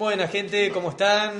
[0.00, 1.32] Buena gente, ¿cómo están?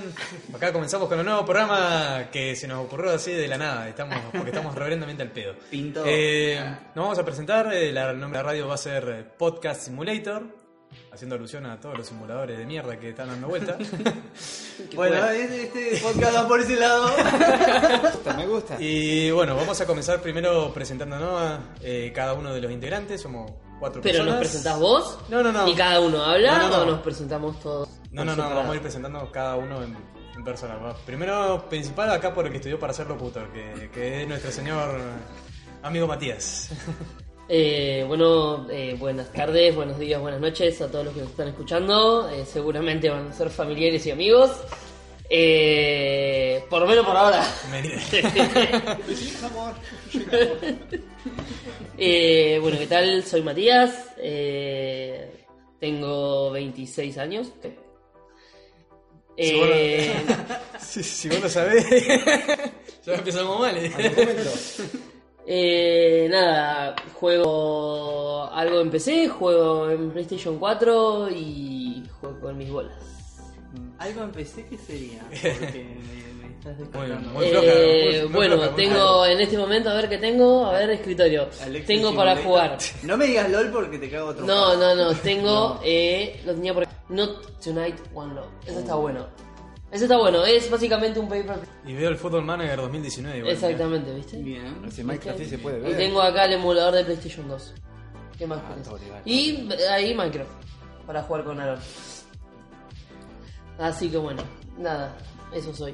[0.54, 4.18] Acá comenzamos con un nuevo programa que se nos ocurrió así de la nada, estamos,
[4.32, 5.54] porque estamos reverendamente al pedo.
[5.70, 6.02] Pinto.
[6.06, 6.60] Eh,
[6.94, 9.24] nos vamos a presentar, eh, la- el nombre de la radio va a ser eh,
[9.38, 10.42] Podcast Simulator,
[11.10, 13.78] haciendo alusión a todos los simuladores de mierda que están dando vuelta.
[14.94, 17.10] Bueno, este, este podcast va por ese lado.
[18.36, 18.76] Me gusta.
[18.78, 23.50] y bueno, vamos a comenzar primero presentándonos a eh, cada uno de los integrantes, somos
[23.78, 24.34] cuatro Pero personas.
[24.34, 25.66] nos presentás vos No, no, no.
[25.66, 26.82] y cada uno habla No, no, no.
[26.82, 27.88] o nos presentamos todos.
[28.10, 28.56] No, no, no, separado?
[28.56, 29.96] vamos a ir presentando cada uno en,
[30.36, 30.78] en persona.
[31.06, 35.00] Primero, principal acá por el que estudió para ser locutor, que, que es nuestro señor
[35.82, 36.70] amigo Matías.
[37.52, 41.48] Eh, bueno, eh, buenas tardes, buenos días, buenas noches a todos los que nos están
[41.48, 42.30] escuchando.
[42.30, 44.52] Eh, seguramente van a ser familiares y amigos.
[45.28, 47.44] Eh, por lo menos por ahora.
[52.02, 53.24] Eh, bueno, ¿qué tal?
[53.24, 54.14] Soy Matías.
[55.80, 57.52] tengo 26 años.
[59.42, 60.12] Eh,
[60.78, 61.86] si, si vos lo sabés,
[63.06, 63.74] ya empezamos mal.
[63.74, 63.90] ¿eh?
[65.46, 72.94] Eh, nada, juego algo en PC, juego en PlayStation 4 y juego con mis bolas.
[73.98, 75.20] Algo empecé que sería.
[75.30, 76.29] Porque me
[76.60, 77.30] estás descartando.
[77.30, 80.72] Muy floja, Eh, muy- bueno, floja, tengo en este momento, a ver qué tengo, a
[80.72, 81.48] ver, escritorio.
[81.62, 82.44] Alexis tengo para Simulator.
[82.44, 82.78] jugar.
[83.02, 84.44] No me digas LOL porque te cago otro.
[84.46, 88.48] No, no, no, tengo, eh, lo tenía por Not Tonight One Love.
[88.66, 89.26] Eso está bueno.
[89.90, 91.58] Eso está bueno, es básicamente un paper.
[91.84, 93.38] Y veo el Football Manager 2019.
[93.38, 94.36] igual, Exactamente, ¿viste?
[94.36, 94.76] Bien.
[94.92, 95.96] Si Minecraft sí se puede Y ver.
[95.96, 97.74] tengo acá el emulador de PlayStation 2.
[98.38, 99.20] ¿Qué más todo legal.
[99.24, 100.48] Y ahí Minecraft.
[101.06, 101.80] Para jugar con Aaron.
[103.80, 104.42] Así que bueno,
[104.78, 105.16] nada,
[105.52, 105.92] eso soy.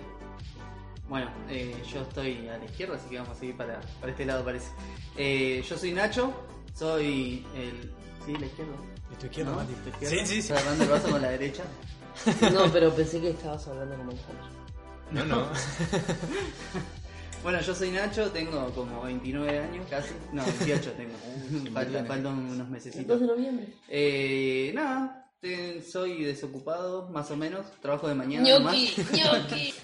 [1.09, 4.25] Bueno, eh, yo estoy a la izquierda, así que vamos a seguir para, para este
[4.27, 4.71] lado, parece.
[5.17, 6.33] Eh, yo soy Nacho,
[6.75, 7.93] soy el.
[8.25, 8.73] ¿Sí, la izquierda?
[9.13, 9.57] ¿Y tu izquierda, ¿No?
[9.59, 9.73] Mati?
[9.75, 10.11] ¿Tu izquierda?
[10.17, 10.39] Sí, sí, sí.
[10.41, 11.63] Estoy agarrando el vaso con la derecha.
[12.53, 14.47] No, pero pensé que estabas hablando con Alejandro.
[15.13, 15.47] No, no.
[17.43, 20.11] Bueno, yo soy Nacho, tengo como 29 años casi.
[20.33, 21.13] No, 18 tengo.
[21.73, 23.21] Faltan, faltan unos 2 mesecitos.
[23.21, 23.69] de noviembre.
[23.89, 27.67] Eh, nada, te- soy desocupado, más o menos.
[27.81, 28.49] Trabajo de mañana.
[28.59, 28.75] nomás.
[28.75, 29.75] ñoqui, ñoqui.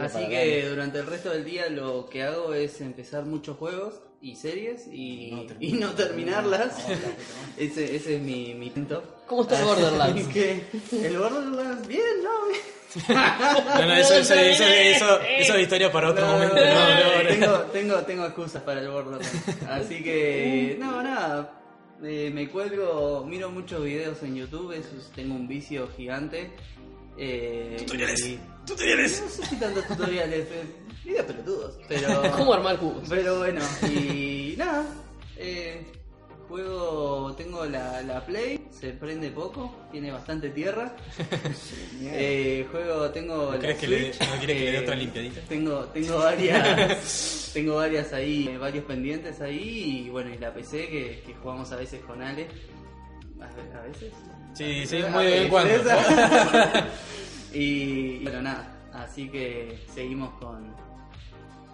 [0.00, 4.36] Así que durante el resto del día lo que hago es empezar muchos juegos y
[4.36, 6.76] series y y no, terminarlas.
[7.56, 9.02] ese, ese es mi, mi intento.
[9.26, 10.28] ¿Cómo está el Borderlands?
[10.28, 10.62] que
[10.92, 12.30] el Borderlands, bien, ¿no?
[13.08, 16.54] No, no, eso, eso, eso, eso, eso es historia para otro momento.
[16.56, 17.28] No, no, no.
[17.30, 19.30] tengo, tengo, tengo excusas para el Borderlands.
[19.68, 21.58] Así que, no, nada.
[22.04, 26.50] eh, me cuelgo, miro muchos videos en YouTube, es- tengo un vicio gigante.
[27.16, 28.26] Eh, Tutoriales.
[28.26, 29.20] y- Tutoriales.
[29.22, 30.62] No sé si tantos tutoriales, eh,
[31.04, 32.22] videos pelotudos, pero...
[32.36, 33.04] ¿Cómo armar cubos?
[33.08, 34.86] Pero bueno, y nada.
[35.36, 35.84] eh,
[36.48, 40.94] juego, tengo la, la Play, se prende poco, tiene bastante tierra.
[42.04, 43.76] Eh, juego, tengo la le-
[44.12, 45.40] Switch, no quieres que le dé eh, otra limpiadita?
[45.48, 50.88] Tengo, tengo varias, tengo varias ahí, eh, varios pendientes ahí y bueno, y la PC
[50.88, 52.48] que, que jugamos a veces con Ale.
[53.40, 54.12] A veces.
[54.54, 55.74] Sí, sí, muy de vez en cuando.
[57.52, 58.68] y bueno, nada.
[58.92, 60.74] Así que seguimos con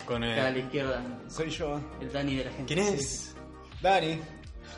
[0.07, 0.59] Con acá a la el...
[0.59, 2.75] izquierda, Soy yo, el Dani de la gente.
[2.75, 3.35] ¿Quién es?
[3.83, 4.21] Dani.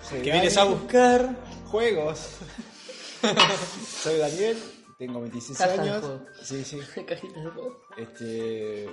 [0.02, 0.40] Soy Que Dani.
[0.40, 1.36] vienes a buscar...
[1.66, 2.38] Juegos.
[4.02, 4.58] Soy Daniel,
[4.98, 6.00] tengo 26 Caja de años.
[6.00, 6.22] juegos.
[6.42, 6.78] Sí, sí.
[7.06, 7.80] Cajitas de juego.
[7.96, 8.88] Este.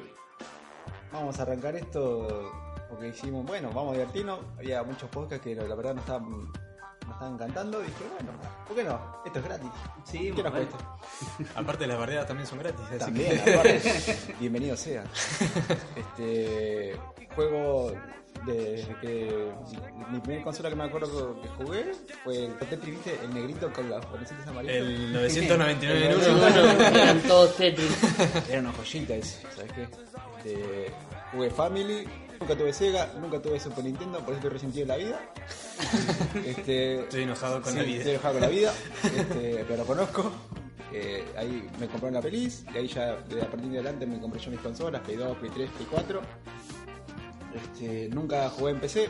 [1.12, 2.51] Vamos a arrancar esto
[2.89, 4.39] porque hicimos, bueno, vamos a divertirnos.
[4.57, 6.51] Había muchos podcasts que la verdad no estaban,
[7.07, 7.79] no estaban cantando.
[7.79, 8.31] Dije, bueno,
[8.68, 9.00] ¿por qué no?
[9.25, 9.69] Esto es gratis.
[10.06, 10.78] Sí, ¿Qué nos cuesta?
[11.56, 12.81] Aparte las bardeadas también son gratis.
[12.89, 13.81] así También, que- aparte,
[14.39, 15.04] bienvenido sea.
[15.95, 16.95] Este
[17.36, 17.92] juego
[18.45, 19.51] desde que
[20.12, 21.92] mi primera consola que me acuerdo que jugué
[22.24, 23.19] fue el Tetris, ¿viste?
[23.24, 24.75] El negrito con los conecitos amarillos.
[24.75, 26.38] El 999 en El uno.
[26.38, 26.71] Bueno,
[27.01, 27.98] eran todos Tetris.
[28.50, 29.88] Era una joyita ese, ¿sabes qué?
[30.38, 30.92] Este,
[31.31, 32.07] jugué Family,
[32.39, 35.19] nunca tuve Sega, nunca tuve Super Nintendo, por eso estoy resentido en la vida.
[36.45, 37.98] Este, Estoy enojado con sí, la vida.
[37.98, 38.74] Estoy enojado con la vida,
[39.04, 40.31] este, pero lo conozco.
[40.94, 44.19] Eh, ahí me compraron la feliz, y ahí ya de a partir de adelante me
[44.19, 46.22] compré yo mis consolas, Play 2, Play 3, Play 4.
[47.56, 49.10] Este, nunca jugué en PC,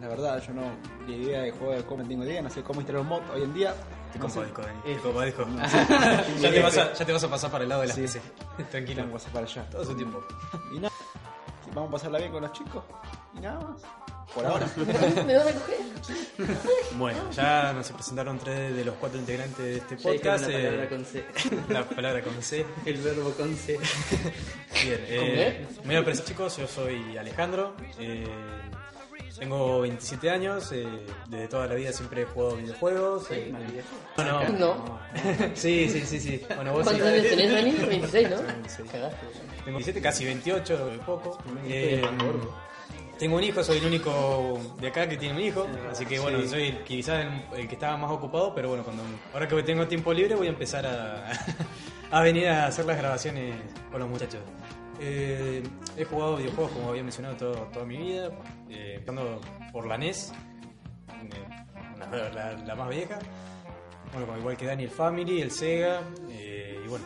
[0.00, 0.62] la verdad yo no,
[1.06, 3.42] la idea de juego de cómo tengo idea, no sé cómo instalar un mod hoy
[3.42, 3.74] en día.
[4.12, 4.34] Te No sé.
[4.34, 4.78] compadezco, Dani.
[4.86, 4.94] Eh.
[4.94, 5.46] Te compadezco.
[6.40, 8.02] ya, te vas a, ya te vas a pasar para el lado de la Sí.
[8.02, 8.20] PC.
[8.70, 9.02] Tranquilo.
[9.02, 9.70] Vamos a pasar para allá.
[9.70, 10.24] Todo su tiempo.
[10.72, 10.93] Y nada,
[11.74, 12.84] vamos a pasarla bien con los chicos.
[13.36, 13.82] Y nada más.
[14.34, 14.66] Por ahora.
[15.26, 15.76] ¿Me vas a coger?
[16.98, 20.48] Bueno, ya nos presentaron tres de los cuatro integrantes de este Ya dijeron podcast.
[20.48, 21.24] la eh, palabra con C.
[21.68, 22.66] la palabra con C.
[22.84, 23.78] El verbo con C.
[24.84, 28.26] Bien, eh, me voy a presentar chicos, yo soy Alejandro, eh,
[29.38, 30.86] tengo 27 años, eh,
[31.28, 33.30] desde toda la vida siempre he jugado videojuegos.
[33.30, 33.52] eh,
[34.16, 35.00] bueno, No.
[35.54, 36.42] sí, sí, sí, sí.
[36.54, 37.14] Bueno, vos ¿Cuántos sí.
[37.14, 37.70] años tenés, Dani?
[37.88, 38.36] 26, ¿no?
[38.68, 38.82] Sí.
[38.90, 39.26] Cagaste.
[39.64, 41.38] Tengo 17, casi 28, de poco.
[41.66, 42.02] Eh,
[43.18, 46.40] tengo un hijo, soy el único de acá que tiene un hijo, así que bueno,
[46.46, 49.02] soy el, quizás el, el que estaba más ocupado, pero bueno, cuando
[49.32, 51.30] ahora que tengo tiempo libre voy a empezar a,
[52.10, 53.54] a venir a hacer las grabaciones
[53.90, 54.40] con los muchachos.
[55.00, 55.62] Eh,
[55.96, 58.30] he jugado videojuegos como había mencionado todo- toda mi vida,
[58.68, 59.40] eh, empezando
[59.72, 60.32] por la NES,
[61.32, 61.48] eh,
[62.12, 63.18] la, la- la más vieja,
[64.12, 66.00] bueno, igual que Dani el Family, el Sega,
[66.30, 67.04] eh, y bueno,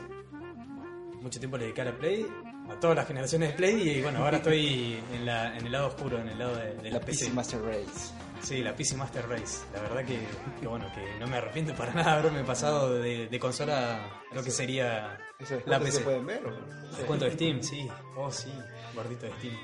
[1.22, 2.26] mucho tiempo le dediqué a la Play,
[2.70, 5.88] a todas las generaciones de Play y bueno, ahora estoy en, la, en el lado
[5.88, 7.24] oscuro, en el lado de, de la, La PC.
[7.26, 8.12] PC Master Race.
[8.42, 9.64] Sí, la PC Master Race.
[9.74, 10.18] La verdad que,
[10.60, 14.34] que bueno, que no me arrepiento para nada de haberme pasado de, de consola a
[14.34, 15.92] lo que sería ¿Esos la PC.
[15.98, 16.46] se pueden ver?
[16.46, 16.96] o?
[16.96, 17.88] Descuento de Steam, sí.
[18.16, 18.52] Oh, sí,
[18.94, 19.54] gordito de Steam.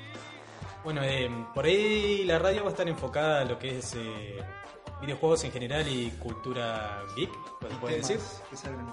[0.83, 4.37] Bueno, eh, por ahí la radio va a estar enfocada a lo que es eh,
[5.01, 7.31] videojuegos en general y cultura geek,
[7.69, 8.19] se puede decir.
[8.49, 8.85] Que salgan.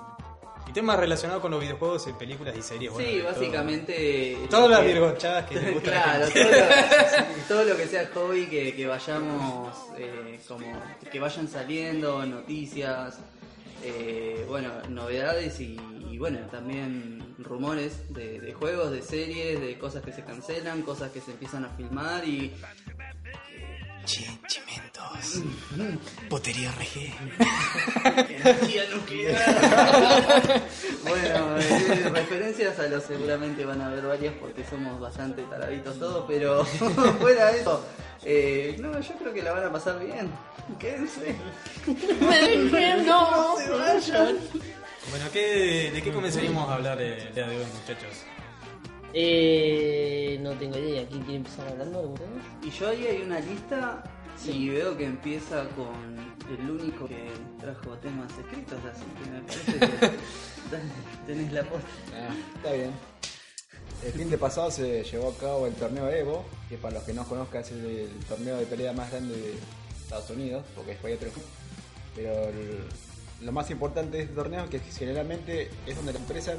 [0.73, 2.93] Temas relacionados con los videojuegos en películas y series.
[2.93, 3.33] bueno, Sí, todo.
[3.33, 4.39] básicamente.
[4.49, 8.75] Todas las virgochadas que le gustan Claro, todo lo, todo lo que sea hobby que,
[8.75, 10.67] que vayamos, eh, como
[11.11, 13.19] que vayan saliendo, noticias,
[13.85, 15.77] eh, bueno, novedades y,
[16.11, 21.11] y bueno, también rumores de, de juegos, de series, de cosas que se cancelan, cosas
[21.11, 22.53] que se empiezan a filmar y
[24.05, 25.43] Che, chimentos.
[26.29, 27.15] Potería RG.
[28.29, 30.63] energía nuclear.
[31.05, 36.25] bueno, eh, referencias a lo seguramente van a haber varias porque somos bastante taraditos todos,
[36.27, 36.65] pero
[37.21, 37.85] fuera de eso,
[38.25, 40.31] eh, no, yo creo que la van a pasar bien.
[40.79, 41.37] Quédense.
[42.21, 43.57] ¡Me dejen, no!
[43.57, 44.39] se vayan.
[45.11, 48.25] Bueno, ¿qué, ¿de qué comenzaríamos a hablar eh, el día de hoy, muchachos?
[49.15, 51.07] Eh, no tengo idea.
[51.07, 51.99] ¿Quién quiere empezar hablando?
[52.01, 52.75] ¿Alguno de ustedes?
[52.75, 54.03] Y yo ahí hay una lista
[54.47, 56.17] y veo que empieza con
[56.59, 57.31] el único que
[57.61, 61.87] trajo temas escritos, así que me parece que tenés la posta.
[62.15, 62.91] Ah, está bien.
[64.05, 67.13] El fin de pasado se llevó a cabo el torneo Evo, que para los que
[67.13, 69.55] no conozcan es el, el torneo de pelea más grande de
[70.03, 71.43] Estados Unidos, porque después hay otro.
[72.17, 72.81] Pero el-
[73.47, 76.55] lo más importante de este torneo es que generalmente es donde la empresa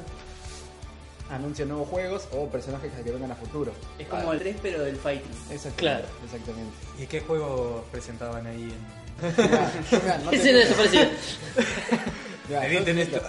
[1.30, 3.72] anuncia nuevos juegos o personajes que vengan a futuro.
[3.98, 5.30] Es como el 3 pero del fighting.
[5.50, 5.76] Exactamente.
[5.76, 6.04] Claro.
[6.24, 6.72] Exactamente.
[6.98, 10.30] ¿Y qué juegos presentaban ahí en, Mirá, mirá, no
[12.48, 13.22] mirá, Editen esto.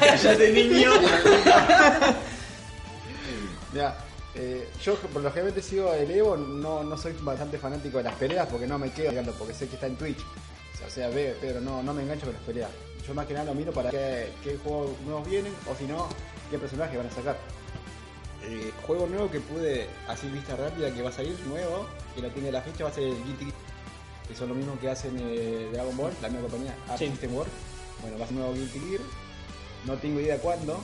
[0.00, 0.90] ¡Cállate, niño!
[3.72, 3.96] Mirá,
[4.34, 8.14] eh, yo por lo generalmente sigo el Evo, no, no soy bastante fanático de las
[8.14, 10.24] peleas porque no me quedo mirando, porque sé que está en Twitch.
[10.86, 12.70] O sea, ve, pero no, no me engancho con las peleas.
[13.06, 16.08] Yo más que nada lo miro para qué, qué juegos nuevos vienen o si no,
[16.50, 17.36] qué personajes van a sacar.
[18.42, 22.28] Eh, juego nuevo que pude, así vista rápida, que va a salir nuevo, que no
[22.30, 23.52] tiene la fecha, va a ser el Gear,
[24.28, 27.08] que son lo mismo que hacen eh, Dragon Ball, la misma compañía, Art Sí.
[27.08, 27.50] System Works.
[28.02, 29.00] Bueno, va a ser nuevo Guilty Gear.
[29.84, 30.80] No tengo idea cuándo,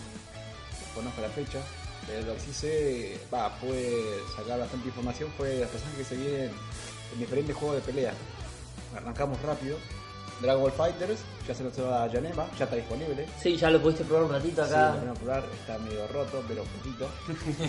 [0.94, 1.59] conozco la fecha,
[2.07, 6.21] pero lo que sí sé, va, pude sacar bastante información fue los personajes que se
[6.21, 6.50] vienen
[7.12, 8.14] en diferentes juegos de pelea.
[8.97, 9.76] Arrancamos rápido.
[10.40, 13.26] Dragon Ball Fighters, ya se lanzó a Yanema, ya está disponible.
[13.42, 14.92] Sí, ya lo pudiste probar un ratito Sí, lo acá.
[15.11, 17.08] a probar, está medio roto, pero poquito.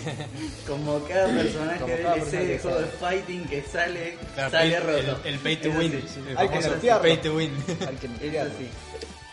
[0.66, 4.50] Como cada personaje Como de cada DLC de personaje juego de fighting que sale, Claro,
[4.50, 5.20] sale pay- roto.
[5.24, 5.90] El, el pay to Eso win.
[6.06, 6.20] sí.
[6.28, 7.02] El Hay que nerfearlo.
[7.02, 7.50] pay to win.
[7.68, 8.52] Hay que Eso nerfearlo.
[8.58, 8.68] sí.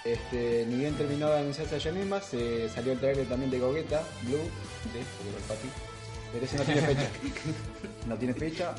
[0.03, 4.01] Este, ni bien terminó de anunciarse a Yanema, se salió el trailer también de Gogeta,
[4.23, 5.69] Blue, de porque el papi.
[6.33, 7.07] Pero ese no tiene fecha.
[8.07, 8.73] No tiene fecha.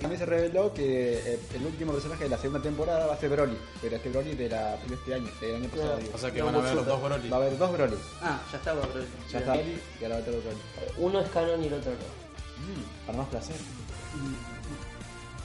[0.00, 3.30] También se reveló que eh, el último personaje de la segunda temporada va a ser
[3.30, 5.98] Broly, pero este Broly de, la, de este año, del año pasado.
[6.12, 7.28] O sea que No, van a haber los dos Broly.
[7.28, 7.96] Va a haber dos Broly.
[8.20, 9.02] Ah, ya estaba bro.
[9.30, 10.58] Ya está Broly y ahora va a tener Broly.
[10.98, 11.98] Uno es canon y el otro no.
[11.98, 13.56] Mm, para más placer.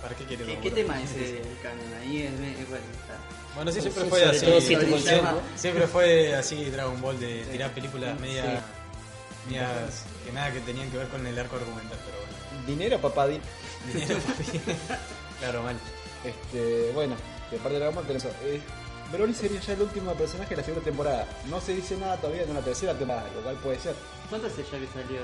[0.02, 0.70] ¿Para qué quiere ¿Qué, Broly?
[0.72, 1.94] tema es el canon?
[2.02, 3.18] Ahí es, es bueno, está.
[3.56, 4.46] Bueno, sí, siempre fue así.
[5.56, 9.54] siempre, fue así Dragon Ball de tirar películas media, Sí.
[9.54, 12.25] medias que nada que tenían que ver con el arco argumental, pero bueno.
[12.68, 13.42] Dinero, papá, din-
[13.94, 14.60] Dinero, papi.
[15.40, 15.76] claro, mal.
[16.24, 17.16] Este, bueno,
[17.52, 18.26] de parte de Dragon Ball tenemos.
[18.44, 18.62] Eh,
[19.12, 21.28] Broly sería ya el último personaje de la segunda temporada.
[21.50, 23.94] No se dice nada todavía de una tercera temporada, lo cual puede ser.
[24.30, 25.20] ¿Cuánto hace ya que salió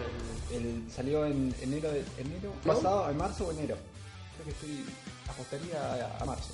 [0.52, 0.56] el.?
[0.86, 2.74] El, salió en enero de enero ¿No?
[2.74, 3.76] pasado, en marzo o enero.
[4.36, 4.86] Creo que estoy
[5.28, 5.82] apostaría
[6.16, 6.54] a, a marzo.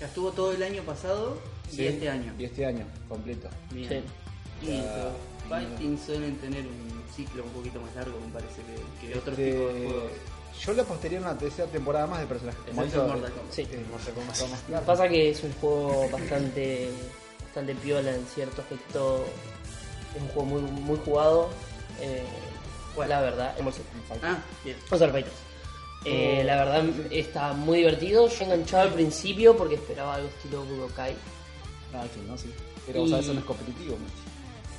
[0.00, 1.38] Ya estuvo todo el año pasado
[1.70, 2.34] Sí, y este año.
[2.38, 3.48] Y este año, completo.
[3.70, 4.04] Bien.
[4.60, 4.66] Sí.
[4.68, 4.80] Y
[5.48, 8.62] fighting suelen tener un ciclo un poquito más largo, me parece,
[9.00, 10.10] que, que otros Este, tipos de juegos.
[10.64, 12.60] Yo le apostaría una tercera temporada más de personajes.
[12.66, 13.32] como Mortal Kombat.
[13.52, 13.68] Sí.
[13.90, 14.86] Mortal Kombat está más claro.
[14.86, 16.90] Pasa que es un juego bastante
[17.44, 19.24] bastante piola en cierto aspecto.
[20.14, 21.50] Es un juego muy, muy jugado.
[22.00, 22.22] Eh.
[22.96, 23.54] La verdad,
[24.22, 24.76] Ah, bien.
[24.90, 25.34] Monster Fighters.
[26.06, 28.26] Eh, la verdad está muy divertido.
[28.28, 31.14] Yo enganchado al principio porque esperaba algo estilo Budokai.
[31.92, 32.50] Ah, sí, no, sí.
[32.86, 33.96] Pero o Y- sea, eso no es competitivo.
[33.98, 34.25] mucho.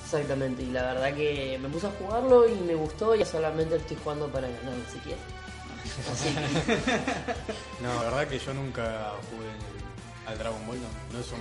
[0.07, 3.97] Exactamente, y la verdad que me puse a jugarlo y me gustó y solamente estoy
[4.01, 5.21] jugando para ganar si quieres.
[6.09, 9.49] Así que No, la verdad que yo nunca jugué
[10.25, 11.39] al Dragon Ball, no, no son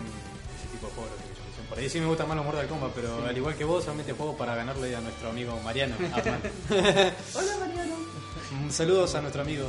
[0.58, 1.68] ese tipo de juegos que yo.
[1.68, 4.12] Por ahí sí me gustan más los Mortal Kombat, pero al igual que vos, solamente
[4.12, 5.94] juego para ganarle a nuestro amigo Mariano.
[6.70, 7.94] Hola Mariano.
[8.70, 9.68] Saludos a nuestro amigo.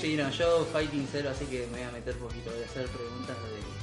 [0.00, 2.86] Sí, no, yo Fighting Zero, así que me voy a meter poquito, voy a hacer
[2.86, 3.77] preguntas de,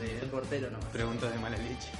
[0.00, 0.86] de, del portero nomás.
[0.90, 1.90] Preguntas de mala leche.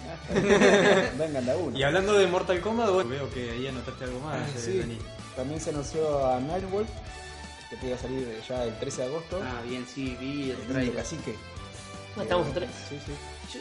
[1.18, 1.78] Vengan de uno.
[1.78, 4.98] Y hablando de Mortal Kombat, bueno, veo que ahí anotaste algo más, eh, Sí, Dani.
[5.36, 6.88] también se anunció a Nightwolf,
[7.70, 9.40] que puede salir ya el 13 de agosto.
[9.42, 10.94] Ah, bien, sí, vi el trailer.
[10.94, 11.34] cacique.
[12.16, 12.70] no, estamos a tres.
[12.88, 13.12] Sí, sí.
[13.52, 13.60] Yo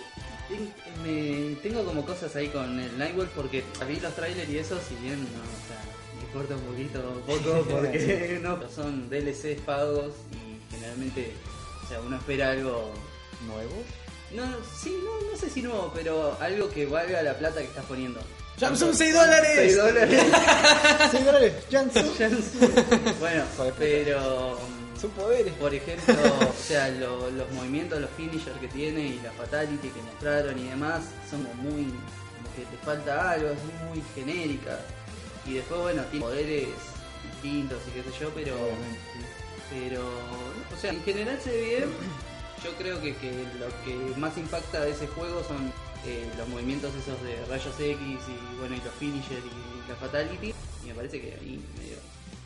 [1.04, 4.96] me, tengo como cosas ahí con el Nightwolf porque vi los trailers y eso, si
[4.96, 5.82] bien no, o sea,
[6.18, 11.34] me importa un poquito poco porque no son DLCs pagos y generalmente,
[11.84, 12.94] o sea, uno espera algo.
[13.46, 13.84] ¿Nuevo?
[14.32, 14.44] No,
[14.82, 18.20] sí, no, no sé si nuevo, pero algo que valga la plata que estás poniendo.
[18.60, 19.52] ¡Samsung 6 dólares!
[19.56, 20.24] 6 dólares.
[21.12, 22.02] Sí, dólares, Jansu.
[23.20, 23.44] bueno,
[23.78, 24.58] pero.
[25.00, 25.54] Sus poderes.
[25.54, 30.02] Por ejemplo, o sea, lo- los movimientos, los finishers que tiene y la fatality que
[30.02, 31.84] mostraron y demás son como muy.
[31.84, 33.58] como que te falta algo, es
[33.90, 34.80] muy genérica.
[35.46, 36.68] Y después, bueno, tiene poderes
[37.32, 38.56] distintos y qué sé yo, pero.
[39.70, 40.02] Pero.
[40.76, 41.90] O sea, en general se ve bien.
[42.64, 45.72] Yo creo que, que lo que más impacta de ese juego son
[46.06, 50.54] eh, los movimientos esos de rayos X y bueno, y los finishers y la fatality.
[50.84, 51.98] Y me parece que ahí medio,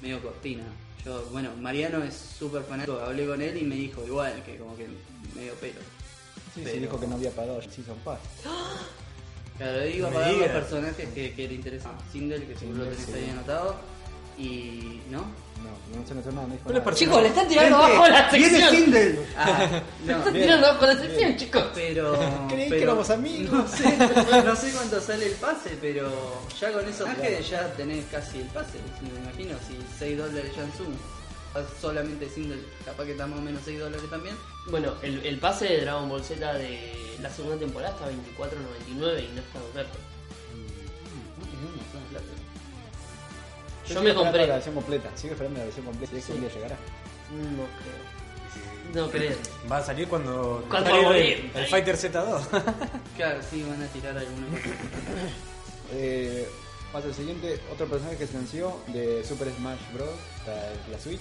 [0.01, 0.63] medio cortina.
[1.05, 4.75] Yo, bueno, Mariano es súper fanático, hablé con él y me dijo igual, que como
[4.75, 4.87] que
[5.35, 5.79] medio pelo.
[6.53, 8.19] Sí, sí, Pero- dijo que no había pagado Season Pass.
[9.57, 11.91] Claro, No me para los personajes que, que le interesan.
[12.11, 13.25] Single, que seguro lo Single, tenés sí.
[13.25, 13.75] ahí anotado.
[14.37, 15.01] Y.
[15.11, 15.25] ¿no?
[15.61, 16.95] No, no se anunció nada, no dijo ¿Cuál es nada.
[16.97, 18.75] Chicos, le están tirando abajo la sección.
[18.75, 19.25] Kindle!
[19.37, 20.17] Ah, Le no.
[20.19, 20.45] están Bien.
[20.45, 21.63] tirando abajo la sección, chicos.
[21.75, 22.19] Pero.
[22.49, 23.51] Creí que pero- éramos amigos.
[23.51, 23.97] No sé,
[24.45, 26.11] no sé cuánto sale el pase, pero
[26.59, 28.79] ya con esos ángeles ya tenés casi el pase.
[29.01, 30.93] Me imagino, si 6 dólares ya en Zoom.
[31.81, 34.35] Solamente single, capaz que está más o menos 6 dólares también.
[34.69, 38.89] Bueno, el, el pase de Dragon Ball Z de la segunda temporada está a 24.99
[38.89, 39.97] y no está en oferta.
[43.93, 44.47] Yo me compré.
[44.47, 46.11] La versión completa, sigo esperando la versión completa.
[46.13, 46.37] Si es que Sí.
[46.37, 46.75] un día llegará.
[47.31, 48.11] No creo.
[49.05, 49.37] No creo.
[49.71, 50.65] Va a salir cuando.
[50.69, 51.51] Cuando va a el, morir.
[51.55, 52.41] el Fighter Z2.
[53.17, 54.49] Claro, sí, van a tirar algunos.
[55.93, 56.47] Eh,
[56.93, 60.09] pasa el siguiente, otro personaje que se anunció de Super Smash Bros.
[60.45, 61.19] para la Switch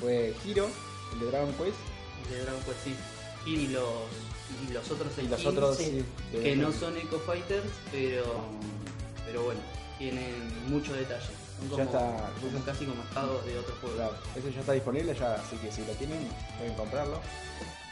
[0.00, 0.68] fue Hiro,
[1.14, 1.76] el de Dragon Quest.
[2.30, 2.94] de Dragon Quest sí.
[3.44, 3.84] Y los,
[4.68, 6.04] y los otros Y los otros, sí.
[6.30, 8.24] que no son Eco Fighters, pero,
[9.26, 9.60] pero bueno,
[9.98, 11.26] tienen mucho detalle.
[11.68, 12.30] Son como, Ya está.
[12.40, 13.96] como casi como pagos de otros juegos.
[13.96, 16.28] Claro, ese ya está disponible ya, así que si lo tienen,
[16.58, 17.20] pueden comprarlo.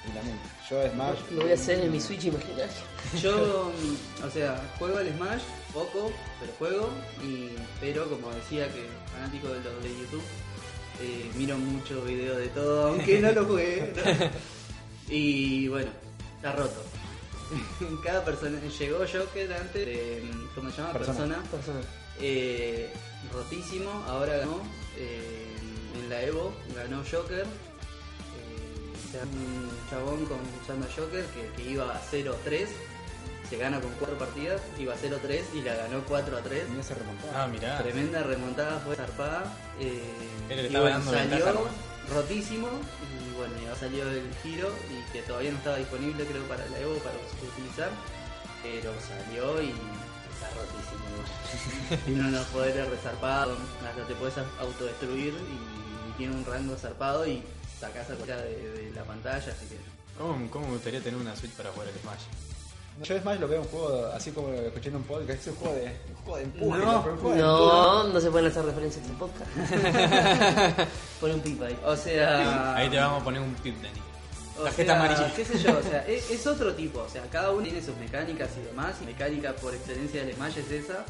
[0.03, 0.49] Tranquilamente.
[0.71, 1.19] Yo Smash.
[1.33, 2.73] Lo voy a hacer en mi Switch imaginario.
[3.23, 5.43] Yo, mm, o sea, juego al Smash,
[5.75, 6.11] poco,
[6.41, 6.89] pero juego,
[7.23, 7.51] y,
[7.81, 10.23] pero como decía que fanático de los de YouTube,
[11.03, 13.93] eh, miro mucho video de todo, aunque no lo juegue.
[13.97, 14.31] ¿no?
[15.13, 15.91] Y bueno,
[16.37, 16.81] está roto.
[18.05, 20.23] Cada persona, llegó Joker antes de,
[20.55, 20.93] ¿cómo se llama?
[20.93, 21.19] Persona.
[21.19, 21.43] Persona.
[21.51, 21.81] Persona.
[22.21, 22.93] Eh,
[23.33, 24.61] rotísimo, ahora ganó
[24.97, 25.55] eh,
[25.95, 27.45] en la Evo, ganó Joker.
[27.47, 32.67] Eh, un chabón con, usando Joker que, que iba a 0-3,
[33.49, 36.43] se gana con 4 partidas, iba a 0-3 y la ganó 4-3.
[36.43, 37.33] Tenía ese remontado.
[37.35, 37.79] Ah, mirá.
[37.79, 39.53] Tremenda remontada, fue zarpada.
[39.81, 40.01] Eh,
[40.49, 41.71] Él le y estaba bueno, dando salió ventaja
[42.11, 46.67] rotísimo y bueno, ya salió el giro y que todavía no estaba disponible creo para
[46.67, 47.91] la Evo para utilizar,
[48.63, 51.00] pero salió y está rotísimo.
[52.07, 53.59] y no los poderes resarpados,
[53.89, 57.43] hasta te puedes autodestruir y tiene un rango zarpado y
[57.79, 59.79] sacás a cualquiera de, de la pantalla, así que
[60.21, 62.21] ¿Cómo, ¿Cómo me gustaría tener una Switch para jugar al Smash?
[63.03, 65.55] Yo Smash lo veo un juego, así como lo escuché en un podcast, es un
[65.55, 67.39] juego de, un juego de empuje.
[67.39, 69.51] No, No, no se pueden hacer referencias en podcast.
[71.21, 71.79] Pon un pipa ahí.
[71.83, 74.10] o sea Ahí te vamos a poner un pip, Dani.
[74.65, 75.35] Tarjeta sea, amarilla.
[75.35, 77.97] qué sé yo, o sea, es, es otro tipo, o sea, cada uno tiene sus
[77.97, 81.05] mecánicas y demás, y mecánica por excelencia del Smash es esa,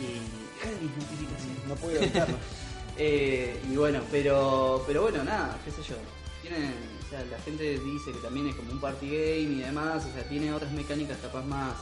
[0.00, 1.68] y...
[1.68, 2.36] No puedo evitarlo.
[2.96, 5.96] Eh, y bueno, pero pero bueno, nada, qué sé yo.
[6.42, 6.70] tiene,
[7.04, 10.12] o sea, la gente dice que también es como un party game y demás, o
[10.12, 11.74] sea, tiene otras mecánicas capaz más,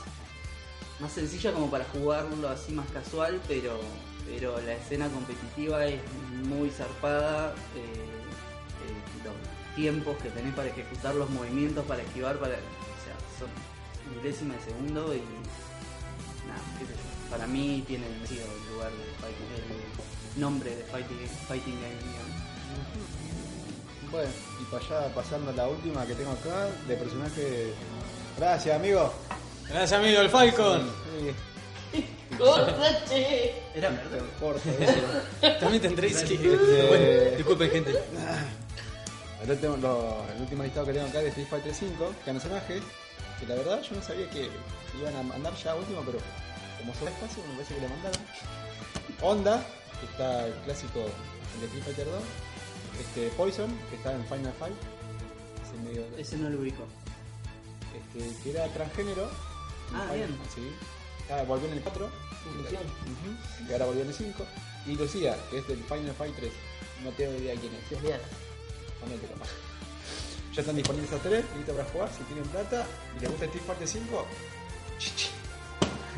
[1.00, 3.78] más sencillas como para jugarlo así más casual, pero,
[4.26, 6.00] pero la escena competitiva es
[6.48, 7.54] muy zarpada.
[7.76, 8.11] eh,
[9.74, 13.48] tiempos que tenés para ejecutar los movimientos, para esquivar, para, o sea, son
[14.16, 15.22] milésimas de segundo y
[16.46, 17.30] nada, qué sé yo.
[17.30, 19.46] Para mí tiene el lugar de fighting,
[20.34, 22.42] el nombre de fighting, fighting game, digamos.
[24.10, 27.72] Bueno, y para allá pasando a la última que tengo acá, de personaje.
[28.36, 29.12] Gracias, amigo.
[29.68, 30.90] Gracias, amigo, el Falcon.
[31.18, 31.34] Sí.
[33.74, 34.20] Era verdad.
[35.60, 36.34] También tendréis que.
[36.34, 37.92] Eh, Bueno, disculpen, gente.
[39.42, 42.82] Ahora tengo lo- el último listado que tengo acá de Street Fighter 5, personajes,
[43.40, 44.48] que la verdad yo no sabía que
[44.98, 46.18] iban a mandar ya último, pero
[46.78, 48.20] como son espacio me parece que le mandaron.
[49.20, 49.66] Honda,
[50.00, 51.00] que está el clásico
[51.60, 52.22] de Street Fighter 2.
[53.00, 54.74] Este, Poison, que está en Final Fight.
[55.64, 56.84] Ese medio, Ese no lo ubico.
[57.96, 59.28] este, que era transgénero.
[59.94, 60.38] Ah, Final- bien.
[60.54, 60.72] Sí.
[61.30, 62.08] Ah, volvió en el 4.
[62.48, 62.82] Inclusión.
[62.82, 64.44] Ujú, Y ahora volvió en el 5.
[64.86, 66.52] Y Lucía, que es del Final Fight 3.
[67.02, 67.82] No tengo idea quién es.
[69.06, 69.16] Mío.
[69.18, 69.48] Ponete capaz.
[70.54, 72.08] Ya están disponibles esas tres, listos para jugar.
[72.16, 74.26] Si tienen plata y les gusta Street Fighter 5,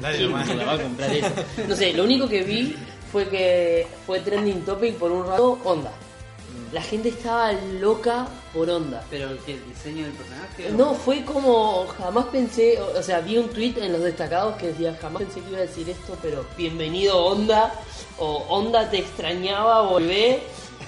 [0.00, 0.48] Dale, Sí, nomás.
[0.48, 1.28] se la va a comprar eso.
[1.68, 2.74] No sé, lo único que vi
[3.12, 5.92] fue que fue trending topic por un rato Onda.
[6.72, 9.04] La gente estaba loca por Onda.
[9.08, 10.68] Pero ¿qué, el diseño del personaje.
[10.72, 14.56] o- No, fue como jamás pensé, o o sea, vi un tweet en los destacados
[14.56, 17.72] que decía jamás pensé que iba a decir esto, pero bienvenido Onda,
[18.18, 20.42] o Onda te extrañaba, volvé,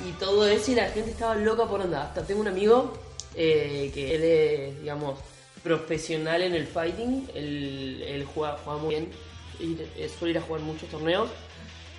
[0.05, 2.05] y todo eso, y la gente estaba loca por Onda.
[2.05, 2.93] Hasta tengo un amigo
[3.35, 5.19] eh, que él es, digamos,
[5.63, 9.11] profesional en el fighting, él, él juega, muy bien,
[9.59, 11.29] y, eh, suele ir a jugar muchos torneos.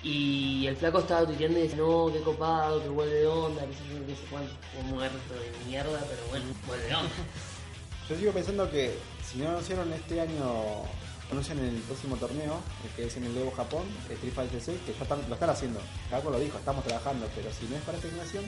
[0.02, 3.80] Y el flaco estaba tuiteando y decía, no, qué copado, que vuelve onda, que sé
[3.92, 4.52] yo, qué sé cuánto.
[4.84, 7.10] Muerto de mierda, pero bueno, vuelve onda.
[8.08, 10.84] yo sigo pensando que si no anunciaron este año,
[11.30, 14.78] anuncian en el próximo torneo, el que es en el Evo Japón, Street Fighter 6,
[14.86, 15.80] que ya están- lo están haciendo.
[16.10, 18.44] Caco lo dijo, estamos trabajando, pero si no es para esta generación,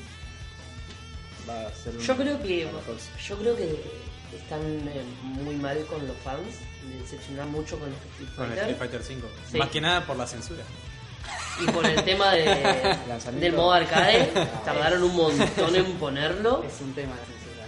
[1.48, 2.68] va a ser un- Yo creo que
[3.28, 3.82] yo creo que
[4.36, 6.56] están eh, muy mal con los fans,
[6.88, 8.58] de decepcionar mucho con Street Con el Fighter.
[8.70, 9.28] Street Fighter 5.
[9.50, 9.58] Sí.
[9.58, 10.62] Más que nada por la censura.
[11.60, 12.44] Y por el tema de,
[13.40, 14.26] del modo arcade,
[14.64, 16.64] tardaron un montón en ponerlo.
[16.64, 17.66] Es un tema de censura.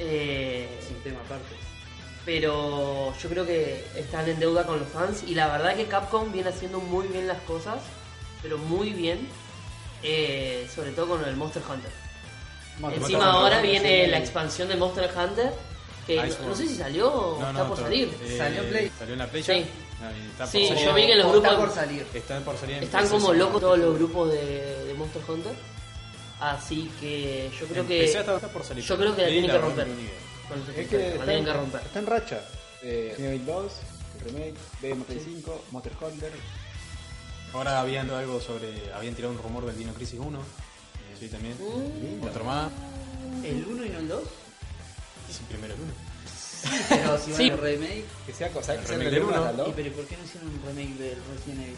[0.00, 1.54] eh, Es un tema aparte.
[2.24, 6.32] Pero yo creo que están en deuda con los fans y la verdad que Capcom
[6.32, 7.76] viene haciendo muy bien las cosas,
[8.42, 9.28] pero muy bien,
[10.02, 11.90] eh, sobre todo con el Monster Hunter.
[12.80, 14.10] Monster Encima ahora viene sí.
[14.10, 15.52] la expansión de Monster Hunter,
[16.06, 18.14] que no, sé si salió o No, está no, por salir.
[18.22, 18.90] eh, ¿Salió en Play?
[18.98, 19.52] ¿Salió en la Play Sí.
[19.52, 19.64] ya?
[20.06, 20.84] Ah, y está por Sí, salir.
[20.84, 22.06] yo vi que los grupos Está por salir.
[22.12, 25.52] Están por salir en están como locos todos los grupos de, de Monster Hunter.
[26.40, 28.84] Así que yo creo En que PC está, está por salir.
[28.84, 29.86] yo creo que la Tienen tienen que romper.
[30.48, 31.80] Con los Es que está, en- romper.
[31.82, 32.40] está en racha.
[32.82, 33.72] Eh, Xenoblade 2,
[34.18, 36.32] el remake, BM 5, Monster Hunter.
[37.52, 38.92] Ahora habían algo sobre.
[38.92, 40.38] Habían tirado un rumor del Dino Crisis 1.
[40.40, 41.56] eh, Sí, también.
[41.58, 42.24] Mm.
[42.26, 42.70] Otro más.
[43.44, 44.22] ¿El 1 y no el 2?
[45.30, 45.92] Sí, primero el 1.
[46.88, 47.50] Pero si van Sí.
[47.50, 48.04] a remake.
[48.26, 49.40] Que sea cosa que El sea el del uno.
[49.42, 49.68] uno, ¿no?
[49.68, 51.76] ¿Y pero por qué no hicieron un remake del Resident Evil?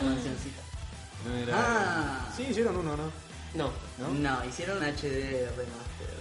[0.00, 0.60] Una cancioncita.
[1.26, 2.32] No era- Ah.
[2.36, 3.10] Sí, hicieron uno, ¿no?
[3.54, 3.70] No.
[3.98, 4.08] ¿No?
[4.14, 6.15] No, hicieron HD remaster.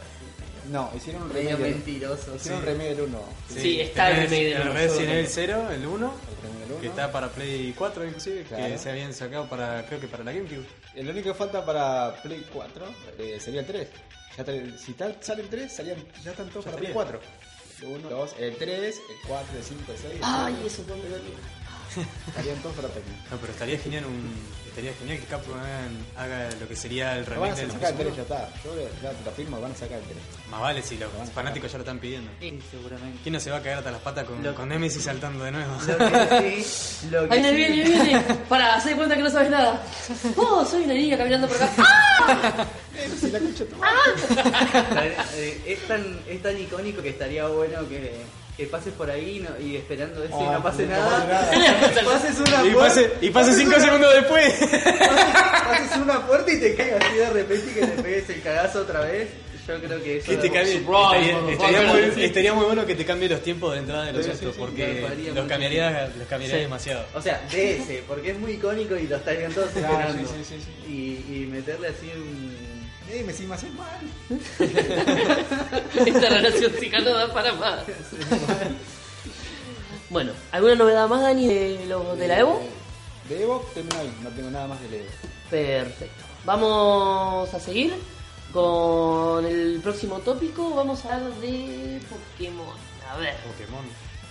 [0.72, 1.64] No, hicieron un Medio remake.
[1.64, 2.36] del- mentiroso.
[2.36, 2.50] Hicieron Sí.
[2.52, 3.20] un remake del 1.
[3.50, 6.14] Sí, está el remake del El uno, Resident solo Evil que- 0, el 1.
[6.16, 6.82] El remake del 1.
[6.82, 8.78] Que está para Play 4 inclusive, que Claro.
[8.78, 10.66] se habían sacado para, creo que para la GameCube.
[10.96, 12.86] El único que falta para Play 4
[13.20, 13.88] eh, sería el 3.
[14.38, 17.20] Ya te- si tal, sale el 3, salían, ya están todos Ya para Play estaría.
[17.20, 17.22] 4.
[17.82, 20.14] El 1, 2, el 3, el 4, el 5, el 6.
[20.16, 20.68] el Ay, 7.
[20.68, 21.36] eso fue muy dolorido.
[22.28, 23.04] Estarían todos para Play.
[23.32, 24.34] No, pero estaría genial un,
[24.76, 25.56] estaría genial que Capcom
[26.18, 28.16] haga lo que sería el Lo van a remake del sacar el 3, PS1.
[28.18, 28.50] ya está.
[28.64, 30.18] Yo ya te lo firmo, van a sacar el 3.
[30.52, 32.30] Más vale si los fanáticos ya lo están pidiendo.
[32.42, 33.20] Sí, seguramente.
[33.24, 35.72] ¿Quién no se va a caer hasta las patas con, con Nemesis saltando de nuevo?
[35.88, 35.98] Lo
[36.42, 38.22] que sí, lo que Ahí viene, sí- viene, viene.
[38.50, 39.82] Para, haz de cuenta que no sabes nada.
[40.36, 41.72] Oh, soy una niña caminando por acá.
[41.80, 42.66] ¡Ah!
[43.20, 43.90] Si la escucho tomar.
[45.36, 48.14] Eh, es tan, es tan icónico que estaría bueno que,
[48.58, 51.50] que pases por ahí y no- y esperando ese y Ah, no pase no nada.
[51.82, 54.54] pase pases una Y pase, y pase cinco segundos después.
[54.60, 58.80] pases una puerta y te caigas así de repente y que te pegues el cagazo
[58.82, 59.30] otra vez.
[59.68, 63.28] Yo creo que eso Que te cambie, estaría, muy, estaría muy bueno que te cambie
[63.28, 65.02] los tiempos de entrada de los Sí, autos, sí, sí, porque
[65.34, 66.62] los cambiaría, los cambiaría Sí.
[66.62, 67.06] demasiado.
[67.16, 70.30] O sea, de ese, porque es muy icónico y lo estarían todos Claro, esperando.
[70.30, 72.65] sí, sí, sí, Y, y meterle así un.
[73.10, 74.00] Eh, me si me haces mal.
[76.06, 76.72] Esta relación
[77.04, 77.80] no da para más.
[80.10, 82.62] Bueno, ¿alguna novedad más, Dani, de, lo, de la Evo?
[82.62, 82.70] Eh,
[83.30, 85.10] De Evo termino ahí, no tengo nada más de Evo.
[85.50, 86.24] Perfecto.
[86.46, 87.94] Vamos a seguir
[88.52, 90.76] con el próximo tópico.
[90.76, 92.76] Vamos a hablar de Pokémon.
[93.12, 93.36] A ver.
[93.38, 93.86] Pokémon.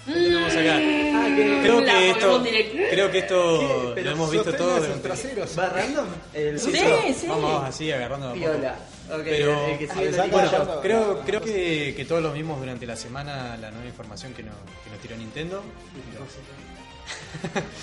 [0.07, 0.77] ¿Qué tenemos acá?
[0.77, 2.43] Ah, que- Creo La que esto,
[2.91, 5.03] creo que esto lo hemos visto todos.
[5.03, 5.59] traseros.
[5.59, 6.07] ¿Va random?
[6.35, 6.73] El Sí,
[7.19, 7.27] sí.
[7.27, 8.33] Vamos así agarrando.
[8.35, 8.77] Piola.
[9.11, 10.81] Ok, Pero- el que sigue avisando.
[10.83, 14.53] Creo, creo que, que todos lo vimos durante la semana la nueva información que, no,
[14.85, 15.63] que nos tiró Nintendo.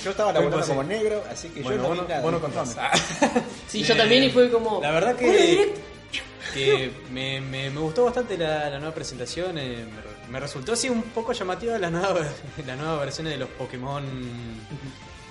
[0.04, 0.72] Yo estaba laburando Pues sí.
[0.72, 2.22] como negro, así que Bueno, yo no vos vi nada.
[2.22, 2.76] vos no contás.
[3.68, 4.82] Sí, yo también y fue como.
[4.82, 5.78] La verdad "Hola, que, Direct".
[6.54, 9.58] Que me, me, me gustó bastante la, la nueva presentación.
[9.58, 12.22] eh, me, re- me resultó así un poco llamativa la nueva,
[12.66, 14.04] la nueva versión de los Pokémon.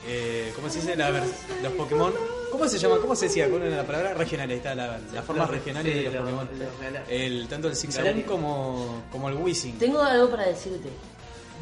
[0.06, 0.96] Eh, ¿Cómo se dice?
[0.96, 2.12] La los Pokémon.
[2.50, 2.96] ¿Cómo se llama?
[3.00, 3.48] ¿Cómo se decía?
[3.50, 4.14] ¿Cuál era la palabra?
[4.14, 4.56] Regionales.
[4.58, 6.48] Está la, las formas Los- regionales sí, de los, los- Pokémon.
[6.58, 9.78] los El, tanto el Zigzagoon como, como el Weezing.
[9.78, 10.88] Tengo algo para decirte.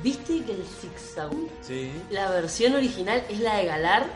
[0.03, 1.91] ¿Viste que el Zigzagoon, Sí.
[2.11, 4.07] la versión original es la de Galar?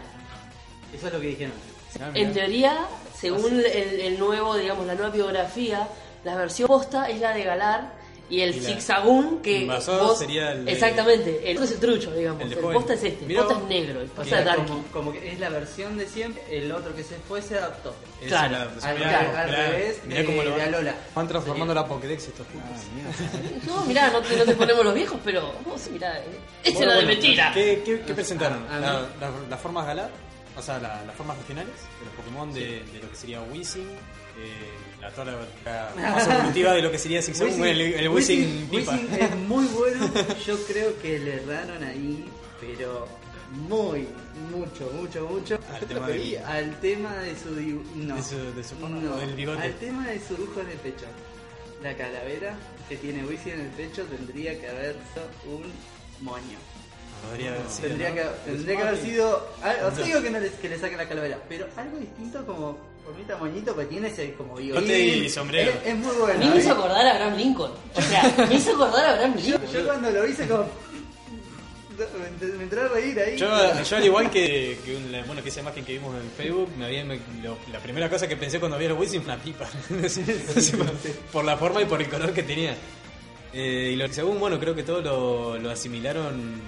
[0.96, 1.52] Eso es lo que dijeron.
[2.00, 2.11] Ah.
[2.14, 2.87] En teoría,
[3.22, 3.64] según el,
[4.00, 5.88] el nuevo, digamos, la nueva biografía,
[6.24, 10.18] la versión posta es la de Galar y el Y la Zigzagoon que invasor vos-
[10.18, 13.26] sería el de- exactamente, el otro es el trucho, digamos, El el, posta es este,
[13.26, 14.62] el posta es negro, el posta es darky.
[14.66, 17.94] Como, como que es la versión de siempre, el otro que se fue se adaptó.
[18.22, 20.68] Esa Claro, la- al- mirá, al- al mirá, revés mirá de- cómo lo de van,
[20.68, 20.94] Alola.
[21.14, 22.64] van transformando la Pokédex estos putos.
[22.70, 26.24] Ah, No, mirá, no te, no te ponemos los viejos, pero vos, mirá, eh,
[26.64, 27.50] esta Bueno, era de bueno, mentira.
[27.52, 28.64] ¿Qué, qué, qué presentaron?
[28.70, 30.11] A- a La- mí- la- las formas galar,
[30.57, 33.88] o sea, la- las formas regionales de los Pokémon de, de lo que sería Weezing,
[34.38, 35.11] eh, la
[35.65, 38.69] la, la más evolutiva de lo que sería Zigzagoon, Wizzing- el, el Wizzing-.
[38.71, 40.11] Wizzing es muy bueno.
[40.47, 42.25] Yo creo que le erraron ahí,
[42.61, 43.07] pero
[43.69, 44.07] muy,
[44.51, 45.59] mucho, mucho, mucho.
[45.73, 47.91] Al tema del- al tema de su dibujo.
[47.97, 49.62] No, De su- de su forma, no, o del bigote.
[49.62, 51.07] Al tema de su dibujo en el pecho.
[51.83, 52.55] La calavera
[52.88, 54.97] que tiene Wizzing en el pecho tendría que haber
[55.47, 55.62] un
[56.25, 56.59] moño.
[57.28, 58.14] Podría haber sido, Tendría, ¿no?
[58.16, 59.48] que, tendría que haber sido.
[59.62, 62.78] ah, Os digo que no les, que le saquen la calavera, pero algo distinto como
[63.04, 65.70] formita moñito que tiene ese como y sombrero.
[65.85, 66.38] Es, es muy A bueno.
[66.40, 66.72] mí me hizo ¿eh?
[66.72, 67.72] acordar a Abraham Lincoln.
[67.94, 69.72] O sea, me hizo acordar a Abraham Lincoln.
[69.72, 70.66] yo cuando lo hice como.
[72.40, 73.37] Me, me entró a reír ahí.
[73.37, 73.48] Yo,
[73.85, 76.87] yo al igual que, que un- bueno, que esa imagen que vimos en Facebook, me
[76.87, 79.68] había, me- lo- la primera cosa que pensé cuando vi el Weezing fue una pipa.
[80.78, 80.92] Por,
[81.32, 82.74] por la forma y por el color que tenía.
[83.52, 86.61] Eh, y lo según, bueno, creo que todo lo, lo asimilaron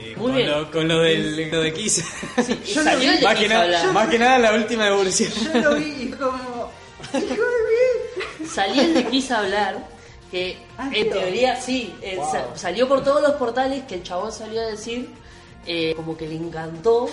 [0.00, 0.50] eh, Muy con, bien.
[0.50, 2.04] lo, con lo del lo de Kiss.
[2.36, 2.46] Más,
[3.36, 3.92] que nada, hablando.
[3.92, 5.32] más que nada la última evolución.
[5.54, 6.70] Yo lo vi y como.
[7.14, 8.46] ¡Hijo de mí!
[8.48, 9.88] Salió el de Kiss a hablar,
[10.30, 11.14] que Ah, en no.
[11.16, 12.30] teoría sí, eh, Wow.
[12.30, 15.08] sa- salió por todos los portales que el chabón salió a decir
[15.66, 17.10] eh, como que le encantó,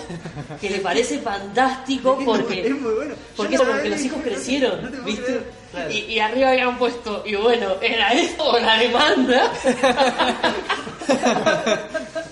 [0.62, 2.56] que le parece fantástico Es porque...
[2.56, 3.16] muy- es muy bueno.
[3.36, 5.24] Porque eso, los hijos que no te- crecieron, no te puedo ¿viste?
[5.24, 5.44] creer.
[5.72, 5.92] Claro.
[5.92, 9.52] Y, y arriba habían puesto, y bueno, ¿era esto o la demanda?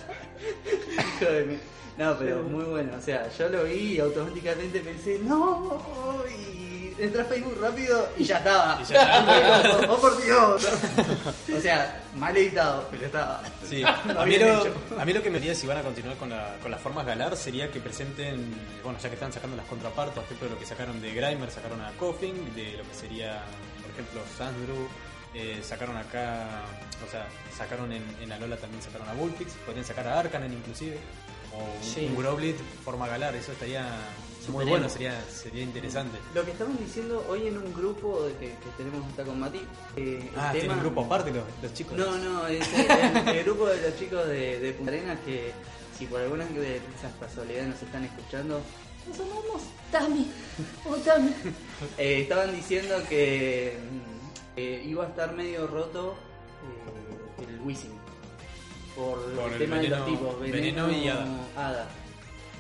[1.97, 2.93] No, pero muy bueno.
[2.97, 5.80] O sea, yo lo vi y automáticamente pensé, no.
[6.28, 8.80] Y entré a Facebook rápido y ya estaba.
[8.82, 9.80] Y ya estaba.
[9.93, 10.67] oh, por Dios.
[11.56, 13.43] O sea, mal editado, pero estaba.
[13.69, 13.84] Sí.
[14.06, 14.73] No A, mí lo, hecho.
[14.99, 17.06] a mí lo que me diría si van a continuar con, la- con las formas
[17.06, 20.65] galar sería que presenten, bueno, ya que están sacando las contrapartes, por ejemplo, lo que
[20.65, 23.43] sacaron de Grimer, sacaron a Coffin, de lo que sería,
[23.82, 24.88] por ejemplo, Sandru,
[25.34, 26.63] eh, sacaron acá,
[27.08, 30.98] o sea, sacaron en, en Alola también sacaron a Bullpix, podrían sacar a Arcanen inclusive,
[31.54, 32.06] o un, Sí.
[32.06, 33.86] un Growlithe forma galar, eso estaría
[34.50, 36.17] muy bueno, sería, sería interesante.
[36.36, 39.62] Lo que estaban diciendo hoy en un grupo de que, que tenemos acá con Mati.
[39.96, 41.98] eh, Ah, tema- un grupo aparte los, los chicos.
[41.98, 45.52] No, no, es el, el grupo de los chicos de, de Punta Arenas que
[45.98, 48.62] si por alguna de esas casualidades nos están escuchando,
[49.08, 50.30] Nos amamos, Tami,
[50.86, 51.30] oh Tami.
[51.98, 53.78] eh, estaban diciendo que
[54.56, 56.16] eh, iba a estar medio roto
[57.39, 57.92] eh, el Wizzing
[58.96, 61.28] por, Por el, el tema de veneno- los tipos, veneno y hada.
[61.58, 61.88] hada.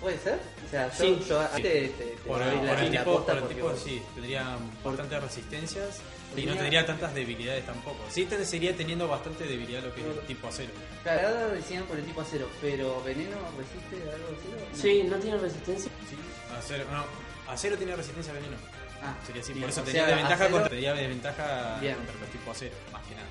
[0.01, 0.37] ¿Puede ser?
[0.65, 1.25] O sea, yo, Sí.
[1.29, 4.01] yo te, te, te Por el, la, por el la tipo, por el tipo sí,
[4.15, 6.01] tendría Por- bastantes resistencias
[6.33, 7.99] y Tenía- no tendría tantas debilidades tampoco.
[8.09, 10.71] Sí, te seguiría teniendo bastante debilidad lo que es el tipo acero.
[11.03, 14.67] Claro, ahora decían por el tipo acero, pero veneno resiste algo acero.
[14.71, 14.77] No.
[14.77, 15.91] Sí, no tiene resistencia.
[16.09, 16.17] Sí,
[16.57, 17.05] acero, no,
[17.53, 18.57] acero tiene resistencia a veneno.
[19.03, 21.95] Ah, Sería así, por eso tenía desventaja contra, tenía desventaja Bien.
[21.97, 23.27] contra los tipos acero, más que nada.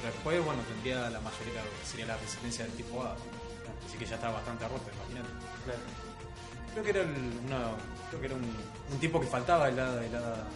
[0.00, 3.16] Pero después, bueno, tendría la mayoría, sería la resistencia del tipo A.
[3.88, 5.28] Así que ya está bastante roto, imagínate.
[5.64, 5.80] Claro.
[6.72, 7.14] Creo que era, el,
[8.10, 8.56] creo que era un,
[8.92, 10.46] un tipo que faltaba el hada, el hada,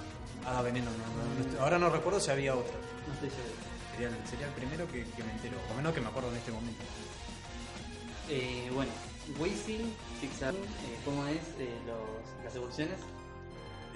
[0.47, 0.91] hada veneno.
[0.91, 2.73] no- no- ahora no recuerdo si había otro.
[3.07, 3.55] No estoy seguro.
[3.93, 6.37] Sería el, sería el primero que, que me entero, o menos que me acuerdo en
[6.37, 6.83] este momento.
[8.29, 8.91] Eh, bueno,
[9.39, 12.97] Wizzing, Zigzagoon, eh, ¿cómo es eh, los, las evoluciones?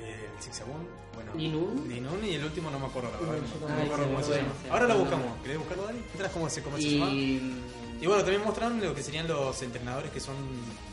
[0.02, 1.32] Eh, el Zigzagoon, bueno.
[1.34, 1.88] Linun.
[1.88, 3.46] Linun y el último no me acuerdo, la verdad.
[3.60, 4.52] No, me acuerdo cómo se llama.
[4.70, 5.26] Ahora lo buscamos.
[5.42, 5.98] ¿Querés buscarlo, Dani?
[6.12, 7.10] ¿Entras cómo se, cómo se llama?
[7.12, 7.62] Y,
[8.00, 10.34] Y bueno, también mostraron lo que serían los entrenadores que son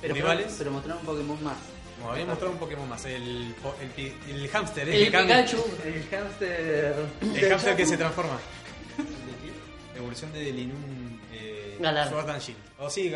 [0.02, 0.56] pero, rivales.
[0.58, 1.58] pero mostraron un Pokémon más.
[1.98, 5.58] Como había mostrado un Pokémon más, el, el, pi- el hámster, El Pikachu.
[5.86, 6.96] El hamster.
[7.36, 8.38] El hámster que se transforma.
[9.98, 12.10] Evolución de Linun eh, Galar.
[12.10, 12.60] Sword and Shield.
[12.80, 13.12] O sí,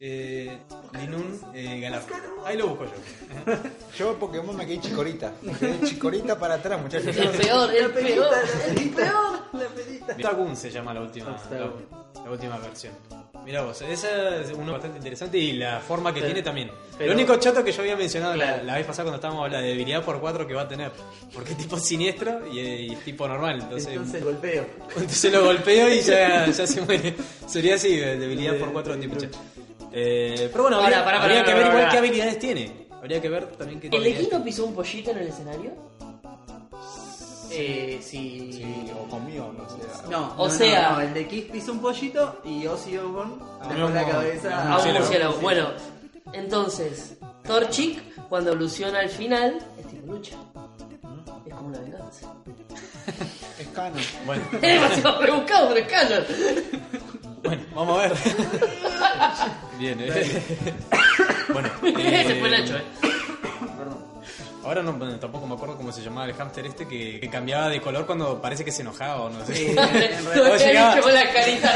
[0.00, 0.58] eh,
[0.98, 2.02] Linun eh, Galar.
[2.44, 3.52] Ahí lo busco yo.
[3.98, 5.32] Yo Pokémon me quedé chicorita.
[5.42, 7.16] Me quedé chicorita para atrás, muchachos.
[7.16, 8.26] El peor, el peor.
[8.76, 10.12] El peor, la pelita.
[10.14, 12.92] Octagon se llama la última, la, la última versión.
[13.44, 16.70] Mira vos, esa es uno bastante interesante y la forma que Pero- tiene también.
[16.98, 18.64] pero- Lo único chato que yo había mencionado la, Claro.
[18.64, 20.92] la vez pasada cuando estábamos hablando de debilidad por 4 que va a tener.
[21.32, 23.60] Porque es tipo siniestro y, y es tipo normal.
[23.62, 24.66] Entonces, Entonces golpeo.
[24.96, 27.14] entonces lo golpeo y ya, ya se muere.
[27.46, 29.38] Sería así, debilidad por 4 tipo chato.
[29.92, 31.90] Eh, pero bueno, habría, pará, habría pará, que pará, ver igual pará.
[31.92, 32.86] qué habilidades tiene.
[32.98, 35.72] Habría que ver también qué ¿El habilidades Equino pisó un pollito en el escenario?
[37.50, 38.50] Eh, sí.
[38.52, 39.76] Sí, o conmigo, no sé.
[40.10, 43.34] No, O sea- no, el de Kiss pisó un pollito y Ozzy Osbourne
[43.68, 44.98] dejó la cabeza A un murciélago.
[45.04, 45.34] murciélago.
[45.40, 45.68] Bueno,
[46.34, 50.36] entonces, Torchic, cuando evoluciona al final, es tipo lucha.
[51.46, 52.32] Es como una venganza.
[53.58, 53.98] Es canon.
[54.26, 56.24] Bueno, Es demasiado rebuscado, pero es canon.
[57.42, 58.12] Bueno, vamos a ver.
[59.78, 60.42] Bien, eh.
[61.52, 62.82] bueno, Ese fue eh, Nacho, eh.
[64.68, 67.68] Ahora no, bueno, tampoco me acuerdo cómo se llamaba el hámster este que, que cambiaba
[67.70, 69.54] de color cuando parece que se enojaba o no sé.
[69.54, 69.74] Sí,
[71.02, 71.74] con la carita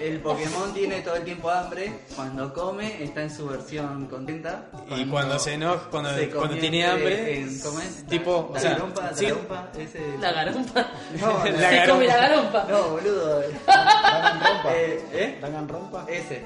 [0.00, 1.92] el, Pokémon tiene todo el tiempo hambre.
[2.14, 4.66] Cuando come está en su versión contenta.
[4.96, 8.06] Y cuando se enoja, cuando, se cuando tiene hambre, en- ¿cómo es?
[8.06, 10.90] tipo, la o sea, garompa, sí, la garompa, ese- La garompa.
[11.20, 11.92] No, La Se garompa.
[11.92, 12.66] come la garompa.
[12.70, 13.40] No, boludo.
[13.66, 14.72] Dangan rompa.
[14.76, 15.38] Eh, ¿eh?
[15.40, 16.06] Dangan rompa.
[16.08, 16.42] Ese.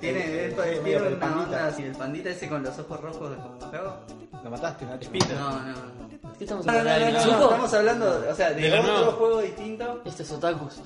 [0.00, 1.42] Tiene, El- el- el- tiene el una pandita.
[1.44, 3.96] onda así, el pandita ese con los ojos rojos de como cago.
[4.42, 5.10] Lo mataste, Nacho.
[5.34, 6.34] No, no, no.
[6.38, 6.98] ¿Qué estamos No, no, hablando?
[7.00, 7.44] no, ¿Del no, Zuko?
[7.44, 10.02] estamos hablando, o sea, de, De otro juego distinto.
[10.04, 10.80] Esto es otakus.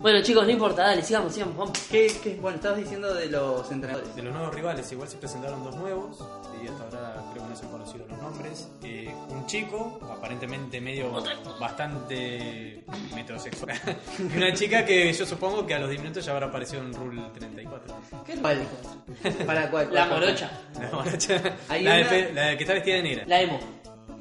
[0.00, 1.78] Bueno, chicos, no importa, dale, sigamos, sigamos, vamos.
[1.90, 4.16] ¿Qué, qué, bueno, estabas diciendo de los entrenadores.
[4.16, 6.16] de los nuevos rivales, igual se presentaron dos nuevos
[6.64, 8.68] y hasta ahora creo que no se han conocido los nombres.
[8.82, 11.12] Eh, un chico, aparentemente medio
[11.60, 12.82] bastante
[13.14, 13.78] metrosexual,
[14.18, 16.94] y una chica que yo supongo que a los 10 minutos ya habrá aparecido en
[16.94, 17.94] Rule 34.
[18.40, 18.66] ¿Cuál?
[19.46, 19.88] ¿Para cuál?
[19.92, 23.24] La morocha, La, morocha- la, de una- pe- la que está vestida de negra.
[23.26, 23.60] la emo.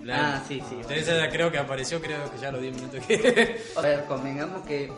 [0.04, 0.76] La- Ah, sí, sí.
[0.76, 3.62] Entonces esa creo que apareció, creo que ya a los 10 minutos que...
[3.78, 4.90] A ver, convengamos que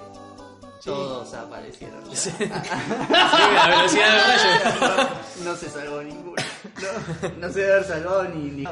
[0.84, 2.04] todos aparecieron.
[2.15, 5.10] Sí, la velocidad del rayo.
[5.44, 6.36] No se salvó ninguno.
[6.82, 8.52] No, no se debe haber salvado ni.
[8.52, 8.67] ni...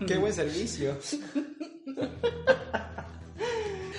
[0.06, 0.96] Qué buen servicio.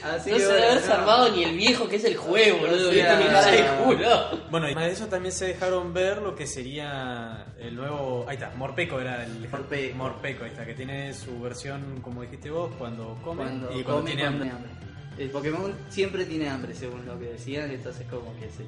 [0.01, 0.87] Así No se debe haber no.
[0.87, 2.91] salvado ni el viejo que es el juego, boludo.
[2.91, 4.37] No.
[4.49, 8.25] Bueno, y además de eso también se dejaron ver lo que sería el nuevo.
[8.27, 9.47] Ahí está, Morpeco era el.
[9.49, 9.97] Morpeco.
[9.97, 14.01] Morpeco, ahí está, que tiene su versión, como dijiste vos, cuando come Cuando y cuando
[14.01, 14.49] come, tiene cuando hambre.
[14.49, 14.71] tiene hambre.
[15.19, 18.63] El Pokémon siempre tiene hambre, según lo que decían, entonces como que se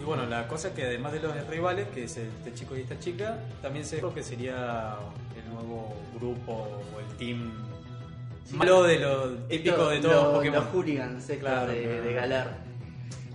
[0.00, 2.98] Y bueno, la cosa que además de los rivales, que es este chico y esta
[3.00, 4.94] chica, también se dijo que sería
[5.36, 6.52] el nuevo grupo
[6.94, 7.52] o el team
[8.52, 10.60] malo de lo típico de todos los, Pokémon.
[10.60, 12.02] Los hooligans estos Claro, de, claro.
[12.02, 12.68] de Galar.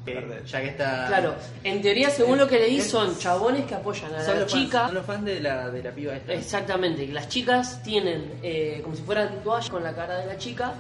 [0.06, 0.42] Verde.
[0.46, 1.08] ya que está.
[1.08, 4.52] Claro, en teoría, según lo que leí, son chabones que apoyan a Son la los,
[4.52, 4.86] fans, chica.
[4.88, 6.34] son los fans de la, de la piba esta.
[6.34, 10.74] Exactamente, las chicas tienen eh, como si fueran toallas con la cara de la chica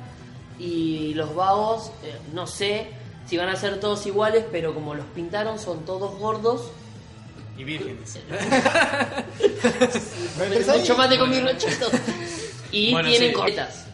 [0.59, 2.87] y los vagos, eh, no sé
[3.27, 6.71] si van a ser todos iguales, pero como los pintaron son todos gordos,
[7.57, 8.19] Y vírgenes.
[10.39, 11.91] me, me chomate con mis rochitos
[12.71, 13.35] y Bueno, tienen sí.
[13.35, 13.85] cornetas.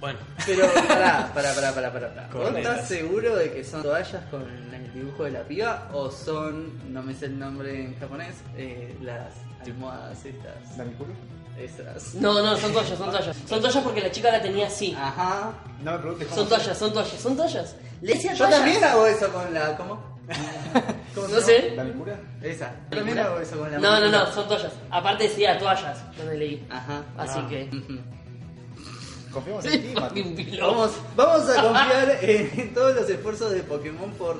[0.00, 2.28] Bueno, Pero pará, pará, pará, pará, pará.
[2.32, 6.92] ¿Vos estás seguro de que son toallas con el dibujo de la piba o son,
[6.92, 9.32] no me sé el nombre en japonés, eh, las
[9.64, 10.76] almohadas estas?
[10.76, 11.14] ¿Dame culo?
[11.58, 12.14] Esas.
[12.14, 13.36] No, no, son toallas, son toallas.
[13.48, 14.94] Son toallas porque la chica la tenía así.
[14.98, 15.52] Ajá.
[15.82, 16.40] No me preguntes cómo.
[16.40, 17.76] Son toallas, son toallas, son toallas.
[18.00, 18.60] Le decía Yo toallas.
[18.60, 19.76] también hago eso con la.
[19.76, 20.18] ¿Cómo?
[21.14, 21.72] ¿Cómo No sé.
[21.76, 22.20] ¿Dame cura?
[22.42, 22.72] Esa.
[22.90, 23.78] Yo también hago eso con la.
[23.78, 24.72] No, no, no, son toallas.
[24.90, 26.66] Aparte decía toallas, donde leí.
[26.70, 27.02] Ajá.
[27.16, 27.46] Así Ah.
[27.48, 27.68] que.
[29.32, 30.58] Confiamos en ti.
[30.60, 34.38] Vamos, vamos a confiar en, en todos los esfuerzos de Pokémon por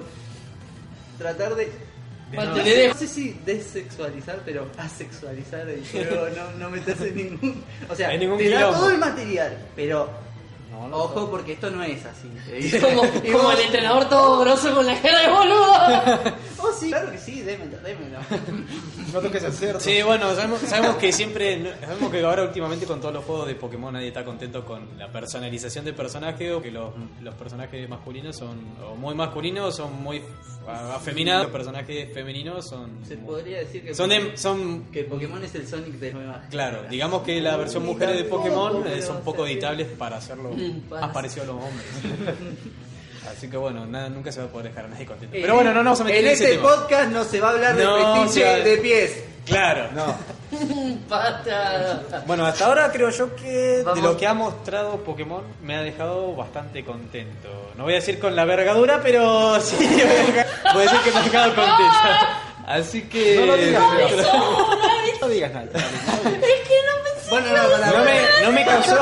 [1.19, 1.71] tratar de.
[2.33, 7.17] No, nuevo- Mantener- no sé si desexualizar, pero asexualizar el juego, no, no meterse en
[7.17, 7.65] ningún.
[7.89, 8.79] O sea, En ningún te da quilombo.
[8.79, 10.29] todo el material, pero.
[10.71, 12.29] No, no, Ojo, porque esto no es así.
[12.79, 13.03] Como,
[13.53, 16.35] el entrenador todo grosso con la cara de boludo.
[16.61, 18.19] Oh, sí, claro que sí, démelo, démelo.
[19.13, 19.81] No toques el cerdo.
[19.81, 23.55] Sí, bueno, sabemos, sabemos que siempre, sabemos que ahora últimamente con todos los juegos de
[23.55, 26.93] Pokémon nadie está contento con la personalización de personaje o que los,
[27.23, 30.21] los personajes masculinos son o muy masculinos o son muy
[30.67, 33.95] afeminados, los personajes femeninos son Se podría decir que.
[33.95, 36.43] son de- son que Pokémon es el Sonic de nueva.
[36.51, 40.51] claro, digamos que la versión mujeres de Pokémon son poco editables para hacerlo
[40.91, 41.87] para más parecido a los hombres.
[43.31, 45.37] Así que bueno, nada, nunca se va a poder dejar a nadie contento.
[45.37, 46.69] Eh, Pero bueno, no nos vamos a meter en en ese este tema.
[46.75, 49.25] podcast no se va a hablar No, de fetiche o sea, de pies.
[49.47, 49.89] Claro.
[49.95, 50.15] No,
[51.09, 52.23] Pata.
[52.27, 54.03] Bueno, hasta ahora creo yo que de Vamos.
[54.05, 57.49] lo que ha mostrado Pokémon me ha dejado bastante contento.
[57.77, 59.77] No voy a decir con la vergadura, pero sí
[60.75, 62.09] voy a decir que me ha dejado contento.
[62.67, 63.37] Así que...
[63.41, 65.65] no lo digas, No, pero- no, no, no digas nada.
[65.67, 65.81] Es
[66.69, 67.31] que no pensé.
[67.31, 68.99] Bueno, no, No me, no me causó...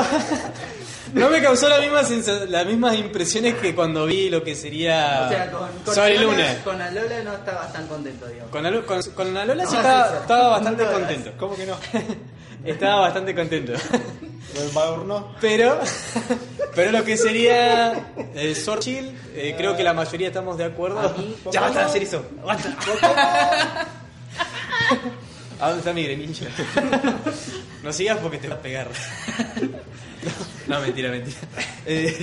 [1.17, 5.23] No me causó la misma sensa- las mismas impresiones que cuando vi lo que sería
[5.25, 6.63] O sea, con, con Sol y Alola- Luna.
[6.63, 8.51] Con Alola no estabas tan contento, digamos.
[8.51, 11.31] Con, Alo- con, con la Lola sí No, estaba, estaba bastante No contento.
[11.37, 11.77] ¿Cómo que no?
[12.65, 13.73] Estaba bastante contento.
[15.05, 15.35] Lo.
[15.39, 15.79] Pero,
[16.75, 21.13] pero lo que sería el Sword Shield, eh, creo que la mayoría estamos de acuerdo.
[21.51, 22.25] Ya basta de hacer eso.
[22.43, 22.75] Basta.
[25.59, 26.05] ¿A dónde está mi?
[27.83, 28.87] No sigas porque te va a pegar.
[30.67, 31.37] No, mentira, mentira.
[31.89, 32.13] Eh,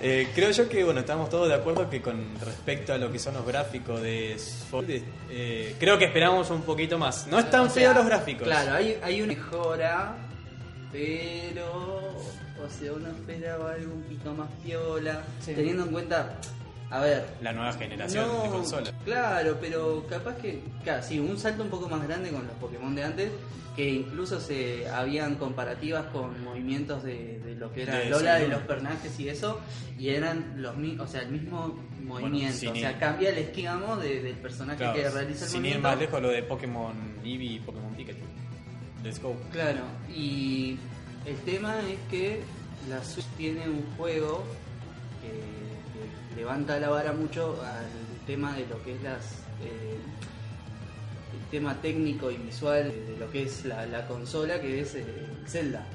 [0.00, 3.20] eh, creo yo que bueno, estamos todos de acuerdo que con respecto a lo que
[3.20, 4.86] son los gráficos de Sword,
[5.30, 7.28] eh, creo que esperamos un poquito más.
[7.28, 8.42] No están O sea, feos los gráficos.
[8.42, 10.16] Claro, hay, hay una mejora,
[10.90, 11.96] pero.
[12.64, 15.22] O sea, uno esperaba algo un poquito más piola.
[15.40, 15.52] Sí.
[15.54, 16.34] Teniendo en cuenta.
[16.90, 17.26] A ver.
[17.42, 18.94] La nueva generación de consolas.
[19.04, 20.60] Claro, pero capaz que.
[20.84, 23.30] Claro, sí, un salto un poco más grande con los Pokémon de antes.
[23.74, 28.48] Que incluso se habían comparativas con movimientos de, de lo que era De Lola, de
[28.48, 29.60] los personajes y eso.
[29.98, 31.08] Y eran los mismos.
[31.08, 32.70] O sea, el mismo movimiento.
[32.70, 35.72] o sea, ir- cambia el esquema de- del personaje Claro, que realiza el sin ir
[35.72, 35.88] movimiento.
[35.88, 38.18] más lejos lo de Pokémon Eevee y Pokémon Pikachu.
[39.04, 39.36] Let's go.
[39.52, 39.82] Claro,
[40.14, 40.78] y
[41.26, 42.40] el tema es que
[42.88, 44.42] la Switch tiene un juego
[46.36, 49.24] levanta la vara mucho al tema de lo que es las
[49.62, 49.96] eh,
[51.32, 55.04] el tema técnico y visual de lo que es la, la consola, que es eh,
[55.46, 55.86] Zelda.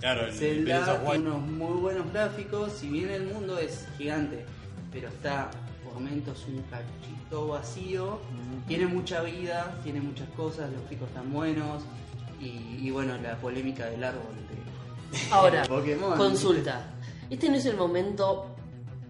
[0.00, 4.44] Claro, el Zelda tiene unos muy buenos gráficos, si bien el mundo es gigante,
[4.92, 5.50] pero está
[5.84, 8.18] por momentos un cachito vacío,
[8.66, 11.82] tiene mucha vida, tiene muchas cosas, los gráficos están buenos
[12.40, 16.16] y, y bueno, la polémica del árbol de, Ahora, Pokémon.
[16.16, 16.84] consulta.
[17.30, 18.54] Este no es el momento,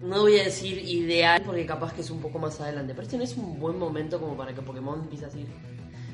[0.03, 3.17] no voy a decir ideal, porque capaz que es un poco más adelante, pero este
[3.17, 5.47] no es un buen momento como para que Pokémon empiece a decir.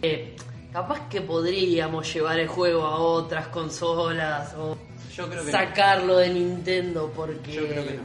[0.02, 0.36] Eh,
[0.71, 4.78] capaz que podríamos llevar el juego a otras consolas o
[5.15, 7.47] Yo creo que sacarlo de Nintendo porque.
[7.56, 7.62] no.
[7.62, 8.04] Yo creo que no.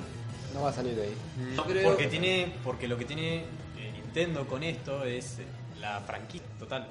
[0.54, 1.14] No va a salir de ahí.
[1.56, 5.44] Yo creo- Porque tiene, porque lo que tiene eh, Nintendo con esto es eh,
[5.80, 6.86] la franquicia total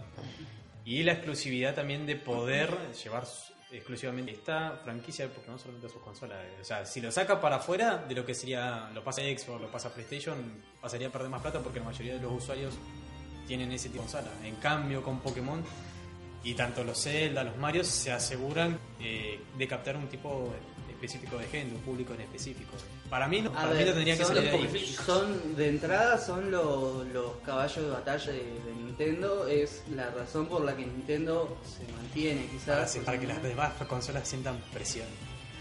[0.86, 2.69] y la exclusividad también de poder
[3.01, 3.23] llevar
[3.73, 6.38] exclusivamente esta franquicia de Pokémon solamente sus consolas.
[6.62, 9.62] O sea, si lo saca para afuera de lo que sería, lo pasa a Xbox,
[9.62, 10.38] lo pasa a PlayStation,
[10.79, 12.75] pasaría a perder más plata porque la mayoría de los usuarios
[13.47, 14.31] tienen ese tipo de consola.
[14.43, 15.63] En cambio, con Pokémon
[16.43, 20.53] y tanto los Zelda, los Mario se aseguran eh, de captar un tipo
[20.89, 22.71] específico de gente, un público en específico.
[23.13, 24.63] Para mí, no, para ver, mí no tendría que son, salir de ahí.
[24.73, 30.10] los- son de entrada son los, los caballos de batalla de, de Nintendo es la
[30.10, 34.58] razón por la que Nintendo se mantiene Para, quizás para que las demás consolas sientan
[34.73, 35.06] presión.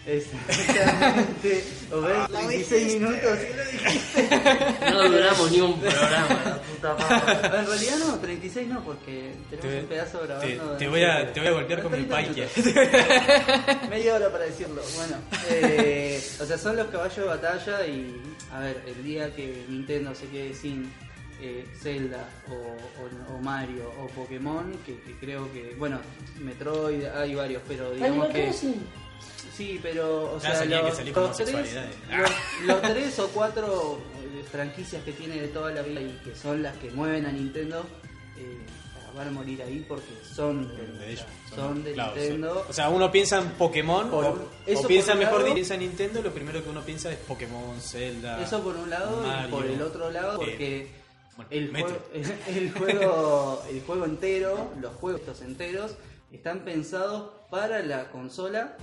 [0.05, 1.65] Exactamente.
[1.93, 3.39] O ves, 26 minutos.
[4.91, 7.59] No duramos ni un programa, la puta madre.
[7.61, 10.77] En realidad no, 36 no, porque tenemos Te, un pedazo te- grabando.
[10.77, 12.49] te de- voy a, te voy a golpear con mi 30 Paikia.
[12.57, 12.75] minutos.
[13.91, 14.83] Media hora para decirlo.
[14.97, 15.17] Bueno,
[15.51, 18.21] eh, o sea, son los caballos de batalla y,
[18.53, 20.91] a ver, el día que Nintendo se quede sin
[21.41, 26.01] eh, Zelda o, o- o Mario o Pokémon, que, que creo que, bueno,
[26.41, 28.51] Metroid, hay varios, pero digamos que...
[29.57, 31.97] Sí, pero, o Claro, sea, tenía que los, salir con los tres, homosexualidades.
[32.63, 36.35] los, los tres o cuatro eh, franquicias que tiene de toda la vida y que
[36.35, 37.85] son las que mueven a Nintendo,
[38.39, 38.59] eh,
[39.15, 41.27] van a morir ahí porque son de, de ellos.
[41.55, 42.55] son de claro, Nintendo.
[42.61, 45.45] son- o sea, uno piensa en Pokémon Por- o, eso o piensa mejor lado.
[45.45, 48.43] dicho, piensa en Nintendo, lo primero que uno piensa es Pokémon, Zelda.
[48.43, 50.91] Eso por un lado Mario, y por el otro lado eh, porque
[51.37, 51.99] bueno, el, juego,
[52.49, 55.93] el juego el juego entero, los juegos estos enteros
[56.33, 58.79] están pensados para la consola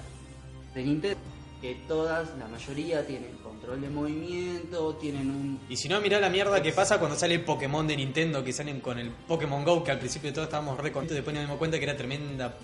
[0.79, 1.17] de Nintendo
[1.61, 6.29] que todas, la mayoría tienen control de movimiento, tienen un Y si no, mirá la
[6.29, 9.91] mierda que pasa cuando sale Pokémon de Nintendo, que salen con el Pokémon Go, que
[9.91, 12.55] al principio todos estábamos re contentos, después nos dimos cuenta que era tremenda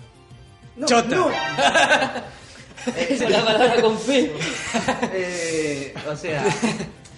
[0.76, 1.14] No, chota.
[1.14, 1.28] no.
[2.96, 4.32] Esa es la palabra con fe.
[5.12, 6.44] Eh, o sea,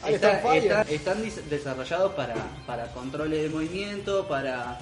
[0.08, 2.34] está- está el están desarrollados para,
[2.66, 4.78] para controles de movimiento, para,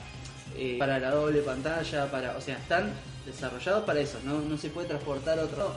[0.56, 2.92] eh, para la doble pantalla, para, o sea, están
[3.26, 5.74] desarrollados para eso, no, no se puede transportar a otro.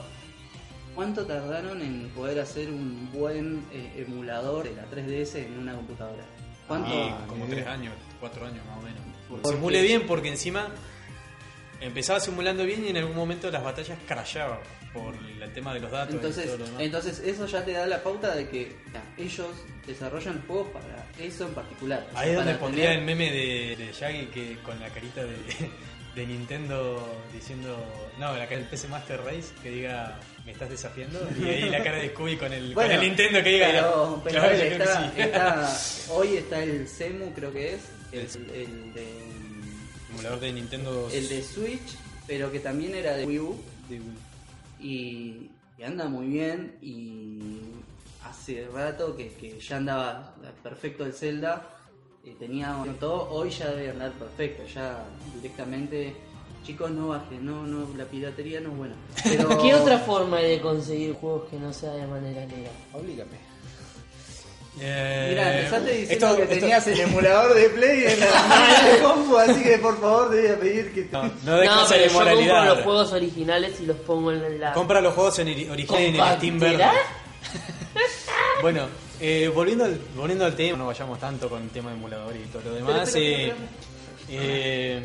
[0.94, 6.24] ¿Cuánto tardaron en poder hacer un buen eh, emulador de la 3DS en una computadora?
[6.68, 6.90] ¿Cuánto?
[6.90, 9.00] Y Ah, como tres años, cuatro años más o menos.
[9.28, 10.68] Porque- Simule bien porque encima
[11.80, 14.58] empezaba simulando bien y en algún momento las batallas crashaban
[14.92, 16.80] por el tema de los datos y Entonces, todo lo demás.
[16.82, 19.46] entonces eso ya te da la pauta de que ya, ellos
[19.86, 22.06] desarrollan juegos para eso en particular.
[22.14, 25.36] Ahí es donde pondría tener- el meme de, de Shaggy que con la carita de,
[26.16, 27.78] de Nintendo diciendo.
[28.18, 31.18] No, la cara del PC Master Race que diga me estás desafiando.
[31.40, 33.66] Y ahí la cara de Scooby con el, Bueno, con el Nintendo que diga.
[33.68, 35.20] Pero, pero "Claro, está, sí".
[35.20, 35.78] está-
[36.14, 37.80] hoy está el Semu, creo que es,
[38.12, 39.06] el, el de,
[40.12, 41.08] Emulador de Nintendo.
[41.12, 43.56] el de Switch, pero que también era de Wii U.
[44.80, 46.76] Y, y anda muy bien.
[46.82, 47.40] Y
[48.24, 51.66] hace rato que, que ya andaba perfecto el Zelda.
[52.24, 54.62] eh, tenía todo, hoy ya debe andar perfecto.
[54.74, 55.04] Ya
[55.36, 56.14] directamente,
[56.64, 58.94] chicos, no bajen, no, no, la piratería no es buena.
[59.24, 62.72] Pero, ¿Qué otra forma hay de conseguir juegos que no sea de manera legal?
[62.92, 63.50] Oblígame.
[64.82, 68.26] Eh, Mira, empezaste diciendo esto- que esto- tenías el emulador de Play en la,
[68.94, 71.08] en la compu, así que por favor te voy a pedir que...
[71.12, 71.30] No, no
[71.64, 74.72] No, pero yo compro los juegos originales y los pongo en la...
[74.72, 76.84] Compra los juegos en ori- original en el Steam verde.
[78.62, 78.86] Bueno,
[79.20, 82.40] eh, volviendo, al, volviendo al tema, no vayamos tanto con el tema de emulador y
[82.48, 83.12] todo lo demás.
[83.16, 83.52] Eh,
[84.30, 85.02] eh,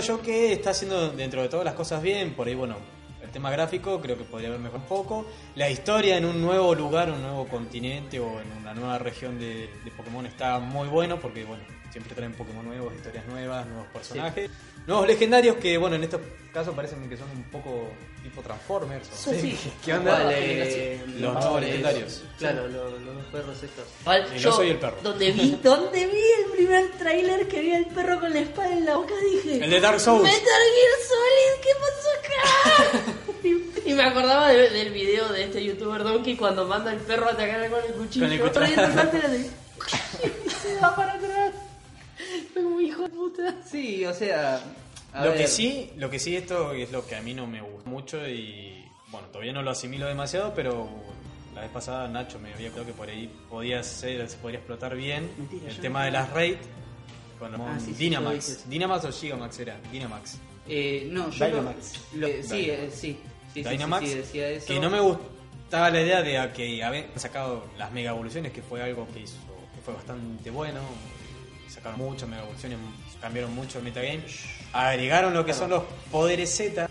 [0.00, 2.76] yo que está haciendo dentro de todas las cosas bien, por ahí, bueno,
[3.22, 5.26] el tema gráfico creo que podría haber mejorado un poco.
[5.54, 9.70] La historia en un nuevo lugar, un nuevo continente o en una nueva región de,
[9.84, 14.50] de Pokémon está muy bueno porque, bueno, siempre traen Pokémon nuevos, historias nuevas, nuevos personajes.
[14.86, 16.20] Nuevos legendarios que, bueno, en estos
[16.52, 17.88] casos parecen que son un poco
[18.22, 19.08] tipo Transformers.
[19.10, 19.58] o sé, sí.
[19.84, 20.22] ¿Qué onda?
[20.22, 22.22] ¿Cuál, eh, Los nuevos legendarios.
[22.38, 22.92] Claro, los,
[23.32, 23.84] perros estos.
[24.34, 24.96] Y yo soy el perro.
[25.02, 28.84] Donde vi, donde vi el primer tráiler que vi al perro con la espada en
[28.84, 29.64] la boca, dije...
[29.64, 30.22] El de Dark Souls.
[30.22, 33.16] Metal Gear Solid, ¿qué pasó acá?
[33.86, 37.28] y, y me acordaba de- del video de este youtuber Donkey cuando manda al perro
[37.28, 38.26] a atacar con el cuchillo.
[38.26, 39.50] Con el cuchillo.
[40.22, 41.52] Y se va para atrás.
[42.52, 43.54] Fue como hijo de puta.
[43.70, 44.60] Sí, o sea...
[45.12, 47.46] a lo ver, que sí, lo que sí esto es lo que a mí no
[47.46, 50.88] me gusta mucho y bueno, todavía no lo asimilo demasiado, pero
[51.54, 54.96] la vez pasada Nacho me había contado que por ahí podía ser, se podría explotar
[54.96, 56.56] bien Mentira, el tema no- de las raid
[57.38, 58.48] con Ah, sí, sí, Dynamax.
[58.48, 58.68] eso.
[58.68, 60.38] Dynamax o Gigamax era, Dynamax.
[60.68, 62.00] Eh, no, yo Dynamax.
[62.14, 62.68] Lo, lo- sí, Dynamax.
[62.68, 63.18] eh, sí, sí,
[63.54, 64.66] sí, sí, Dynamax, sí, decía eso.
[64.68, 68.80] que no me gustaba la idea de que habían sacado las mega evoluciones, que fue
[68.82, 69.36] algo que hizo,
[69.74, 70.80] que fue bastante bueno.
[71.82, 72.78] Sacaron muchas mega evoluciones,
[73.20, 74.22] cambiaron mucho el metagame.
[74.72, 76.88] Agregaron lo que son los poderes Z.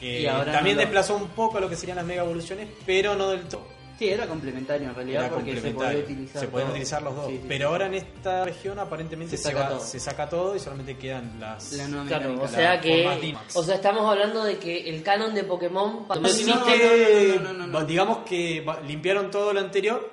[0.00, 2.68] Que Y ahora también no lo- desplazó un poco lo que serían las mega evoluciones,
[2.84, 3.68] pero no del todo.
[3.98, 6.72] Sí, era complementario en realidad Era porque se podía utilizar Se pueden todo.
[6.74, 7.26] utilizar los dos.
[7.26, 7.72] Sí, sí, pero sí.
[7.72, 9.80] ahora en esta región aparentemente Se se, saca va- todo.
[9.80, 11.72] se saca todo y solamente quedan las.
[11.72, 13.36] La nueva Claro, o sea la que...
[13.54, 16.06] O sea, estamos hablando de que el canon de Pokémon...
[16.08, 17.84] No, no no, no, no, no, no.
[17.84, 20.10] digamos que limpiaron todo lo anterior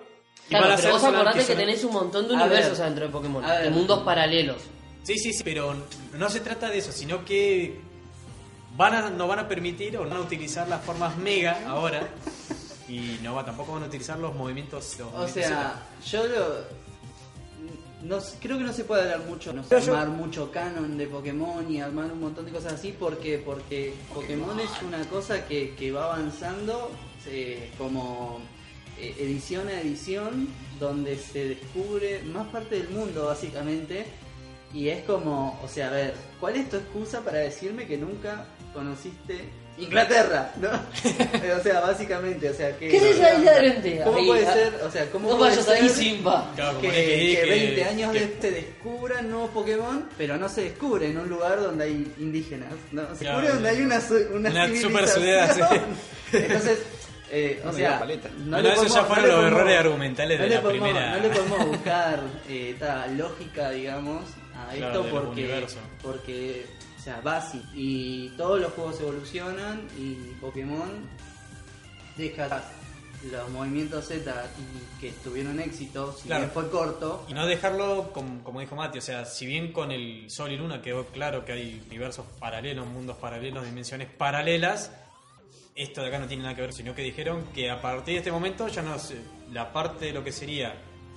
[0.50, 2.48] Claro, pero vos acordate que son- tenés un montón de A ver.
[2.48, 4.58] universos adentro de Pokémon, de mundos paralelos.
[5.04, 5.74] Sí, sí, sí, pero
[6.18, 7.80] no se trata de eso, sino que
[8.76, 12.08] van a, no van a permitir o no van a utilizar las formas mega ahora
[12.88, 14.96] y no va, tampoco van a utilizar los movimientos.
[15.00, 16.78] los O movimientos sea, yo lo...
[18.04, 21.08] No, creo que no se puede hablar mucho, no sé, yo- armar mucho canon de
[21.08, 25.74] Pokémon y armar un montón de cosas así porque porque Pokémon es una cosa que,
[25.76, 26.92] que va avanzando
[27.26, 28.40] eh, como
[29.00, 30.48] eh, edición a edición
[30.80, 34.06] donde se descubre más parte del mundo básicamente
[34.74, 38.46] y es como, o sea, a ver, ¿cuál es tu excusa para decirme que nunca
[38.74, 39.46] conociste
[39.78, 40.52] Inglaterra?
[40.62, 40.70] ¿no?
[41.08, 42.90] Eh, o sea, básicamente, o sea, que...
[42.90, 44.02] ¿Qué es esa isla de?
[44.04, 44.74] ¿Cómo puede ah, ser?
[44.86, 46.52] O sea, ¿cómo No puede vayas ser ahí, Simba.
[46.56, 51.10] Claro, que, que 20 años que- de- se descubran nuevos Pokémon, pero no se descubre
[51.10, 53.04] en un lugar donde hay indígenas, ¿no?
[53.16, 54.02] Se Claro, descubre donde hay una,
[54.34, 55.82] una, una super ciudad,
[56.34, 56.80] Entonces,
[57.32, 58.30] eh, o No me sea, paleta.
[58.30, 60.88] no Bueno, le esos podemos- ya fueron los podemos- errores argumentales de no la podemos-
[60.90, 61.16] primera.
[61.18, 64.24] No le podemos buscar eh, esta lógica, digamos,
[64.56, 65.68] a Claro, esto porque,
[66.02, 66.66] porque,
[66.98, 67.66] o sea, básico.
[67.76, 70.90] Y todos los juegos evolucionan y Pokémon
[72.18, 72.64] deja
[73.32, 76.42] los movimientos Z y que tuvieron éxito, si Claro.
[76.44, 79.92] bien fue corto, Y no dejarlo, como, como dijo Mati, o sea, si bien con
[79.92, 84.92] el Sol y Luna quedó claro que hay universos paralelos, mundos paralelos, dimensiones paralelas,
[85.78, 88.18] esto de acá no tiene nada que ver, sino que dijeron que a partir de
[88.18, 89.18] este momento ya no sé,
[89.52, 90.74] la parte de lo que sería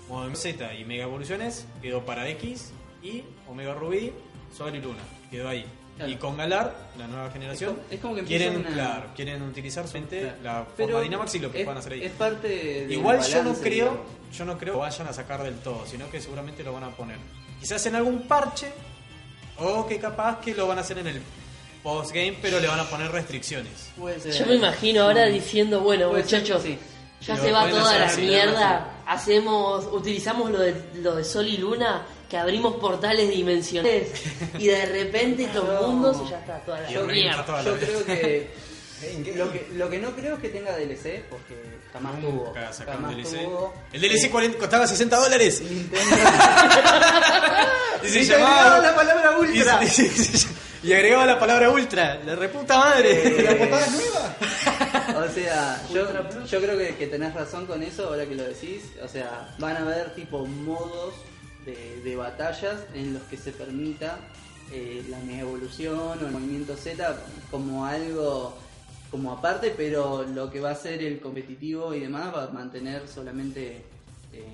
[0.09, 4.13] Movimiento Z y Mega Evoluciones quedó para X y Omega Rubí,
[4.57, 5.65] Sol y Luna, quedó ahí.
[5.97, 6.13] Claro.
[6.13, 9.07] Y con Galar, la nueva generación, Es como- es como que empieza quieren, una- claro,
[9.15, 10.37] quieren utilizar solamente Claro.
[10.43, 12.05] la Pero forma Dynamax y lo que puedan hacer ahí.
[12.05, 14.07] Es parte del Igual yo no creo, digamos.
[14.37, 16.85] yo no creo que lo vayan a sacar del todo, sino que seguramente lo van
[16.85, 17.19] a poner.
[17.61, 18.73] Quizás en algún parche
[19.59, 21.23] o que capaz que lo van a hacer en el
[21.83, 23.73] postgame, pero le van a poner restricciones.
[23.97, 24.33] Puede ser.
[24.35, 26.79] Yo me imagino ahora diciendo, bueno, muchachos, sí.
[27.27, 32.07] ya se va toda la mierda, hacemos, utilizamos lo de, lo de Sol y Luna,
[32.29, 34.09] que abrimos portales dimensionales
[34.59, 35.89] y de repente estos No.
[35.89, 37.31] mundos y ya está toda la mierda.
[37.31, 38.51] está toda la Yo creo que
[39.35, 41.55] Lo que, lo que no creo es que tenga DLC, porque
[41.93, 42.53] jamás tuvo.
[42.87, 43.45] Jamás DLC.
[43.45, 43.75] tuvo.
[43.93, 45.61] El DLC 40 costaba 60 dólares.
[45.63, 46.17] Nintendo.
[48.03, 48.79] Y se llamaba.
[48.79, 49.81] la palabra ultra.
[49.85, 50.51] Y, se- y se- y
[50.93, 52.21] agregaba la palabra ultra.
[52.25, 53.43] La reputa madre.
[53.43, 54.37] ¿La portada es nueva?
[55.11, 56.07] O sea, yo,
[56.47, 58.85] yo creo que, que tenés razón con eso ahora que lo decís.
[59.03, 61.15] O sea, van a haber tipo modos
[61.67, 64.19] de, de batallas en los que se permita
[64.73, 67.17] eh, la mega evolución o el movimiento Z
[67.51, 68.57] como algo
[69.11, 73.09] como aparte, pero lo que va a ser el competitivo y demás va a mantener
[73.09, 73.83] solamente
[74.33, 74.45] eh,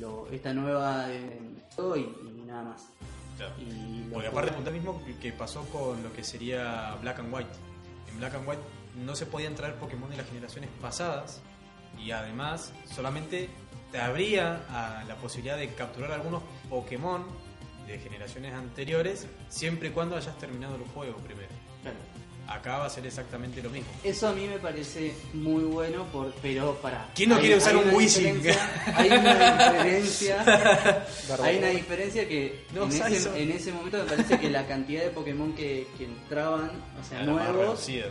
[0.00, 1.40] lo- esta nueva eh,
[1.96, 2.82] y, y nada más.
[3.58, 7.50] Y Porque aparte lo mismo que- que pasó con lo que sería Black and White.
[8.10, 8.62] En Black and White
[9.04, 11.40] no se podían traer Pokémon de las generaciones pasadas
[11.98, 13.48] y además solamente
[13.90, 17.24] te abría a la posibilidad de capturar algunos Pokémon
[17.86, 21.48] de generaciones anteriores siempre y cuando hayas terminado el juego primero.
[21.82, 21.96] Claro.
[22.46, 23.88] Acá va a ser exactamente lo mismo.
[24.04, 27.08] Eso a mí me parece muy bueno, por, pero para.
[27.14, 28.42] ¿Quién no quiere usar un Wishing?
[28.94, 29.34] Hay una
[29.68, 30.42] diferencia.
[31.42, 35.02] hay una diferencia que No, en, ese, en ese momento me parece que la cantidad
[35.02, 36.70] de Pokémon que, que entraban,
[37.00, 37.66] o sea, Era más nuevos.
[37.66, 38.08] reducido.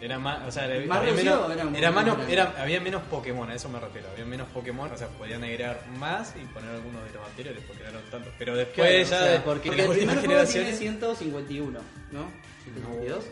[0.00, 2.80] Era más, o sea, era, ¿Más había reducido menos, era era menos- más era- había
[2.80, 4.08] menos Pokémon, a eso me refiero.
[4.12, 7.84] Había menos Pokémon, o sea, podían agregar más y poner algunos de los anteriores, porque
[7.84, 8.32] no eran tantos.
[8.36, 11.80] Pero después Claro, ya, o sea, de- porque porque el primer juego tiene generaciones, 151,
[12.10, 12.28] ¿no?
[12.64, 13.24] 152.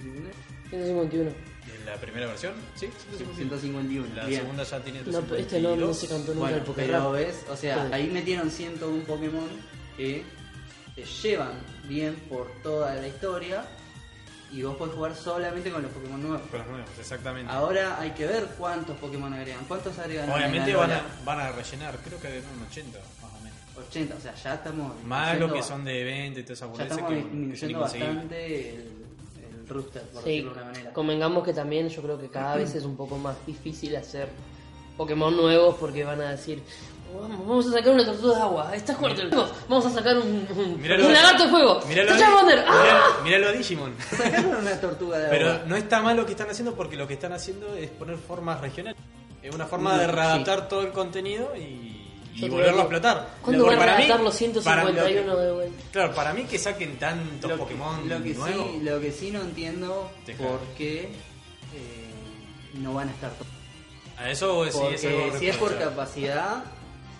[0.00, 1.30] 151.
[1.30, 4.14] en la primera versión, sí, 151.
[4.14, 4.40] La bien.
[4.40, 5.96] segunda ya tiene No, pero este no, no 252.
[5.98, 7.12] se cantó nunca Bueno, el pero Pokémon.
[7.12, 9.48] ves, o sea, ahí metieron 101 Pokémon
[9.96, 10.24] que
[10.94, 11.52] te llevan
[11.88, 13.64] bien por toda la historia
[14.50, 16.48] y vos podés jugar solamente con los Pokémon nuevos.
[16.48, 17.52] Con los nuevos, exactamente.
[17.52, 19.64] Ahora hay que ver cuántos Pokémon agregan.
[19.66, 20.30] ¿Cuántos agregan?
[20.30, 23.88] Obviamente van a, van a rellenar, creo que un 80 más o menos.
[23.88, 25.04] 80, o sea, ya estamos.
[25.04, 29.07] Más lo que son de evento y todas esas Ya estamos que, disminuyendo bastante el,
[29.68, 30.92] el rooster, por Sí, decirlo de una manera.
[30.92, 34.28] convengamos que también yo creo que cada vez es un poco más difícil hacer
[34.96, 36.62] Pokémon nuevos porque van a decir,
[37.14, 40.16] vamos, vamos a sacar una tortuga de agua, está fuerte el juego, vamos a sacar
[40.18, 42.64] un, un, lagarto de fuego, Míralo, ¡Te Charmander!
[42.66, 42.72] ¡Ah!
[42.82, 43.94] míralo- míralo a Digimon.
[44.10, 45.62] Sacaron una tortuga de Pero agua.
[45.66, 48.60] no está mal lo que están haciendo porque lo que están haciendo es poner formas
[48.60, 49.00] regionales.
[49.40, 50.10] Es una forma No, de sí.
[50.12, 51.97] readaptar todo el contenido y,
[52.40, 53.28] y volverlo a explotar.
[53.42, 54.34] ¿Cuándo van a para mí- adaptar los
[54.64, 55.82] para- 151 de vuelta?
[55.92, 58.70] Claro, para mí que saquen tantos lo que, Pokémon lo que nuevos.
[58.72, 60.42] sí, lo que sí no entiendo Deja.
[60.42, 61.08] por qué eh,
[62.74, 63.46] no van a estar todos.
[64.16, 66.64] A eso sí, Porque eso debo si es por capacidad,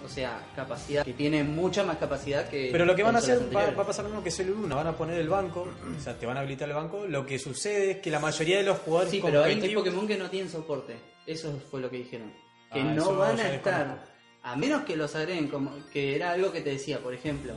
[0.05, 2.71] o sea, capacidad que tiene mucha más capacidad que.
[2.73, 4.89] Pero lo que van a hacer va, a pasar lo mismo que Cell Luna, van
[4.89, 7.07] a poner el banco, o sea, te van a habilitar el banco.
[7.07, 10.17] Lo que sucede es que la mayoría de los jugadores Sí, pero hay, Pokémon que
[10.17, 10.97] no tienen soporte.
[11.27, 12.33] Eso fue lo que dijeron.
[12.73, 14.18] Que Ah, no van a estar.
[14.49, 17.53] A menos que los agreguen, como que era algo que te decía, por ejemplo,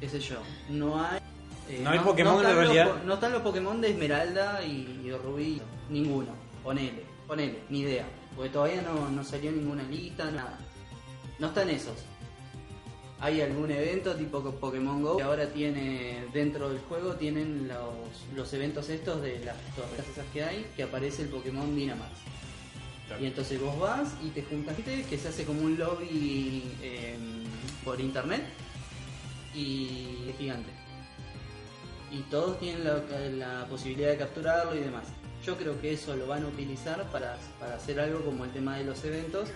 [0.00, 0.36] qué sé yo,
[0.70, 1.18] no hay.
[1.68, 3.02] eh, No hay Pokémon están en realidad.
[3.04, 5.60] no están los Pokémon de Esmeralda y, y de Rubí,
[5.90, 6.28] ninguno.
[6.62, 8.06] Ponele, ponele, ni idea.
[8.36, 10.58] Porque todavía no, no salió ninguna lista, nada.
[11.40, 11.96] No están esos.
[13.20, 18.52] Hay algún evento tipo Pokémon Go que ahora tiene dentro del juego tienen los, los
[18.52, 22.10] eventos estos de las torres esas que hay que aparece el Pokémon Dynamax.
[23.06, 23.22] Claro.
[23.22, 27.16] Y entonces vos vas y te juntas gente que se hace como un lobby eh,
[27.84, 28.42] por internet
[29.54, 30.70] y es gigante.
[32.10, 35.04] Y todos tienen la, la posibilidad de capturarlo y demás.
[35.44, 38.78] Yo creo que eso lo van a utilizar para, para hacer algo como el tema
[38.78, 39.48] de los eventos,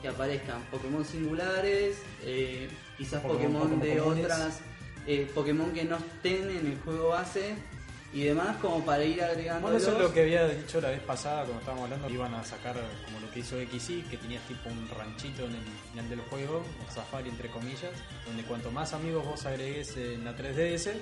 [0.00, 4.60] que aparezcan Pokémon singulares, eh, quizás Pokémon de otras,
[5.06, 7.54] eh, Pokémon que no estén en el juego base
[8.14, 9.62] y demás, como para ir agregando.
[9.62, 12.06] Bueno, eso es lo que había dicho la vez pasada cuando estábamos hablando.
[12.06, 15.54] que Iban a sacar como lo que hizo XY, que tenías tipo un ranchito en
[15.56, 17.90] el final del juego, un safari entre comillas,
[18.26, 20.92] donde cuanto más amigos vos agregues en la 3DS,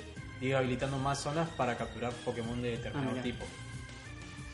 [0.41, 3.45] iba habilitando más zonas para capturar Pokémon de determinado Ah, tipo.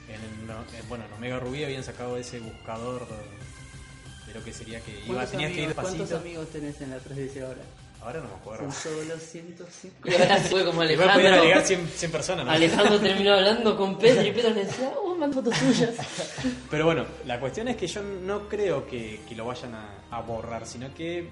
[0.09, 4.45] En el, no- en- bueno, en Omega Rubí habían sacado ese buscador de, de lo
[4.45, 7.43] que sería que iba, ¿Cuántos, tenías que ir amigos, ¿Cuántos amigos tenés en la 3DS
[7.45, 7.61] ahora?
[8.03, 8.71] Ahora no me acuerdo.
[8.71, 10.09] Son solo 105.
[10.09, 11.41] Y ahora fue como Igual podían Alejandro.
[11.41, 12.53] agregar 100, 100 personas, ¿no?
[12.53, 15.95] Alejandro terminó hablando con Pedro y Pedro le decía, oh, manda fotos tuyas.
[16.71, 20.21] Pero bueno, la cuestión es que yo no creo que, que lo vayan a, a
[20.21, 21.29] borrar, sino que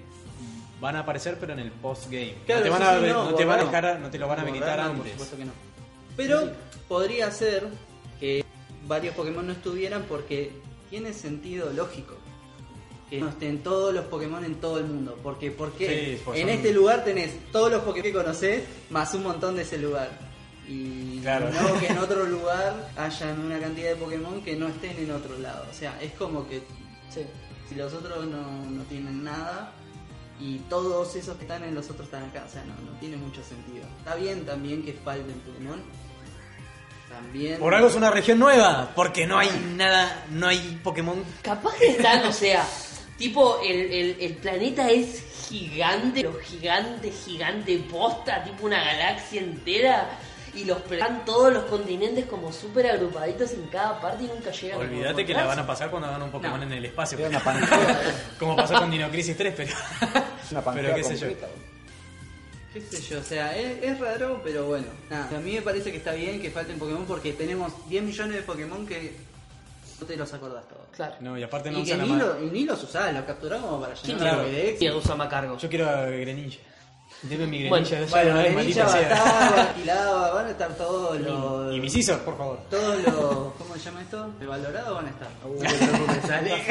[0.79, 2.35] van a aparecer pero en el post-game.
[2.45, 4.19] Claro, no te van, sí, a, sí, no, te van a borrar dejar, no te
[4.19, 5.11] lo van a habilitar no, Por antes.
[5.13, 5.51] supuesto que no.
[6.15, 6.51] Pero
[6.87, 7.67] podría ser
[8.19, 8.45] que
[8.85, 10.51] varios Pokémon no estuvieran porque
[10.91, 12.15] tiene sentido lógico.
[13.09, 15.17] Que no estén todos los Pokémon en todo el mundo.
[15.23, 19.13] Porque, porque Sí, pues en son- este lugar tenés todos los Pokémon que conocés más
[19.13, 20.09] un montón de ese lugar.
[20.67, 21.49] Y Claro.
[21.49, 25.37] no que en otro lugar hayan una cantidad de Pokémon que no estén en otro
[25.39, 25.65] lado.
[25.71, 26.61] O sea, es como que
[27.09, 27.21] Sí.
[27.69, 29.71] si los otros no, no tienen nada
[30.41, 33.15] y todos esos que están en los otros están acá, o sea, no, no tiene
[33.15, 33.85] mucho sentido.
[33.99, 35.81] Está bien también que falten Pokémon,
[37.09, 37.57] También.
[37.59, 41.23] Por algo es una región nueva, porque no hay nada, no hay Pokémon.
[41.41, 42.67] Capaz que están, o sea,
[43.17, 50.09] tipo, el, el, el planeta es gigante, pero gigante, gigante posta, tipo una galaxia entera.
[50.53, 54.79] Y los están todos los continentes como súper agrupaditos en cada parte y nunca llegan
[54.79, 56.65] a Olvídate que la van a pasar cuando hagan un Pokémon No.
[56.65, 57.19] en el espacio.
[57.27, 57.39] Una.
[58.39, 59.73] Como pasó con Dino Crisis 3, pero.
[60.49, 61.27] Una pero qué sé yo.
[62.73, 64.87] qué sé yo, o sea, es, es raro, pero bueno.
[65.11, 68.37] Nada, a mí me parece que está bien que falten Pokémon porque tenemos 10 millones
[68.37, 69.13] de Pokémon que
[69.99, 70.81] no te los acordás todos.
[70.95, 71.15] Claro.
[71.21, 73.23] No, y aparte no y que usan la ni, lo- y ni los usás, los
[73.25, 74.37] capturamos para ¿Quién llenar Claro.
[74.37, 74.79] la Pokédex.
[74.79, 75.57] tiene Usama cargo?
[75.57, 76.57] Yo quiero a Greninja.
[77.23, 79.09] Deme mi Bueno, Greninja de Bueno, maldita sea.
[79.09, 81.75] Batalla, Aquilaba, van a estar todos los...
[81.75, 82.59] Y mis ISOs, por favor.
[82.69, 83.53] Todos los...
[83.55, 84.29] ¿Cómo se llama esto?
[84.39, 85.27] ¿De valorado van a estar?
[85.43, 85.59] Uh,
[86.11, 86.63] me sale.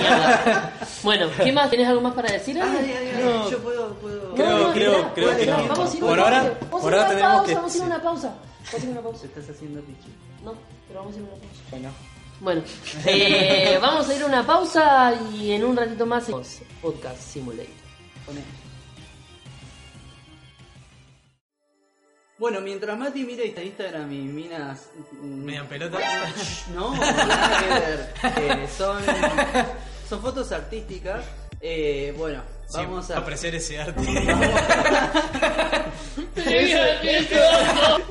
[0.00, 0.72] Mierda.
[1.02, 1.70] bueno, ¿qué más?
[1.70, 2.60] ¿Tenés algo más para decir?
[2.62, 3.50] Ay, No.
[3.50, 3.94] yo puedo...
[3.94, 4.34] puedo...
[4.34, 5.68] Creo- No, no, creo- bueno, que no, no.
[5.68, 6.58] Vamos a ir a Por una ahora- pausa.
[6.70, 8.02] Vamos a por ir a ahora una tenemos pausa, que- Vamos a ir a una
[8.02, 8.28] pausa.
[8.28, 9.26] Vamos a ir a una pausa.
[9.26, 10.08] Estás haciendo pichi.
[10.44, 10.54] No,
[10.86, 11.62] pero vamos a ir a una pausa.
[11.70, 11.88] Bueno,
[12.40, 12.62] Bueno,
[13.04, 16.26] eh, vamos a ir a una pausa y en un ratito más
[16.80, 17.66] Podcast Simulator.
[22.38, 24.90] Bueno, mientras Mati mira Instagram y minas...
[25.20, 25.98] mm, Media en pelota.
[26.74, 28.14] No, nada que ver.
[28.62, 29.02] Eh, son,
[30.08, 31.24] son fotos artísticas.
[31.60, 33.18] Eh, bueno, Sí, vamos a...
[33.18, 34.02] apreciar ese arte.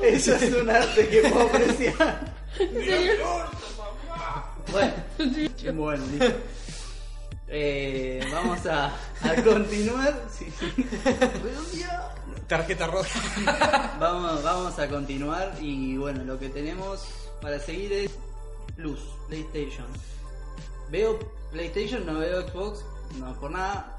[0.02, 2.34] Eso es un arte que puedo apreciar.
[4.72, 4.92] Bueno,
[5.74, 6.04] bueno.
[7.48, 8.86] Eh, vamos a,
[9.22, 10.22] a continuar.
[10.30, 10.86] Sí, sí.
[12.46, 13.20] Tarjeta roja.
[13.98, 17.06] Vamos, vamos a continuar y bueno, lo que tenemos
[17.40, 18.10] para seguir es
[18.76, 19.86] Plus, PlayStation.
[20.90, 21.18] Veo
[21.50, 22.84] PlayStation, no veo Xbox,
[23.18, 23.94] no por nada.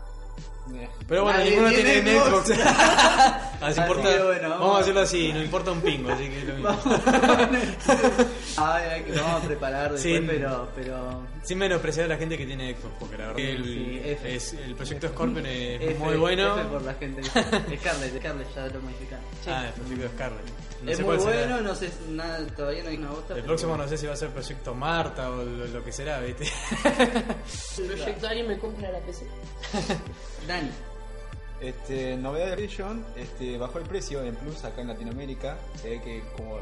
[1.07, 2.49] Pero bueno, Nadie ninguno tiene tiene Xbox.
[3.59, 3.63] Xbox.
[3.63, 4.09] así Así importa.
[4.17, 6.53] que bueno, vamos, vamos- a decirlo así, no importa un pingo, así que es lo
[6.55, 6.69] mismo.
[8.57, 10.25] Ay, ay, que lo vamos a preparar después, Sí.
[10.27, 13.63] pero, pero Sin menospreciar a la gente que tiene Xbox, porque la verdad que el,
[13.63, 16.57] Sí, es, el proyecto Scorpion es F- muy bueno.
[16.59, 17.23] F por la gente.
[17.23, 19.25] Scarlett, Scarlett ya lo modificaron.
[19.47, 20.43] Ah, el proyecto Scarlet.
[20.83, 21.47] No es sé muy cuál será.
[21.55, 23.35] bueno, no sé nada, todavía no hay una bota.
[23.35, 26.19] El próximo no sé si va a ser Proyecto Marta o lo, lo que será,
[26.21, 26.45] ¿viste?
[27.75, 29.25] Proyecto alguien me compra la PC.
[30.47, 30.69] Dani,
[31.61, 35.57] Este, novedad de PlayStation, este, bajó el precio en Plus acá en Latinoamérica.
[35.81, 36.57] Se ve que como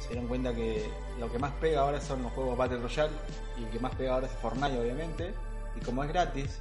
[0.00, 0.88] se dieron cuenta que
[1.18, 3.12] lo que más pega ahora son los juegos Battle Royale
[3.58, 5.34] y el que más pega ahora es Fortnite obviamente.
[5.76, 6.58] Y como es gratis,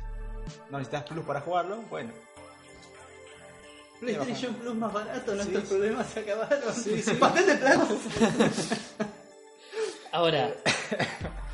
[0.70, 2.12] no necesitas Plus para jugarlo, bueno.
[4.00, 5.70] PlayStation Plus más barato, nuestros sí.
[5.70, 6.74] problemas se acabaron.
[6.74, 7.14] Sí, sí.
[7.20, 7.88] Papel de plata.
[10.12, 10.54] Ahora,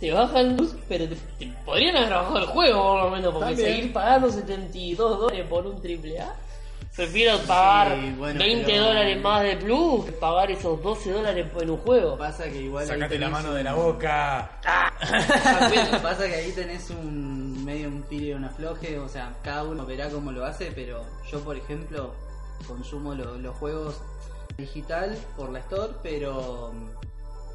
[0.00, 3.48] te bajan luz, pero te, te podrían haber bajado el juego por lo menos, porque
[3.50, 3.68] También.
[3.76, 6.34] seguir pagando 72 dólares por un triple A.
[6.96, 11.46] Prefiero pagar Sí, bueno, 20 pero- dólares más de plus que pagar esos 12 dólares
[11.60, 12.18] en un juego.
[12.18, 14.50] Pasa que igual Sacate la mano un- de la boca.
[16.02, 19.86] Pasa que ahí tenés un medio un tiro y un afloje, o sea, cada uno
[19.86, 22.12] verá cómo lo hace, pero yo por ejemplo
[22.66, 24.00] consumo lo- los juegos
[24.58, 26.72] digital por la Store, pero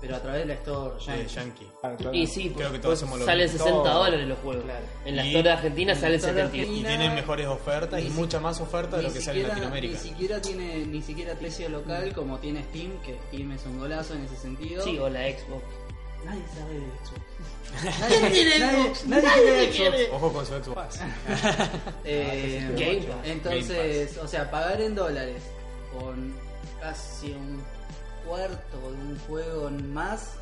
[0.01, 0.95] pero a través de la Store
[1.27, 1.67] Yankee.
[1.81, 2.13] Claro.
[2.13, 3.57] Y sí, Creo que pues, todos somos lo salen mismo.
[3.65, 4.03] 60 Todo.
[4.03, 4.63] dólares los juegos.
[4.65, 4.85] Claro.
[5.05, 6.77] En la Y- Store de Argentina de 72.
[6.77, 9.93] Y tienen mejores ofertas y si- mucha más oferta de lo que sale en Latinoamérica.
[9.93, 14.13] Ni siquiera tiene ni siquiera precio local como tiene Steam, que Steam es un golazo
[14.13, 14.83] en ese sentido.
[14.83, 15.63] Sí, o la Xbox.
[16.25, 18.07] Nadie sabe de Xbox.
[18.07, 19.05] ¿Quién tiene nadie, Xbox?
[19.05, 20.05] nadie Nadie tiene quiere.
[20.07, 20.13] Xbox.
[20.23, 20.99] Ojo con su Xbox.
[22.03, 23.27] Eh, Game Pass.
[23.27, 25.41] entonces, o sea, pagar en dólares
[25.97, 26.33] con
[26.81, 27.63] casi un
[28.25, 30.33] cuarto de un juego más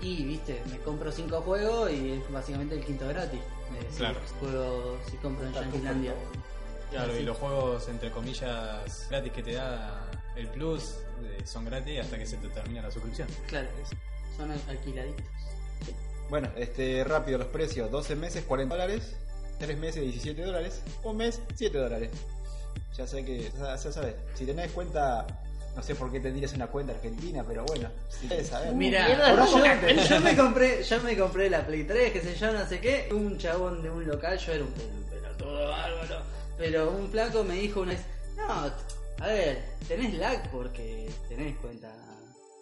[0.00, 3.38] y, viste, me compro cinco juegos y es básicamente el quinto gratis.
[3.40, 4.20] Eh, si Claro.
[4.40, 6.14] juego, si compro en Yanquilandia.
[6.90, 12.00] Claro, y los juegos, entre comillas, gratis que te da el Plus eh, son gratis
[12.00, 13.28] hasta que se te termina la suscripción.
[13.46, 13.68] Claro,
[14.36, 15.24] son al- alquiladitos.
[16.28, 19.14] Bueno, este, rápido los precios: 12 meses 40 dólares,
[19.58, 22.10] 3 meses 17 dólares, un mes 7 dólares.
[22.96, 25.26] Ya sé que, ya, ya sabes, si tenés cuenta,
[25.74, 28.72] no sé por qué tendrías una cuenta argentina, pero bueno, si querés saber.
[28.74, 29.58] Mira, yo, ¿cómo
[30.06, 33.08] yo me compré, yo me compré la Play 3, qué sé yo, no sé qué.
[33.12, 36.22] Un chabón de un local, yo era un pel- pelotudo bárbaro.
[36.58, 38.02] Pero un flaco me dijo una vez,
[38.36, 38.44] no,
[39.24, 41.90] a ver, tenés lag porque tenés cuenta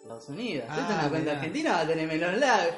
[0.01, 0.65] Estados Unidos.
[0.67, 2.69] Si Ah, tenés una cuenta argentina, va a tener menos lag.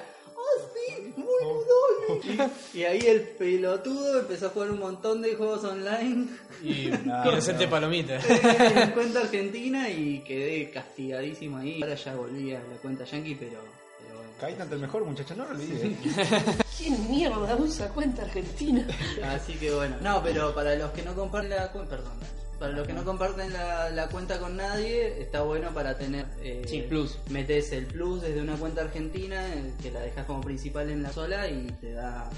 [0.45, 2.51] Oh, sí, boludo.
[2.73, 6.27] Y ahí el pelotudo empezó a jugar un montón de juegos online
[6.61, 7.71] Y No, inocente no.
[7.71, 8.19] palomita.
[8.19, 11.81] en cuenta argentina y quedé castigadísimo ahí.
[11.81, 13.59] Ahora ya volví a la cuenta yankee, pero,
[14.01, 14.31] pero bueno.
[14.39, 15.97] Caí tanto el mejor, muchachos, no lo olvides.
[16.77, 18.85] ¿Quién mierda usa cuenta argentina?
[19.23, 19.95] Así que bueno.
[20.01, 22.13] No, pero para los que no comparten la cuenta, perdón.
[22.59, 26.25] Para los que no comparten la, la cuenta con nadie, está bueno para tener.
[26.41, 27.17] Eh, Sí, plus.
[27.29, 31.11] Metes el plus desde una cuenta argentina, eh, que la dejas como principal en la
[31.11, 32.29] sola y te da.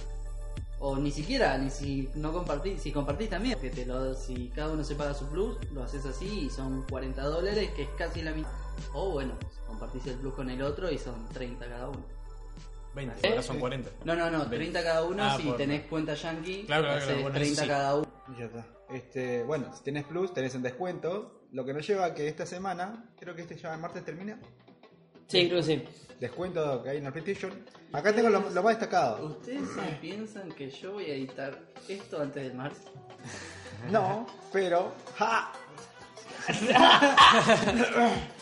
[0.80, 4.72] O ni siquiera, ni si no compartís, si compartís también, que te lo, si cada
[4.72, 8.22] uno se paga su plus, lo haces así y son 40 dólares, que es casi
[8.22, 8.50] la mitad.
[8.94, 9.34] O bueno,
[9.68, 12.04] compartís el plus con el otro y son 30 cada uno.
[12.96, 13.90] 20, ahora son 40.
[14.06, 17.08] No, no, no, 30 cada uno Ah, si por- tenés cuenta yankee, Claro, claro, haces
[17.08, 17.68] claro, bueno, 30 sí.
[17.68, 18.05] cada uno.
[18.28, 18.66] Y ya está.
[18.90, 21.42] Este, bueno, si tenés plus, tenés en descuento.
[21.52, 24.40] Lo que nos lleva a que esta semana, creo que este ya el martes termina.
[25.28, 25.84] Sí, creo que sí.
[26.20, 27.52] Descuento que hay en la PlayStation.
[27.92, 29.26] Acá tengo lo, lo más destacado.
[29.26, 32.84] ¿Ustedes se piensan que yo voy a editar esto antes del martes?
[33.90, 34.94] No, pero.
[35.18, 35.52] ¡Ja!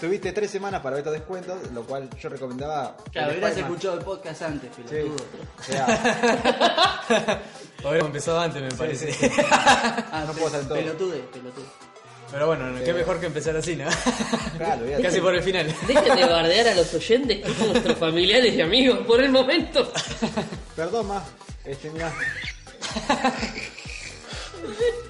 [0.00, 2.96] Tuviste tres semanas para ver estos descuentos, lo cual yo recomendaba.
[3.12, 4.82] Claro, hubieras escuchado el podcast antes, Sí.
[4.82, 5.24] pelotudo.
[5.58, 5.86] O sea,
[7.82, 9.12] Hubiéramos empezado antes, me parece.
[9.12, 9.28] sí.
[9.50, 10.74] Ah, No puedo hacer todo.
[10.74, 11.64] Pelotude, pelotude.
[12.30, 13.84] Pero bueno, qué mejor que empezar así, ¿no?
[14.56, 15.66] claro, ya- Casi por el final.
[15.86, 19.92] Dejen de bardear a los oyentes que son nuestros familiares y amigos por el momento.
[20.74, 21.24] Perdón, más.
[21.64, 22.10] Este, mira.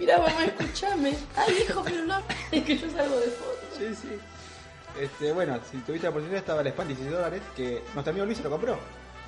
[0.01, 1.15] Mira, mamá, escúchame.
[1.37, 2.21] Ay, hijo, pero no.
[2.51, 3.52] Es que yo salgo de foto.
[3.83, 4.19] Sí, sí.
[5.01, 7.43] Este, bueno, si tuviste la oportunidad, estaba el Spam 16 dólares.
[7.57, 8.79] Que nuestro amigo Luis se lo compró.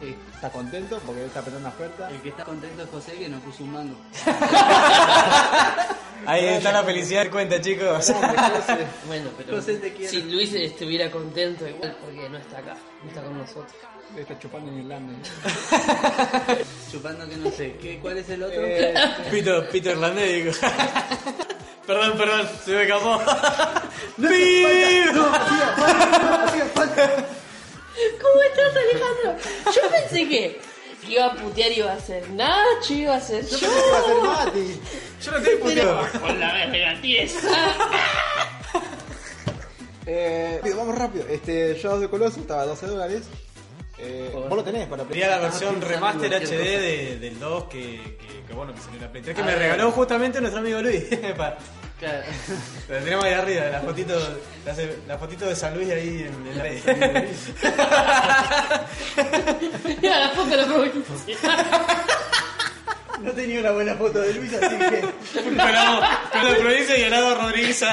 [0.01, 0.15] Sí.
[0.35, 2.09] Está contento porque él está apretando una oferta.
[2.11, 3.97] El que está contento es José que no puso un mango.
[6.27, 8.13] Ahí está la felicidad de cuenta, chicos.
[9.07, 10.11] Bueno, pero José, te quiero.
[10.11, 13.75] si Luis estuviera contento igual porque no está acá, no está con nosotros.
[14.17, 15.13] Está chupando en Irlanda.
[16.91, 17.77] Chupando que no sé.
[17.81, 18.61] ¿Qué, ¿Cuál es el otro?
[18.61, 18.95] Eh,
[19.31, 20.53] Pito, Pito Irlandés, digo.
[21.87, 23.21] perdón, perdón, se me escapó.
[24.17, 25.17] ¡Pip!
[28.21, 29.37] ¿Cómo estás, Alejandro?
[29.75, 30.61] Yo pensé que,
[31.05, 33.59] que iba a putear iba a ser Nacho, iba a ser yo.
[33.59, 34.81] yo pensé que iba a ser Mati.
[35.23, 36.21] Yo no estoy puteado.
[36.21, 37.49] Con la verga tiesa.
[40.07, 41.27] Eh, rápido, vamos rápido.
[41.29, 43.23] Este, Shadow de Colossus estaba a 12 dólares.
[43.99, 48.17] Eh, vos lo tenés para Quería la versión pensando remaster HD de- del 2 que,
[48.19, 49.57] que, que bueno, que salió en la Play 3, que Ah, me eh.
[49.57, 51.05] regaló justamente nuestro amigo Luis.
[52.01, 52.25] Claro.
[52.89, 54.19] Lo tenemos ahí arriba, la fotito,
[54.67, 54.75] la,
[55.07, 56.83] la fotito de San Luis ahí en, en la Play.
[60.03, 60.93] Mira la foto de.
[63.21, 65.05] No tenía una buena foto de Luis, así que.
[65.35, 65.53] Pero,
[66.33, 67.85] con la provincia y Ganado Rodríguez.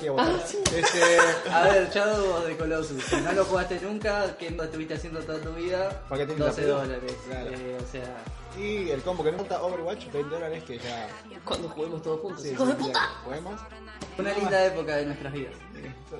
[0.00, 0.28] Que votar.
[0.30, 0.40] Ah,
[0.76, 1.18] Este,
[1.50, 3.02] A ver, Shadow the Colossus.
[3.04, 6.02] Si no lo jugaste nunca, ¿qué estuviste haciendo toda tu vida?
[6.08, 6.88] ¿Para qué tienes 12 la Play?
[6.88, 7.12] dólares.
[7.26, 7.50] Claro.
[7.50, 8.16] Eh, o sea.
[8.58, 11.08] y el combo que no falta, Overwatch, 20 dólares, que ya.
[11.44, 12.42] Cuando juguemos todos juntos.
[12.42, 13.00] Sí, ¡Hijos de sí, puta!
[13.24, 13.60] Podemos.
[14.18, 15.52] Una linda época de nuestras vidas.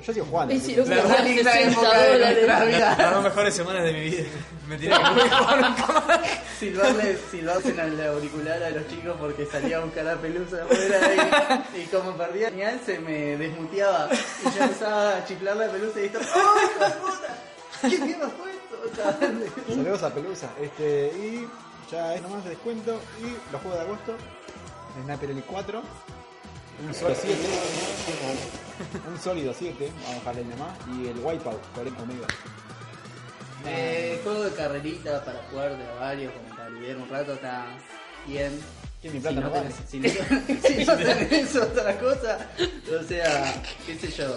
[0.07, 0.55] Yo sigo jugando.
[0.55, 2.79] Da linda 60 época de.
[2.79, 4.23] Las dos mejores semanas de mi vida.
[4.69, 6.21] Me tiré que no voy a jugar nunca más.
[6.59, 11.67] Silbarle, silbarse en el auricular a los chicos porque salía a buscar a pelusa afuera
[11.75, 16.01] y, y como perdía señal se me desmuteaba y yo empezaba a chiflarle a pelusa
[16.01, 17.39] y esto ¡Oh, hijo de puta!
[17.89, 18.71] ¿Qué mierda fue esto?
[19.69, 20.51] Saludos a Pelusa.
[20.61, 21.49] Este, y
[21.91, 23.01] ya es nomás de descuento.
[23.21, 24.17] Y los juegos de agosto:
[25.05, 25.83] Sniper Elite 4.
[26.87, 27.37] Un sólido 7.
[29.13, 29.93] Un sólido 7.
[29.93, 30.79] Vamos a dejarle nomás.
[30.97, 32.29] Y el Wipeout, 40 megas.
[33.67, 37.67] Eh, juego de carrerita para jugar de varios, como para aliviar un rato, está
[38.27, 38.59] bien.
[39.03, 39.71] Que mi Si plata no, no vale.
[39.91, 40.09] tenés, si, no,
[40.69, 42.51] si no tenés otra cosa,
[43.01, 44.37] o sea, qué sé yo,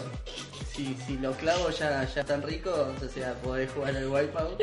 [0.74, 4.62] si, si lo clavo ya, ya tan rico, o sea, podés jugar al Wipeout.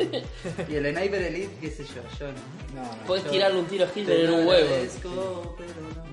[0.69, 2.81] Y el Sniper Elite, qué sé yo, yo no.
[2.81, 3.03] No, no.
[3.05, 4.65] Podés Yo tirarle un tiro a Hitler en un huevo.
[4.67, 6.11] agradezco, pero no.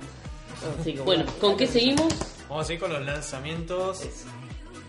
[0.81, 2.13] Así que, bueno, ¿con qué seguimos?
[2.49, 4.03] Vamos a ir con los lanzamientos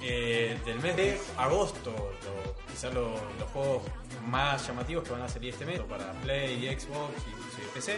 [0.01, 1.91] eh, del mes de agosto.
[1.91, 3.83] Lo- quizás lo- los juegos
[4.27, 7.13] más llamativos que van a salir este mes para Play, Xbox
[7.57, 7.97] y PC.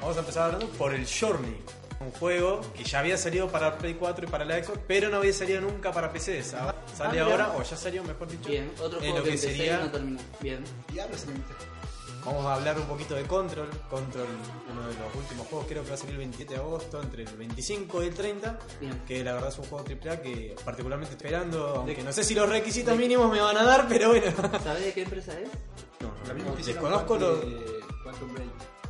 [0.00, 1.56] Vamos a empezar hablando por el Journey.
[2.00, 5.18] Un juego que ya había salido para Play 4 y para la Xbox, pero no
[5.18, 6.42] había salido nunca para PC.
[6.42, 7.24] Sale Ah, mira.
[7.24, 8.48] ahora, o ya salió, mejor dicho.
[8.48, 10.20] Bien, otro en juego lo que, que sería y no terminó.
[10.40, 10.64] Bien.
[10.92, 11.54] Diablo se me mete.
[12.24, 13.68] Vamos a hablar un poquito de Control.
[13.90, 14.26] Control,
[14.70, 17.24] uno de los últimos juegos, creo que va a salir el 27 de agosto, entre
[17.24, 18.58] el 25 y el 30.
[18.80, 19.02] Bien.
[19.08, 21.74] Que la verdad es un juego AAA que particularmente esperando.
[21.78, 24.30] Aunque no sé si los requisitos mínimos me van a dar, pero bueno.
[24.62, 25.48] ¿Sabés de qué empresa es?
[26.00, 28.02] No, La misma no, desconozco Quantum- los.
[28.04, 28.48] Quantum Break.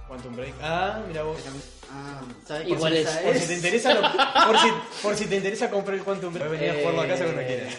[0.08, 0.54] Quantum Break.
[0.60, 1.38] Ah, mira vos.
[1.90, 4.00] Ah, ¿sabés Igual qué es- Por si te interesa, lo-
[4.46, 4.68] por, si,
[5.02, 7.40] por si te interesa comprar el Quantum Break, puedes venir a jugarlo a casa cuando
[7.40, 7.74] Eh, quieras.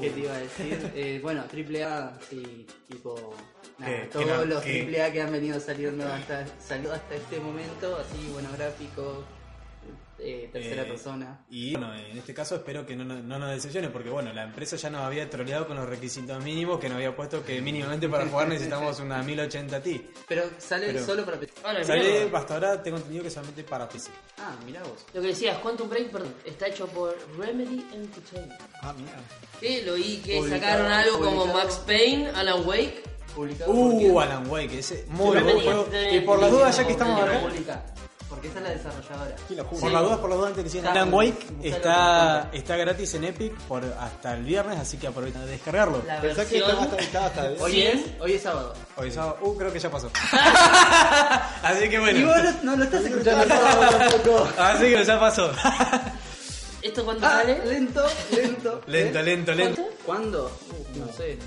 [0.00, 0.92] ¿Qué te iba a decir?
[0.94, 3.34] Eh, bueno, AAA, sí, tipo.
[3.78, 7.14] Nada, Que- que todos no- los que- AAA que han venido saliendo hasta, salió hasta
[7.14, 9.24] este momento, así, buenos gráficos,
[10.18, 11.44] eh, tercera Eh, persona.
[11.50, 14.44] Y bueno, en este caso espero que no, no, no nos decepcione, porque bueno, la
[14.44, 18.08] empresa ya nos había troleado con los requisitos mínimos, que nos había puesto que mínimamente
[18.08, 20.06] para jugar necesitamos una 1080 Ti.
[20.26, 21.52] Pero sale Pero- solo para PC.
[21.62, 24.10] Ahora, Sale, hasta ahora tengo entendido que solamente para PC.
[24.38, 25.04] Ah, mirá vos.
[25.12, 28.58] Lo que decías, Quantum Break, perdón, está hecho por Remedy Entertainment.
[28.80, 29.12] Ah, mira.
[29.60, 31.46] Que lo oí que Publicado- sacaron algo como.
[31.52, 33.02] Max Payne, Alan Wake.
[33.36, 34.20] Publicado por Uh?
[34.20, 35.86] Alan Wake, ese muy buen juego.
[36.10, 37.82] Y por las dudas, ya que No, estamos no, acá, Publica,
[38.30, 39.36] Porque esa es la desarrolladora.
[39.46, 40.86] ¿Quién por las dudas, por las dudas antes que sigan.
[40.86, 45.42] Está- Alan Wake está, está gratis en Epic por hasta el viernes, así que aprovechen
[45.44, 46.02] de descargarlo.
[46.06, 47.82] La Pensá que estaba hasta, estaba hasta Hoy Sí.
[47.82, 48.74] es, hoy es sábado.
[48.96, 50.10] Hoy sábado, uh, creo que ya pasó.
[51.62, 52.18] así que bueno.
[52.18, 54.48] Y vos no, no lo estás escuchando sábado tampoco.
[54.58, 55.50] Así que ya pasó.
[56.82, 57.64] ¿Esto cuándo Ah, sale?
[57.66, 58.02] lento,
[58.34, 58.80] lento.
[58.86, 59.22] lento, ¿Eh?
[59.22, 59.82] lento, lento.
[60.04, 60.50] ¿Cuándo?
[60.94, 61.38] Uh, no sé.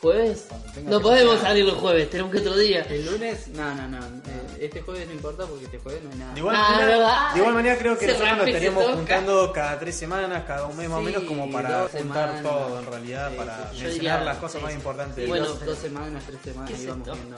[0.00, 0.46] ¿Jueves?
[0.84, 2.82] No podemos salir los jueves, tenemos que otro día.
[2.88, 3.48] ¿El lunes?
[3.48, 3.98] No, no, no.
[3.98, 6.34] Eh, este jueves no importa porque este jueves no hay nada.
[6.34, 7.32] De igual, Ah, manera, ¿verdad?
[7.32, 10.76] de igual manera creo que Se nosotros nos estaríamos juntando cada tres semanas, cada un
[10.76, 12.42] mes más o menos, como para juntar semanas.
[12.44, 15.28] todo en realidad, Sí, para sí, mencionar las cosas sí, más importantes.
[15.28, 17.36] Bueno, dos, dos semanas, tres semanas ¿Qué es íbamos viendo.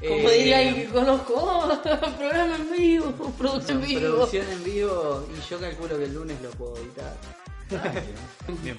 [0.00, 1.68] Como Eh, diría alguien que conozco, oh,
[2.18, 4.00] programa en vivo, producción en vivo.
[4.00, 7.14] Producción en vivo y yo calculo que el lunes lo puedo editar.
[8.62, 8.78] Bien,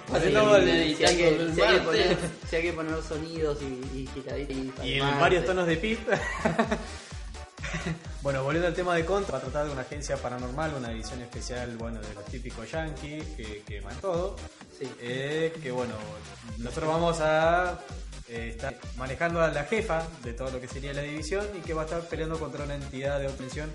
[0.98, 1.82] Si hay que, el si hay que martes.
[1.86, 2.18] poner,
[2.50, 3.66] si hay que poner sonidos y,
[4.00, 6.00] y giraditas y en varios tonos de pip.
[8.22, 11.22] bueno, volviendo al tema de Contra, va a tratar de una agencia paranormal, una edición
[11.22, 14.36] especial, bueno, de los típicos yankees, que queman todo.
[14.78, 14.92] Sí.
[15.00, 15.94] Eh, que bueno,
[16.58, 17.80] nosotros vamos a
[18.28, 21.74] eh, estar manejando a la jefa de todo lo que sería la división y que
[21.74, 23.72] va a estar peleando contra una entidad de obtención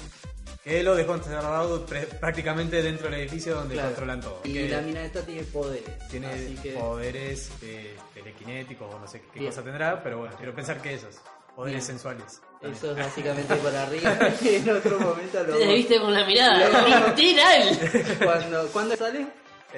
[0.66, 1.86] que lo dejó encerrado
[2.20, 3.90] prácticamente dentro del edificio donde Claro.
[3.90, 4.40] controlan todo.
[4.42, 6.08] Y Que la mina esta tiene poderes.
[6.10, 9.52] tiene así que poderes eh, telequinéticos o no sé qué Bien.
[9.52, 11.18] cosa tendrá, pero bueno, quiero pensar que esos,
[11.54, 11.86] poderes Bien.
[11.98, 12.40] sensuales.
[12.62, 14.18] eso es básicamente por arriba.
[14.44, 18.18] en otro momento lo Te viste con la mirada, literal.
[18.24, 19.24] cuando ¿Cuándo sale?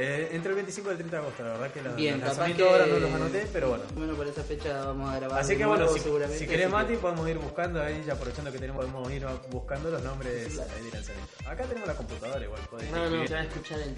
[0.01, 2.67] Eh, entre el 25 y el 30 de agosto, la verdad que los, Bien, lanzamientos
[2.69, 3.83] que ahora no los anoté, pero bueno.
[3.97, 5.41] Bueno, por esa fecha vamos a grabar.
[5.41, 8.53] Así que bueno, si, seguramente, si querés Mati, que- podemos ir buscando ahí, ya aprovechando
[8.53, 10.71] que tenemos, podemos ir buscando los nombres Claro.
[10.77, 11.33] ahí de lanzamiento.
[11.49, 13.95] Acá tenemos la computadora igual, podés No, no, se va a escuchar el.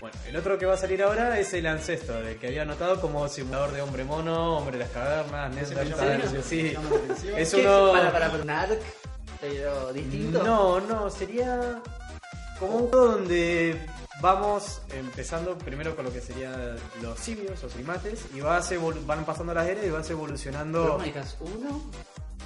[0.00, 2.98] Bueno, el otro que va a salir ahora es el Ancestor, el que había anotado
[3.02, 6.74] como simulador de hombre mono, hombre de las cavernas, Neandertal, llama- sí.
[7.36, 7.92] Es uno...
[7.92, 8.80] Para, para, para un ARC,
[9.42, 10.42] pero distinto.
[10.42, 11.82] No, no, sería
[12.58, 13.78] como un juego donde
[14.24, 18.72] vamos empezando primero con lo que serían los simios o primates y vas
[19.06, 20.96] van pasando las eras y vas ¿Pero evolucionando.
[20.98, 21.82] manejas uno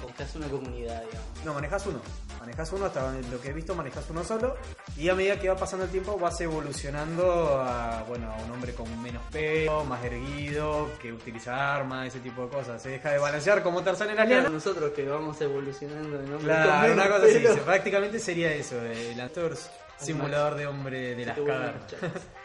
[0.03, 1.45] o manejas una comunidad, digamos?
[1.45, 2.01] No, manejas uno.
[2.41, 4.55] Manejas uno, hasta lo que he visto, manejas uno solo.
[4.97, 8.73] Y a medida que va pasando el tiempo, vas evolucionando a, bueno, a un hombre
[8.73, 12.81] con menos pelo, más erguido, que utiliza armas, ese tipo de cosas.
[12.81, 16.45] Se deja de balancear como Tarzán en la Claro, nosotros que vamos evolucionando de nombre
[16.53, 17.41] Claro, una cosa así.
[17.41, 19.57] se- Prácticamente sería eso, el actor
[19.99, 21.83] simulador de hombre de las cavernas.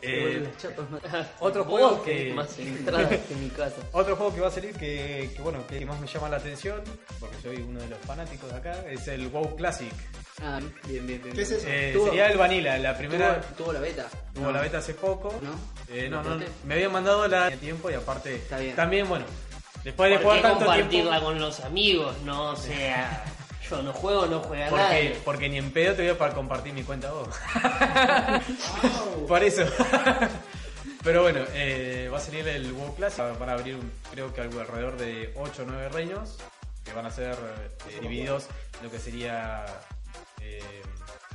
[0.00, 0.48] Eh,
[1.40, 3.76] otro juego que- más que mi casa.
[3.92, 6.80] Otro juego que va a salir que, que, bueno, que más me llama la atención,
[7.18, 9.92] porque soy uno de los fanáticos de acá, es el WoW Classic.
[10.42, 11.34] Ah, bien, bien, bien.
[11.34, 11.66] ¿Qué es eso?
[11.68, 14.06] Eh, sería el Vanilla, la primera Tuvo, tuvo la beta.
[14.32, 14.52] tuvo No.
[14.52, 15.38] la beta hace poco.
[15.42, 15.94] ¿No?
[15.94, 16.52] Eh, no, ¿La no, probaste?
[16.64, 18.74] me habían mandado la de tiempo y aparte Está bien.
[18.74, 19.26] también, bueno,
[19.84, 22.16] después de ¿Por jugar tanto compartirla tiempo, con los amigos?
[22.24, 23.24] No, o sea,
[23.70, 25.20] yo no juego, no juega porque, nadie.
[25.24, 27.28] porque ni en pedo te voy a para compartir mi cuenta vos.
[29.28, 29.64] Por eso.
[31.02, 34.42] Pero bueno, eh, va a salir el WoW Classic, van a abrir un- creo que
[34.42, 36.36] algo alrededor de 8 o 9 reinos
[36.84, 37.34] que van a ser
[37.88, 38.48] eh, divididos
[38.78, 39.64] en lo que sería
[40.42, 40.82] eh,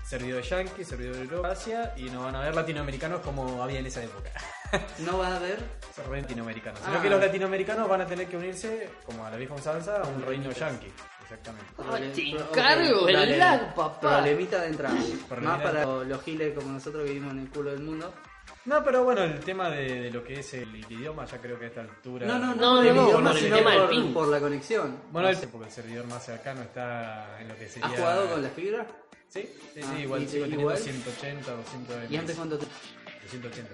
[0.06, 3.80] servidor de Yankee, servidor de Europa, Asia y no van a haber latinoamericanos como había
[3.80, 4.32] en esa época.
[5.00, 5.60] No va a haber.
[5.96, 6.82] Ser latinoamericanos.
[6.84, 6.88] Ah.
[6.90, 10.08] Sino que los latinoamericanos van a tener que unirse, como a la vieja usanza, a
[10.08, 10.92] un reino yankee.
[11.24, 11.68] Exactamente.
[11.78, 14.00] Ah, te Prole- encargo ok, el lag, papá.
[14.18, 14.96] Problemita de entrada.
[15.30, 18.14] Problemita Más de para los giles como nosotros que vivimos en el culo del mundo.
[18.66, 21.66] No, pero bueno, el tema de, de lo que es el, idioma, ya creo que
[21.66, 22.26] a esta altura.
[22.28, 24.28] No, no, No, no, no, el no, idioma, por el sino tema del por, por
[24.28, 25.00] la conexión.
[25.12, 25.48] Bueno, No el, sé.
[25.48, 27.88] porque el servidor más cercano está en lo que sería.
[27.88, 28.86] ¿Has jugado con la fibra?
[29.30, 30.78] Sí, sí, Ah, sí, igual ¿y- sigo teniendo igual?
[30.78, 32.14] 180 o 120.
[32.14, 32.66] ¿Y antes cuánto te.?
[33.30, 33.72] 180.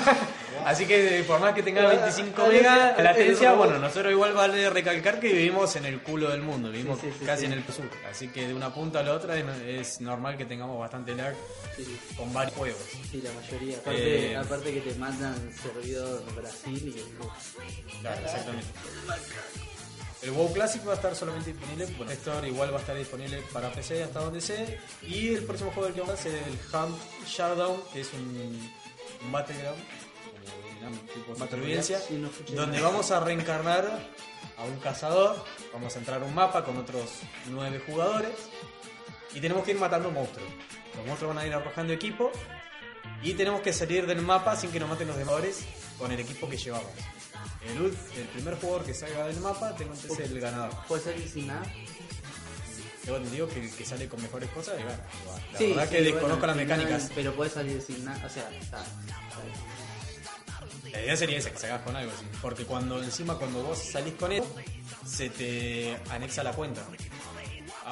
[0.64, 3.66] Así que por más que tenga Ah, 25 ah, megas el- latencia, robot.
[3.66, 7.16] bueno, nosotros igual vale recalcar que vivimos en el culo del mundo, vivimos Sí, sí,
[7.20, 7.46] sí, casi sí.
[7.46, 7.84] en el sur.
[8.10, 11.34] Así que de una punta a la otra es, normal que tengamos bastante lag
[12.16, 12.80] con varios juegos.
[13.10, 13.76] sí, la mayoría.
[13.78, 18.00] Aparte, Eh, aparte que te mandan servidor Brasil y.
[18.00, 18.66] Claro, exactamente.
[20.22, 23.42] El WoW Classic va a estar solamente disponible, bueno, Store igual va a estar disponible
[23.52, 24.78] para PC hasta donde sé.
[25.02, 28.12] Y el próximo juego del que vamos a hacer es el Hunt Showdown, que es
[28.12, 28.70] un,
[29.24, 29.78] un Battleground,
[31.14, 32.88] tipo de supervivencia, Sí, no escuché donde nada.
[32.90, 34.08] vamos a reencarnar
[34.58, 35.42] a un cazador.
[35.72, 37.10] Vamos a entrar a un mapa con otros
[37.46, 38.32] nueve jugadores
[39.34, 40.48] y tenemos que ir matando monstruos.
[40.96, 42.30] los monstruos van a ir arrojando equipo
[43.22, 45.64] y tenemos que salir del mapa sin que nos maten los demores
[45.98, 46.90] con el equipo que llevamos.
[47.62, 47.86] El,
[48.18, 50.70] el primer jugador que salga del mapa, tengo entonces el ganador.
[50.88, 51.62] ¿Puede salir sin nada?
[53.06, 54.98] Yo digo que el que sale con mejores cosas y gana.
[55.52, 57.10] La Sí, verdad sí, que bueno, desconozco las mecánicas.
[57.14, 58.26] Pero puede salir sin nada.
[58.26, 58.84] O sea, está.
[60.92, 62.26] La idea sería esa, que salgas con algo así.
[62.42, 64.54] Porque cuando encima cuando vos salís con eso,
[65.06, 66.82] se te anexa la cuenta.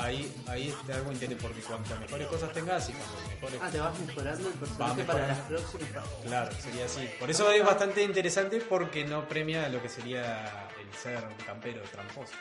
[0.01, 3.81] Ahí, ahí está algo interesante porque cuantas mejores cosas tengas y cuantas mejores Ah, te
[3.81, 6.05] vas mejorando el personaje para las próximas.
[6.25, 7.09] Claro, sería así.
[7.19, 11.83] Por eso es bastante interesante porque no premia lo que sería el ser un campero
[11.91, 12.33] tramposo.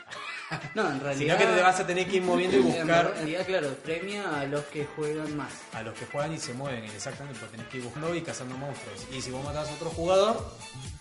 [0.76, 1.36] No, en realidad.
[1.36, 4.40] Sino que te vas a tener que ir moviendo y En buscar realidad, claro, premia
[4.40, 5.52] a los que juegan más.
[5.74, 6.84] a los que juegan y se mueven.
[6.84, 9.06] Exactamente, porque tenés que ir buscando y cazando monstruos.
[9.12, 10.48] Y si vos matás a otro jugador,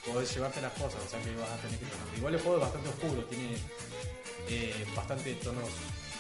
[0.06, 1.02] podés llevarte las cosas.
[1.04, 2.06] O sea que vas a tener que tomar.
[2.16, 3.56] Igual el juego es bastante oscuro, tiene
[4.48, 5.64] eh, bastante tonos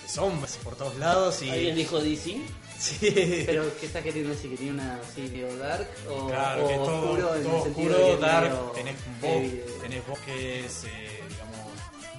[0.06, 1.50] de sombras por todos lados y.
[1.50, 2.40] ¿Alguien dijo DC?
[2.78, 2.98] Sí.
[3.46, 4.50] Pero, ¿qué está queriendo decir?
[4.50, 5.88] ¿Que tiene una así medio dark?
[6.10, 8.70] O, Claro, o que todo oscuro en todo el sentido oscuro, de que dark, medio
[8.72, 11.72] tenés, de- tenés bosques, eh, digamos,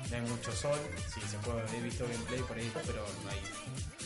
[0.10, 0.80] no hay mucho sol,
[1.14, 3.38] sí, se puede, he visto gameplay por ahí, pero no hay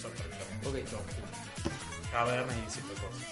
[0.01, 0.89] sol prácticamente, Ok.
[0.89, 1.71] todo oscuro.
[2.11, 3.27] Cavernas y ese tipo de cosas.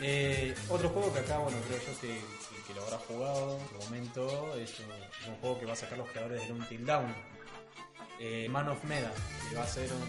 [0.00, 3.78] Eh, otro juego que acá, bueno, creo yo que, que- que lo habrá jugado en
[3.84, 4.72] momento, es
[5.28, 7.14] un, juego que va a sacar los creadores del Until Down.
[8.20, 9.12] Eh, Man of Medan,
[9.48, 10.02] que va a ser un,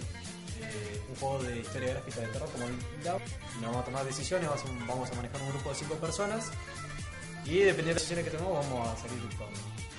[0.61, 3.21] eh, un juego de historia gráfica de terror como Until Dawn.
[3.59, 4.49] Y vamos a tomar decisiones,
[4.87, 6.51] vamos a, manejar un grupo de 5 personas
[7.45, 9.47] y dependiendo de las decisiones que tomemos vamos a salir con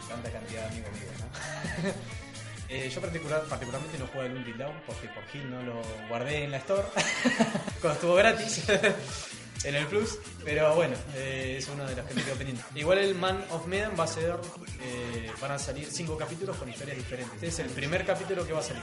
[0.09, 1.91] tanta cantidad de amigos míos, ¿no?
[2.73, 6.45] Eh, yo particular, particularmente no juego el Until Dawn porque por Gil no lo guardé
[6.45, 6.87] en la store
[7.81, 8.63] cuando estuvo gratis
[9.65, 12.63] en el Plus, pero bueno, eh, es uno de los que me quedo pendiente.
[12.75, 14.37] Igual el Man of Medan va a ser,
[14.83, 17.35] eh, van a salir cinco capítulos con historias diferentes.
[17.35, 18.83] Este es el primer capítulo que va a salir.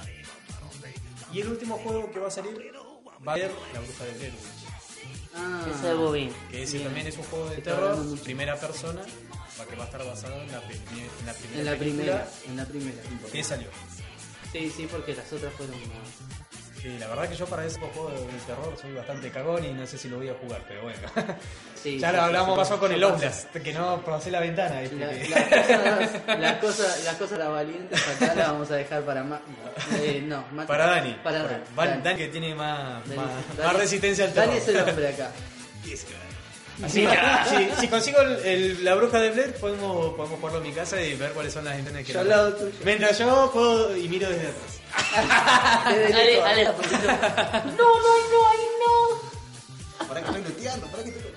[1.33, 2.71] Y el último juego que va a salir
[3.27, 4.67] va a ser La Bruja de Blair Witch,
[5.39, 6.33] Ah, Ese es Bobín.
[6.49, 6.85] que ese Bien.
[6.85, 8.23] también es un juego de Está terror, hablando mucho.
[8.23, 9.01] primera persona,
[9.59, 10.75] va- que va a estar basado en la, pri-
[11.19, 12.31] en la primera en la película primera.
[12.47, 12.97] En la primera.
[13.31, 13.67] que salió.
[14.51, 16.46] Sí, sí, porque las otras fueron más.
[16.81, 19.85] Sí, la verdad que yo para ese juego de terror soy bastante cagón y no
[19.87, 20.99] sé si lo voy a jugar, pero bueno.
[21.81, 23.03] Sí, ya sí, lo hablamos, sí, pasó con el.
[23.03, 24.81] Outlast, que no pasé la ventana.
[24.81, 24.89] Las
[25.43, 29.39] cosas, las cosas, las cosas las valientes acá las vamos a dejar para más.
[30.23, 30.67] no, Mati.
[30.67, 31.13] para Dani.
[31.23, 31.63] Para Dani.
[31.75, 32.01] Dani.
[32.01, 34.47] Dani que tiene más, Dani- más, Dani- más resistencia al terror.
[34.47, 35.31] Dani es el hombre acá.
[36.83, 37.17] Así que
[37.75, 41.01] si, si consigo el- el- la bruja de Blair, podemos, podemos jugarlo en mi casa
[41.01, 42.71] y ver cuáles son las intenciones que Yo lado tuyo.
[42.83, 44.76] Mientras yo puedo y miro desde atrás.
[45.13, 46.71] Dale, dale la.
[47.65, 50.07] No, no, no, ay, no.
[50.07, 51.31] Para que estoy luteando, para que estoy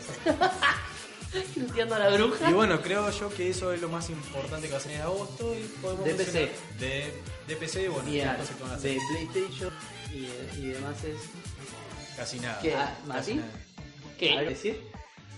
[1.63, 2.51] Luteando a la bruja.
[2.51, 5.03] Y bueno, creo yo que eso es lo más importante que va a salir en
[5.03, 5.55] agosto.
[5.55, 6.53] Y podemos De PC.
[6.79, 8.93] De, de PC, bueno, van a hacer.
[8.95, 9.73] de PlayStation
[10.13, 10.27] y,
[10.61, 11.17] y demás es.
[12.17, 12.59] Casi nada.
[12.61, 12.73] ¿Qué?
[12.73, 13.35] Casi ¿Mati?
[13.35, 13.49] nada.
[14.19, 14.33] ¿Qué?
[14.37, 14.90] ¿Algo decir?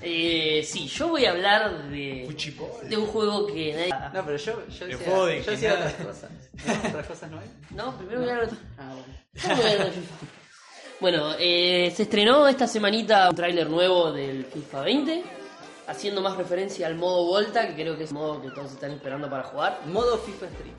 [0.03, 2.81] Eh, sí, yo voy a hablar de, Cuchipo.
[2.83, 3.95] de un juego que nadie...
[4.13, 6.31] No, pero yo, yo El juego de yo decía otras cosas.
[6.67, 6.89] ¿No?
[6.89, 7.51] ¿Otras cosas no hay?
[7.71, 8.57] No, primero voy a hablar de...
[8.79, 9.93] Ah, bueno.
[11.01, 15.23] Bueno, eh, se estrenó esta semanita un tráiler nuevo del FIFA 20,
[15.89, 18.93] haciendo más referencia al modo Volta, que creo que es el modo que todos están
[18.93, 19.81] esperando para jugar.
[19.87, 20.73] Modo FIFA Street.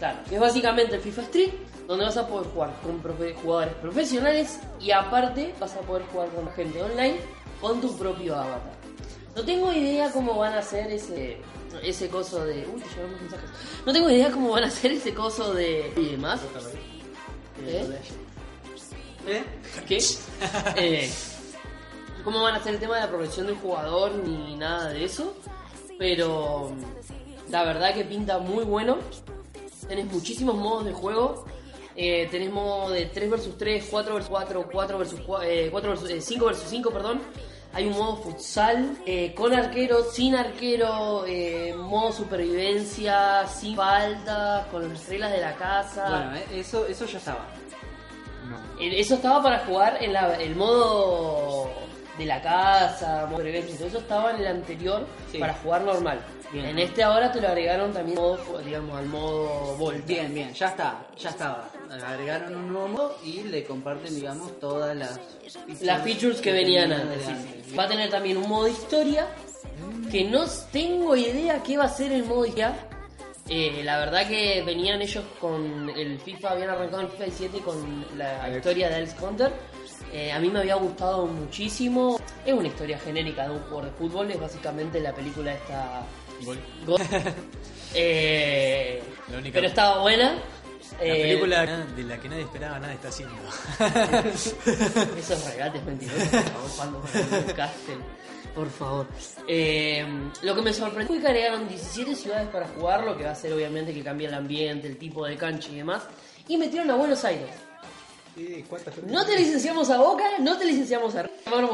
[0.00, 1.50] Claro, que es básicamente el FIFA Street,
[1.86, 6.28] donde vas a poder jugar con profe- jugadores profesionales y aparte vas a poder jugar
[6.30, 7.16] con gente online
[7.60, 8.78] con tu propio avatar.
[9.36, 11.40] No tengo idea cómo van a hacer ese
[11.82, 12.66] ese coso de...
[12.72, 13.50] Uy, te llevamos mensajes.
[13.84, 15.92] No tengo idea cómo van a hacer ese coso de...
[15.96, 16.40] y demás.
[17.66, 17.86] ¿Eh?
[19.26, 19.44] ¿Eh?
[19.86, 19.98] ¿Qué?
[20.76, 21.10] Eh,
[22.24, 25.34] ¿Cómo van a hacer el tema de la progresión del jugador ni nada de eso?
[25.98, 26.72] Pero
[27.50, 28.98] la verdad que pinta muy bueno.
[29.88, 31.46] Tenés muchísimos modos de juego.
[32.00, 35.90] Eh, tenés modo de 3 vs 3, 4 vs 4, 4 vs 4, eh, 4
[35.96, 37.20] vs, eh, 5 vs 5, perdón.
[37.72, 44.88] Hay un modo futsal eh, con arquero, sin arquero, eh, modo supervivencia, sin faltas, con
[44.88, 46.08] las reglas de la casa.
[46.08, 47.46] Bueno, eh, eso, eso ya estaba.
[48.80, 51.68] Eh, Eso estaba para jugar en la- el modo
[52.18, 55.38] de la casa, modo supervivencia, todo eso estaba en el anterior Sí.
[55.38, 56.20] para jugar normal.
[56.52, 56.64] Bien.
[56.66, 60.02] En este ahora te lo agregaron también modo, digamos, al modo Volta.
[60.06, 61.68] Bien, bien, ya está, ya estaba.
[62.06, 65.20] Agregaron un nuevo modo y le comparten, digamos, todas las
[65.82, 67.22] Las features que venían antes.
[67.24, 67.66] sí, antes.
[67.66, 67.74] sí.
[67.76, 69.26] Va a tener también un modo historia
[70.10, 72.74] que no tengo idea qué va a ser el modo historia.
[73.50, 78.04] Eh, la verdad que venían ellos con el FIFA, habían arrancado el FIFA 17 con
[78.18, 78.56] la Alex.
[78.58, 79.52] historia de Alex Hunter.
[80.12, 82.18] Eh, a mí me había gustado muchísimo.
[82.44, 86.02] Es una historia genérica de un jugador de fútbol, es básicamente la película esta...
[86.44, 86.58] Gol.
[86.86, 87.00] Gol.
[87.94, 89.02] Eh,
[89.32, 90.34] La única- pero estaba buena.
[91.00, 93.34] La Eh, película de la que nadie esperaba nada está haciendo.
[95.18, 97.96] Esos regates mentirosos, por favor, cuando Castle.
[98.54, 99.06] Por favor.
[99.46, 100.04] Eh,
[100.42, 103.32] lo que me sorprendió fue que agregaron 17 ciudades para jugar, lo que va a
[103.32, 106.02] hacer obviamente que cambie el ambiente, el tipo de cancha y demás.
[106.48, 107.50] Y metieron a Buenos Aires.
[108.38, 111.28] ¿Y cuántas No te licenciamos a Boca, no te licenciamos a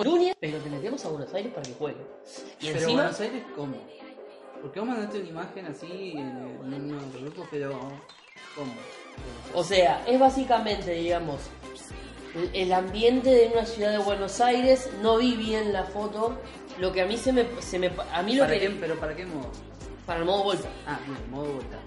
[0.04, 2.00] Núñez, pero te metemos a Buenos Aires para que juegue.
[2.60, 3.76] Y Pero encima, Buenos Aires, ¿cómo?
[4.62, 6.28] Porque vos mandaste una imagen así en,
[6.72, 7.72] en un grupo, pero
[8.56, 8.72] ¿cómo?
[9.54, 11.40] o sea, es básicamente, digamos,
[12.34, 14.88] el- el ambiente de una ciudad de Buenos Aires.
[15.02, 16.38] No vi bien la foto.
[16.80, 18.98] Lo que a mí se me, se me a mí lo ¿Para que qué, ¿Pero
[18.98, 19.50] para qué modo?
[20.06, 20.68] para el modo Volta.
[20.86, 21.78] Ah, bien, modo vuelta.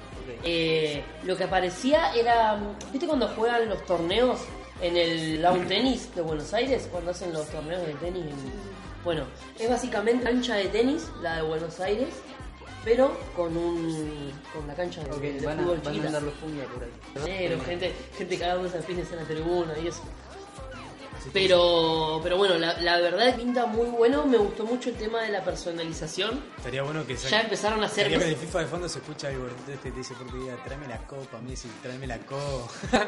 [0.44, 2.60] Eh, lo que aparecía era,
[2.92, 4.40] ¿viste cuando juegan los torneos
[4.82, 6.88] en el lawn tenis de Buenos Aires?
[6.92, 8.24] Cuando hacen los torneos de tenis.
[8.26, 9.24] en- Bueno,
[9.60, 12.10] es básicamente cancha de tenis, la de Buenos Aires,
[12.84, 16.24] pero con un con la cancha de, Ok, de van, a, fútbol van a andar
[16.24, 17.26] los por ahí.
[17.26, 20.02] Negro, gente, gente cagándose a pies en la tribuna y eso.
[21.34, 24.26] Pero, pero bueno, la, la verdad es que pinta muy bueno.
[24.26, 26.42] Me gustó mucho el tema de la personalización.
[26.58, 28.08] Estaría bueno que Ya empezaron a hacer.
[28.08, 30.28] Estaría que en el FIFA de fondo se escucha algo entonces que te dice por
[30.28, 32.72] tu vida, tráeme la copa, Messi, tráeme la copa.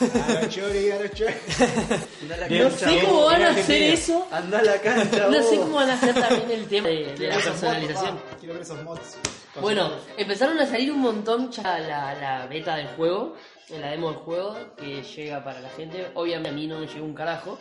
[0.00, 1.32] A los chori, a los chori.
[1.32, 4.28] A la No cancha, sé cómo van a hacer eso.
[4.30, 5.48] Anda a la cancha, No vos.
[5.50, 8.20] sé cómo van a hacer también el tema de, de la personalización.
[8.38, 9.16] Quiero ver esos mods.
[9.60, 13.36] Bueno, empezaron a salir un montón ya la, la beta del juego,
[13.70, 16.08] la demo del juego, que llega para la gente.
[16.14, 17.58] Obviamente a mí no me llegó un carajo,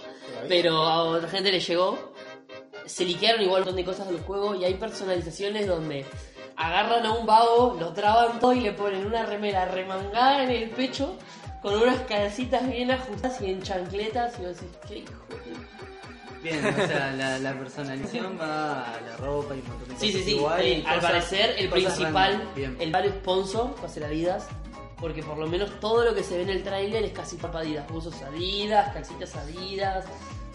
[0.48, 2.14] pero a otra gente le llegó.
[2.86, 6.06] Se liquearon igual un montón de cosas del juego y hay personalizaciones donde
[6.56, 10.70] agarran a un vago, lo traban todo y le ponen una remera remangada en el
[10.70, 11.18] pecho
[11.62, 15.56] con unas calcitas bien ajustadas y en chancletas y vos decís, qué hijo de
[16.44, 20.12] Bien, o sea, la, la personalización va a la ropa y un montón de Sí,
[20.12, 20.74] sí, cosas sí.
[20.86, 24.48] al cosas- parecer, el principal, el principal sponsor va a ser Adidas.
[25.00, 27.60] Porque por lo menos todo lo que se ve en el tráiler es casi para
[27.60, 27.88] Adidas.
[27.90, 30.06] Buzos Adidas, calcitas Adidas,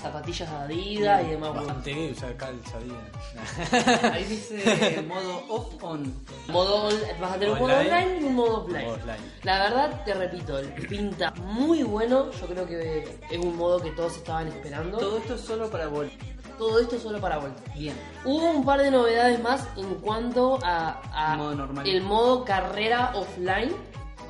[0.00, 1.50] zapatillas Adidas y demás.
[1.50, 1.66] bueno.
[1.66, 2.78] Bastante gay usar calza,
[4.12, 6.14] Ahí dice modo off-on.
[6.48, 8.18] Modo on- vas a tener un modo Online.
[8.20, 8.84] y un modo offline.
[8.86, 9.32] Modo offline.
[9.42, 12.30] La verdad, te repito, pinta muy bueno.
[12.32, 14.98] Yo creo que es un modo que todos estaban esperando.
[14.98, 16.10] Todo esto es solo para vol.
[16.58, 17.62] Todo esto solo para vuelta.
[17.74, 17.94] Bien.
[18.24, 21.00] Hubo un par de novedades más en cuanto a,
[21.32, 21.86] a Modo normal.
[21.88, 23.74] el modo carrera offline.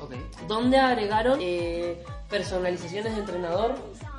[0.01, 0.15] Ok.
[0.47, 3.75] donde agregaron eh, personalizaciones de entrenador.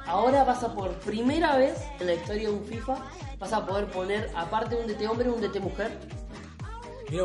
[0.06, 2.96] Ahora vas a por primera vez en la historia de un FIFA,
[3.38, 5.90] vas a poder poner, aparte de un DT hombre, un DT mujer.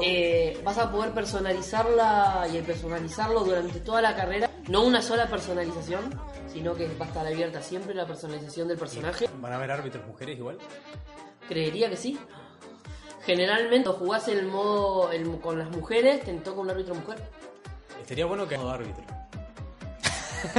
[0.04, 4.50] Eh, vas a poder personalizarla y personalizarlo durante toda la carrera.
[4.68, 6.20] No una sola personalización,
[6.52, 9.30] sino que va a estar abierta siempre la personalización del personaje.
[9.40, 10.58] ¿Van a haber árbitros mujeres igual?
[11.48, 12.20] Creería que sí.
[13.26, 17.18] Generalmente, cuando jugás el modo el- con las mujeres, te toca un árbitro mujer.
[18.08, 19.04] Estaría bueno que haya árbitro.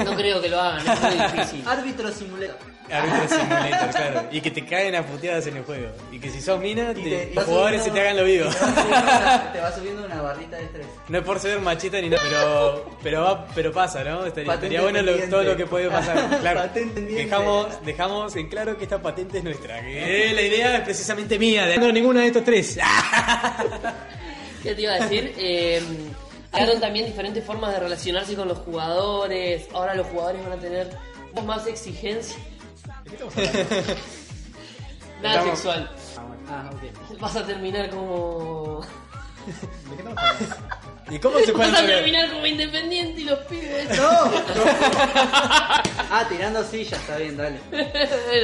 [0.04, 1.64] No creo que lo hagan, es muy difícil.
[1.66, 2.56] Árbitro simulator.
[2.90, 4.22] Árbitro simulator, claro.
[4.32, 5.88] Y que te caen a puteadas en el juego.
[6.12, 8.50] Y que si sos mina, te- los jugadores se te hagan lo vivo.
[8.50, 10.86] Te va subiendo una- te va subiendo una barrita de estrés.
[11.08, 14.26] No es por ser machista ni nada, pero, pero, va, pero pasa, ¿no?
[14.26, 15.30] Estaría, Patente estaría bueno lo- pendiente.
[15.30, 16.38] todo lo que puede pasar.
[16.40, 16.60] Claro.
[16.60, 17.24] Patente pendiente.
[17.24, 19.80] dejamos, dejamos en claro que esta patente es nuestra.
[19.80, 22.78] Que la idea es precisamente mía, de no ninguna de estos tres.
[24.62, 25.32] ¿Qué te iba a decir?
[25.38, 25.82] Eh,
[26.52, 29.66] Agregaron también diferentes formas de relacionarse con los jugadores.
[29.74, 30.90] Ahora los jugadores van a tener
[31.44, 32.36] más exigencia.
[35.22, 35.90] Nada Estamos- sexual.
[36.50, 37.20] Ah, ok.
[37.20, 38.80] Vas a terminar como.
[39.46, 39.52] ¿De
[39.96, 40.56] qué estamos hablando?
[41.10, 41.96] ¿Y cómo se pueden Vas a saber?
[41.96, 43.88] terminar como independiente y los pibes.
[43.96, 44.08] ¡No!
[46.10, 47.58] ah, tirando sillas, está bien, dale.
[47.72, 47.92] en el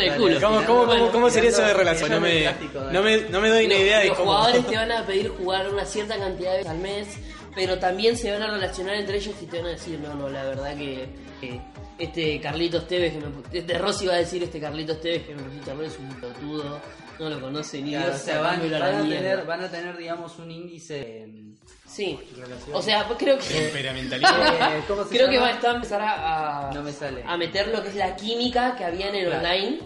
[0.09, 0.41] Dale, culo.
[0.41, 2.11] ¿Cómo, Tirando- cómo, cómo, cómo sería eso de relación?
[2.11, 2.45] No me,
[2.91, 4.33] no me, no me doy ni Los- idea de los cómo.
[4.33, 7.09] jugadores te van a pedir jugar una cierta cantidad de veces al mes,
[7.55, 10.29] pero también se van a relacionar entre ellos y te van a decir, no, no,
[10.29, 11.09] la verdad que,
[11.41, 11.61] que
[11.99, 13.27] este Carlitos Tevez, que me,
[13.59, 16.09] este Rossi va a decir, este Carlitos Tevez que me pusiste a ver es un
[16.15, 16.81] pelotudo,
[17.19, 19.17] no lo conoce ni Dios, o sea, van, van a mierda".
[19.21, 21.23] tener, van a tener, digamos, un índice.
[21.23, 21.55] em,
[21.87, 22.19] Sí,
[22.73, 23.45] o sea, pues creo que...
[23.75, 25.47] Eh, ¿Cómo se Creo que llama?
[25.47, 27.23] va a estar a empezar a, a- No me sale.
[27.25, 29.39] a meter lo que es la química que había en el Claro.
[29.47, 29.79] online,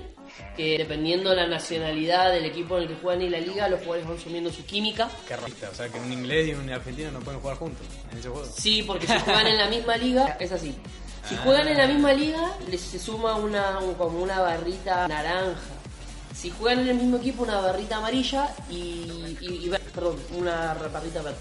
[0.56, 3.80] que dependiendo de la nacionalidad del equipo en el que juegan y la liga, los
[3.80, 5.08] jugadores van subiendo su química.
[5.26, 8.18] Qué racista, o sea que un inglés y un argentino no pueden jugar juntos en
[8.18, 8.46] ese juego.
[8.46, 10.74] Sí, porque si juegan en la misma liga, es así.
[11.28, 15.60] Si juegan en la misma liga, les se suma una un- como una barrita naranja.
[16.34, 21.20] Si juegan en el mismo equipo, una barrita amarilla y, y- y perdón, una barrita
[21.22, 21.36] verde.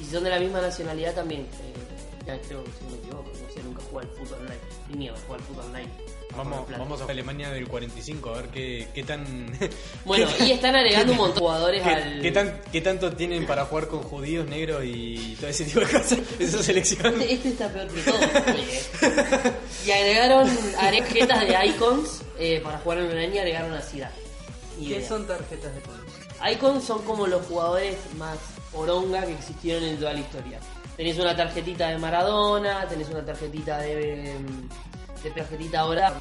[0.00, 1.42] Y si son de la misma nacionalidad también.
[1.42, 1.74] eh,
[2.26, 4.60] Ya, creo que si me equivoco, no sé, nunca jugué al fútbol online.
[4.90, 5.88] Ni miedo jugar al fútbol online.
[6.36, 9.24] Vamos, vamos a Alemania del 45 a ver qué, qué tan.
[10.04, 12.22] Bueno, y están agregando un montón de jugadores ¿Qué, al.
[12.22, 15.86] qué tan, ¿Qué tanto tienen para jugar con judíos, negros y todo ese tipo de
[15.86, 16.18] cosas?
[16.38, 17.06] Esa selección.
[17.20, 18.16] Este, este está peor que todo.
[18.54, 19.52] oye.
[19.86, 23.82] y agregaron tarjetas de icons eh, para jugar en online y agregaron a.
[24.78, 26.00] Ni ¿Qué son tarjetas de color?
[26.52, 28.38] Icons son como los jugadores más
[28.72, 30.60] oronga que existieron en toda la historia.
[30.96, 34.34] Tenés una tarjetita de Maradona, tenés una tarjetita de.
[35.22, 36.12] De tarjetita ahora.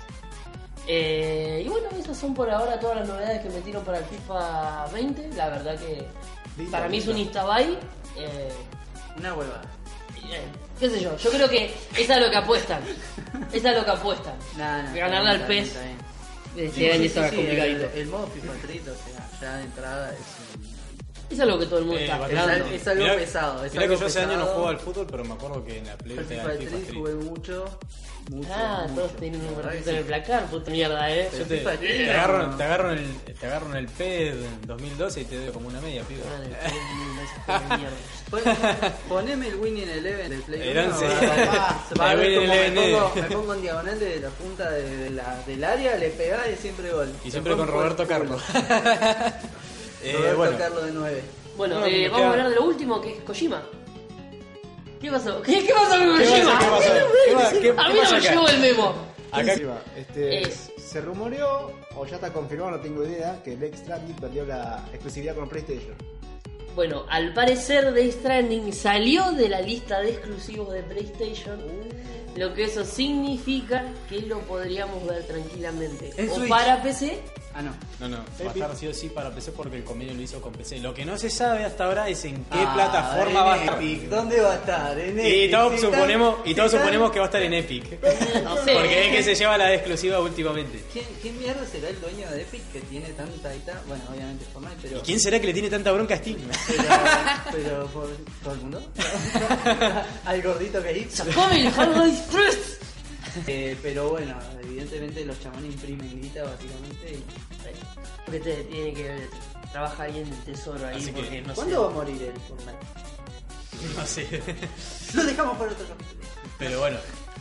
[0.87, 4.87] Eh, y bueno, esas son por ahora todas las novedades que metieron para el FIFA
[4.93, 5.29] 20.
[5.35, 6.05] La verdad que
[6.71, 7.27] para mí es un linda.
[7.41, 7.77] instabuy.
[8.17, 8.49] Eh,
[9.17, 9.61] Una huevada.
[10.31, 10.41] eh,
[10.79, 12.81] qué sé yo, yo creo que es a lo que apuestan.
[13.53, 14.35] Es a lo que apuestan.
[14.57, 15.63] Nah, nah, Ganarle al bien.
[15.63, 17.39] Este Sí, sí, sí.
[17.39, 20.19] El, el modo FIFA Street, o sea, ya de entrada es
[20.57, 20.78] un...
[21.29, 22.65] Es algo que todo el mundo Eh, está esperando.
[22.65, 23.65] Es, es algo Mirá- pesado.
[23.65, 24.53] Es mirá algo que yo hace años no pesado.
[24.55, 26.63] juego al fútbol, pero me acuerdo que en la Play Yo te FIFA el FIFA
[26.63, 26.99] Street Street.
[26.99, 27.65] jugué mucho,
[28.31, 28.95] mucho, Ah, mucho.
[29.01, 31.29] todos tienen un ratito en el placar, puta mierda, eh.
[31.37, 32.11] Yo te, te no.
[32.11, 35.51] agarro, te, agarro en el, te agarro en el PED en 2012 y te doy
[35.51, 37.95] como una media, mierda.
[38.29, 38.41] Pon-
[39.07, 41.11] Poneme el Winning Eleven del Play Eran 1, seis.
[41.99, 45.63] va- El me pongo, me pongo en diagonal de la punta de, de la, del
[45.63, 47.11] área, le pegás y siempre gol.
[47.23, 48.41] Y siempre con Roberto el Carlos.
[50.03, 51.21] Eh, Roberto bueno, Carlos de 9.
[51.57, 53.63] Bueno, No, eh, me vamos queda- a hablar de lo último, que es Kojima.
[55.01, 55.41] ¿Qué pasó?
[55.41, 56.59] ¿Qué, qué pasó con ¿Qué Kojima?
[56.59, 56.79] pasó?
[56.79, 56.91] ¿Qué pasó?
[57.25, 58.29] ¿Qué pa- qué- a qué mí no pasa me acá?
[58.31, 58.95] llegó el memo.
[59.31, 63.75] acá Encima, este, Es- Se rumoreó, o ya está confirmado, no tengo idea, que Death
[63.75, 65.95] Stranding perdió la exclusividad con PlayStation.
[66.75, 71.59] Bueno, al parecer Death Stranding salió de la lista de exclusivos de PlayStation.
[72.35, 76.11] Lo que eso significa que lo podríamos ver tranquilamente.
[76.17, 76.49] En o Switch.
[76.49, 77.19] para PC
[77.59, 77.73] Ah, no.
[77.99, 80.39] No, no, va a estar sí o sí para PC porque el convenio lo hizo
[80.41, 80.79] con PC.
[80.79, 83.57] Lo que no se sabe hasta ahora es en qué Ah, plataforma en va a
[83.57, 83.75] estar.
[83.83, 84.01] Epic.
[84.03, 84.97] ¿Dónde va a estar?
[84.99, 85.51] En Y Epic.
[85.51, 88.01] todos Si están- suponemos, y si todos están- suponemos que va a estar en Epic.
[88.45, 88.73] no sé.
[88.73, 90.81] Porque es que se lleva la exclusiva últimamente.
[90.93, 93.81] ¿Quién, ¿Quién mierda será el dueño de Epic que tiene tanta y tal?
[93.87, 94.97] Bueno, obviamente Fortnite, pero.
[94.97, 96.37] ¿Y quién será que le tiene tanta bronca a Steam?
[96.65, 96.83] Pero,
[97.51, 98.07] pero por
[98.41, 98.81] todo el mundo.
[100.25, 101.25] Al gordito que hizo.
[101.25, 102.77] ¡Sacame el Half-Life 3!
[103.47, 107.13] Eh, pero bueno, evidentemente los chamones imprimen guita básicamente.
[107.13, 107.23] y-
[108.25, 109.27] Porque te tiene que
[109.71, 111.81] trabajar ahí en el tesoro ahí Así que, porque no ¿Cuándo sé.
[111.81, 112.79] va a morir el Fortnite?
[113.97, 114.41] No sé.
[115.13, 116.19] Lo dejamos para otro capítulo.
[116.57, 116.97] Pero bueno,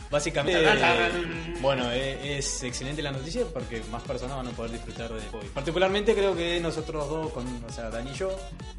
[0.09, 0.63] básicamente.
[0.63, 5.21] eh, bueno, eh, es excelente la noticia porque más personas van a poder disfrutar de
[5.29, 5.47] hobby.
[5.53, 8.29] Particularmente creo que nosotros dos, con, o sea, Dani y yo,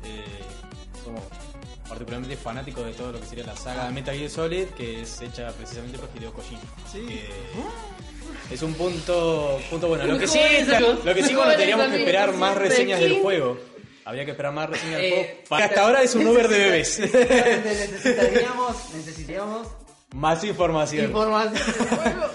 [0.05, 0.25] eh,
[1.05, 1.23] somos
[1.91, 5.21] particularmente fanáticos de todo lo que sería la saga de Metal Gear Solid, que es
[5.21, 6.61] hecha precisamente por Hideo Kojima.
[8.49, 10.05] Que es un punto, punto bueno.
[10.07, 10.39] Lo que sí,
[11.05, 13.59] lo que sí bueno, teníamos que esperar más reseñas del juego.
[14.05, 15.45] Habría que esperar más reseñas del Eh, juego.
[15.49, 16.99] Para hasta ahora es un Uber de bebés.
[17.01, 19.67] Necesitaríamos, necesitaríamos
[20.15, 21.05] más información.
[21.07, 22.27] información del juego.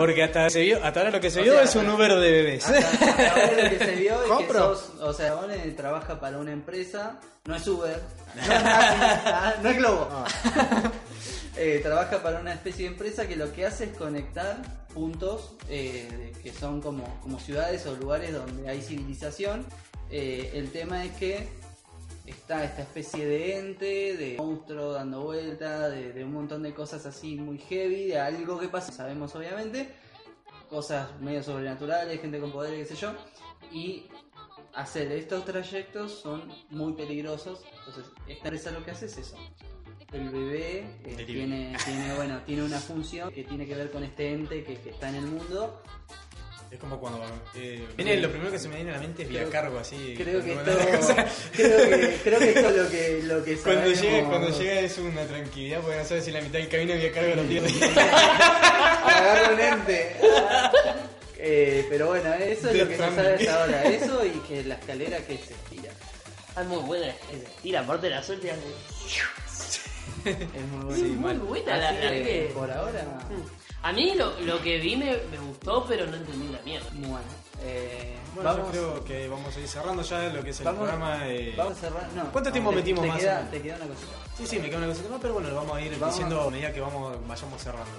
[0.00, 2.14] Porque hasta, se vio, hasta ahora lo que se O vio sea, es un Uber
[2.14, 2.66] de bebés.
[2.66, 6.38] Hasta, hasta ahora lo que se vio es que sos, o sea, One trabaja para
[6.38, 8.00] una empresa, no es Uber,
[8.34, 10.08] no es, Rappi, no es Globo.
[11.56, 14.62] Eh, trabaja para una especie de empresa que lo que hace es conectar
[14.94, 19.66] puntos eh, que son como, como ciudades o lugares donde hay civilización.
[20.10, 21.48] Eh, el tema es que
[22.30, 27.06] está esta especie de ente, de monstruo dando vuelta, de, de un montón de cosas
[27.06, 29.88] así muy heavy, de algo que pasa, sabemos obviamente,
[30.68, 33.12] cosas medio sobrenaturales, gente con poder, qué sé yo,
[33.72, 34.06] y
[34.74, 39.36] hacer estos trayectos son muy peligrosos, entonces esta empresa lo que hace es eso.
[40.12, 44.32] El bebé eh, tiene, tiene, bueno, tiene una función que tiene que ver con este
[44.32, 45.80] ente que, que está en el mundo
[46.70, 47.20] Es como cuando.
[47.56, 49.78] eh, viene, lo primero que se me viene a la mente es vía Creo- cargo,
[49.80, 50.14] así.
[50.16, 50.64] Creo que, esto,
[51.52, 54.98] creo que creo que esto es lo que, lo que Cuando llega, cuando llega es
[54.98, 57.70] una tranquilidad, porque no sabes si la mitad del camino vía cargo lo pierde.
[59.04, 60.16] Agarro un ente.
[61.38, 63.82] Eh, pero bueno, eso es lo que se sabe hasta ahora.
[63.84, 65.90] Eso y que la escalera que se estira.
[66.60, 68.50] Es muy buena, es- tira aparte de la suerte.
[68.52, 68.60] hace-
[70.24, 71.40] Es muy Sí, bueno.
[71.44, 73.04] muy buena la que, por ahora,
[73.82, 76.88] A mí lo, lo que vi me, me gustó, pero no entendí una mierda.
[76.92, 77.18] bueno.
[77.62, 80.64] Eh, Bueno, vamos, yo creo que vamos a ir cerrando ya lo que es el
[80.66, 81.26] vamos, programa.
[81.28, 82.08] eh, vamos a cerrar.
[82.14, 84.12] No, ¿Cuánto tiempo te- metimos te más Queda, te queda una cosita.
[84.36, 86.14] Sí, sí, me queda una cosita más, pero bueno, lo vamos a ir Vamos.
[86.14, 87.90] diciendo a medida que vamos, vayamos cerrando.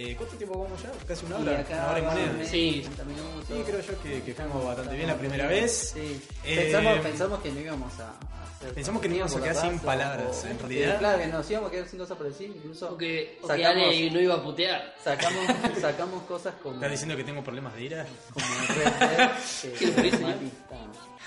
[0.00, 0.90] Eh, ¿Cuánto tiempo vamos ya?
[1.06, 1.58] Casi una hora.
[1.58, 2.44] acá una hora y moneda.
[2.44, 2.80] Sí.
[2.84, 3.44] 30 minutos.
[3.48, 5.62] Sí, creo yo que, que fuimos bastante bien la primera bien.
[5.62, 5.92] vez.
[5.94, 6.20] Sí.
[6.44, 9.78] Eh, pensamos, pensamos que no íbamos a hacer Pensamos que no íbamos a quedar sin
[9.80, 10.98] palabras, o- en sí, realidad.
[10.98, 12.52] claro, que nos íbamos a quedar sin cosas por decir.
[12.56, 14.94] Incluso O que, o que sacamos, Ale no iba a putear.
[15.02, 15.44] sacamos,
[15.80, 16.74] sacamos cosas como.
[16.76, 18.06] ¿Estás diciendo que tengo problemas de ira?
[18.32, 19.30] como Dead,
[19.78, 19.86] ¿Qué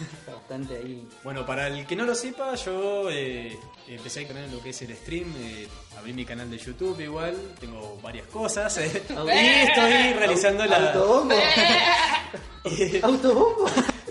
[0.27, 1.07] bastante ahí.
[1.23, 3.57] Bueno, para el que no lo sepa, yo eh,
[3.87, 5.67] empecé con lo que es el stream, eh,
[5.97, 10.91] abrí mi canal de YouTube igual, tengo varias cosas eh, y estoy realizando la...
[10.91, 11.35] ¿Autobombo?
[13.03, 13.65] ¿Autobombo?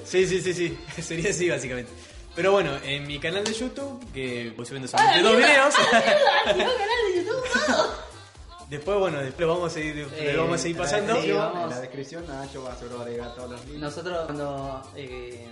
[0.04, 1.92] Sí, sí, sí, sí, sería así básicamente.
[2.34, 6.64] Pero bueno, en mi canal de YouTube, que voy subiendo solamente dos videos, canal
[7.08, 8.09] de YouTube.
[8.70, 11.14] Después bueno, después vamos a seguir, Eh, vamos a seguir la pasando.
[11.16, 11.64] Sí, descripción- vamos.
[11.64, 13.80] En la descripción Nacho va a seguro agregar todos los links.
[13.80, 15.48] Nosotros cuando eh,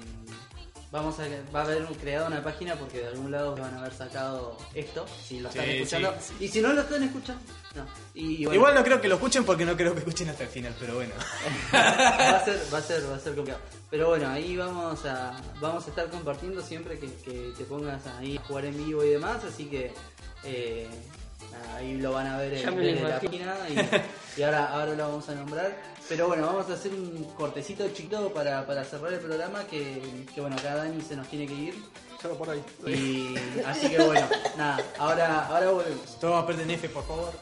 [0.90, 1.24] vamos a,
[1.55, 5.05] va a haber creado una página porque de algún lado van a haber sacado esto,
[5.27, 6.15] si lo están Sí, escuchando.
[6.20, 7.43] sí, Y si no lo están escuchando,
[7.74, 7.86] no.
[8.15, 10.49] Y, bueno, Igual no creo que lo escuchen porque no creo que escuchen hasta el
[10.49, 11.12] final, pero bueno.
[11.74, 13.62] va a ser, va a ser, va a ser complicado.
[13.90, 18.36] Pero bueno, ahí vamos a, vamos a estar compartiendo siempre que, que te pongas ahí
[18.39, 19.93] a jugar en vivo y demás, así que
[20.45, 20.89] eh,
[21.75, 23.79] ahí lo van a ver en la página y,
[24.41, 25.77] y ahora, ahora lo vamos a nombrar.
[26.09, 30.41] Pero bueno, vamos a hacer un cortecito chiquito para, para cerrar el programa que, que
[30.41, 31.75] bueno, acá Dani se nos tiene que ir.
[32.20, 32.65] Solo por ahí.
[32.87, 33.35] Y
[33.65, 34.27] así que bueno,
[34.57, 36.19] nada, ahora, ahora volvemos.
[36.19, 37.33] Todos aprenden F, por favor.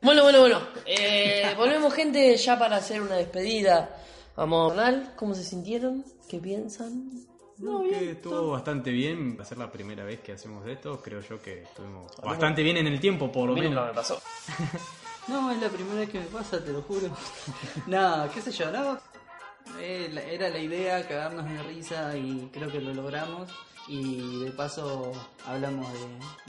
[0.00, 0.60] Bueno, bueno, bueno.
[0.84, 3.96] Eh, volvemos, gente, ya para hacer una despedida.
[4.36, 4.74] Vamos.
[5.16, 6.04] ¿Cómo se sintieron?
[6.28, 7.33] ¿Qué piensan?
[7.58, 9.36] No, que estuvo bastante bien.
[9.38, 11.00] Va a ser la primera vez que hacemos esto.
[11.00, 13.86] Creo yo que estuvimos bastante bien en el tiempo, por lo menos.
[13.86, 14.20] me pasó.
[15.26, 17.08] No, es la primera vez que me pasa, te lo juro.
[17.86, 18.98] Nada, qué sé yo, ¿no?
[19.80, 23.48] Eh, Era la idea cagarnos de risa y creo que lo logramos.
[23.88, 25.12] Y de paso
[25.46, 25.86] hablamos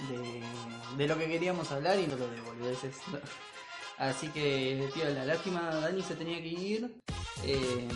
[0.09, 0.43] de, de,
[0.97, 2.97] de lo que queríamos hablar y no lo de boludeces.
[3.97, 6.95] Así que, tío, la lástima, Dani se tenía que ir.
[7.45, 7.87] Eh,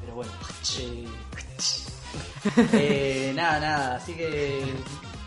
[0.00, 0.32] pero bueno.
[0.80, 1.06] eh,
[2.72, 4.74] eh, nada, nada, así que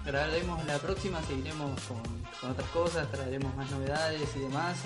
[0.05, 1.97] grabaremos la próxima, seguiremos con,
[2.39, 4.77] con otras cosas, traeremos más novedades y demás.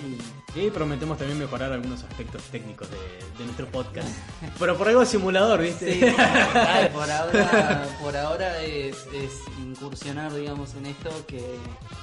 [0.54, 2.96] Y Y prometemos también mejorar algunos aspectos técnicos de,
[3.38, 4.08] de nuestro podcast.
[4.58, 5.94] Pero por algo simulador, ¿viste?
[5.94, 6.00] Sí,
[6.92, 9.30] por ahora, por ahora es, es
[9.60, 11.56] incursionar, digamos, en esto que,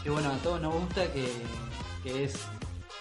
[0.03, 1.27] que, bueno, a todos nos gusta, que,
[2.03, 2.35] que es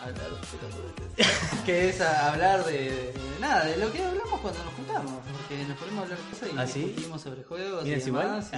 [1.66, 5.12] que es a- hablar de, de- de nada, de lo que hablamos cuando nos juntamos,
[5.32, 6.80] porque nos ponemos a hablar cosas y ¿Ah, sí?
[6.84, 8.50] discutimos sobre juegos ¿Mira, y demás.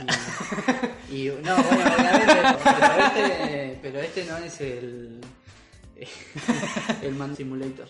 [1.10, 2.34] Y, y- no, bueno, obviamente,
[2.64, 5.20] pero este, pero este no es el
[7.02, 7.88] el Man Simulator.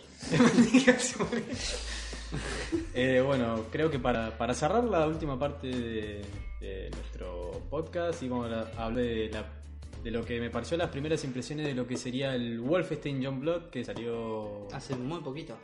[2.94, 6.22] Eh, bueno, creo que para, para cerrar la última parte de,
[6.60, 9.47] de nuestro podcast, íbamos a hablar de, la-
[10.02, 13.70] de lo que me pareció las primeras impresiones de lo que sería el Wolfenstein Youngblood,
[13.70, 15.56] que salió Hace muy poquito.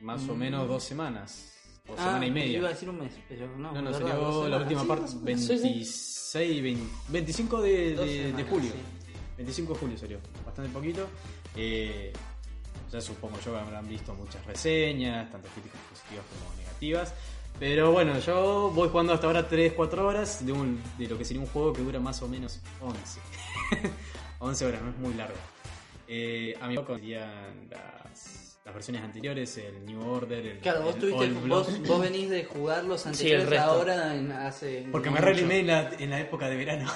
[0.00, 1.48] más o menos dos semanas,
[1.88, 2.68] o Ah, semana y Iba a media.
[2.68, 3.72] decir un mes, pero no.
[3.72, 5.48] No, no, salió la última parte dos semanas.
[5.48, 8.70] 26, 20 25 de, de- de semanas, julio.
[8.72, 9.12] sí.
[9.36, 11.06] 25 de julio salió, bastante poquito.
[11.56, 12.12] Eh,
[12.90, 17.14] ya supongo yo que habrán visto muchas reseñas, tanto críticas positivas como negativas.
[17.62, 21.40] Pero bueno, yo voy jugando hasta ahora 3-4 horas de, un- de lo que sería
[21.40, 23.20] un juego que dura más o menos 11.
[24.40, 25.36] 11 horas, no es muy largo.
[26.08, 30.94] Eh, a mi poco serían las, las versiones anteriores, el New Order, el, Claro, vos,
[30.96, 31.46] el tuviste, Blood.
[31.66, 34.88] vos, vos venís de jugar los anteriores ahora en, hace.
[34.90, 36.90] Porque me relimé en la, en la época de verano.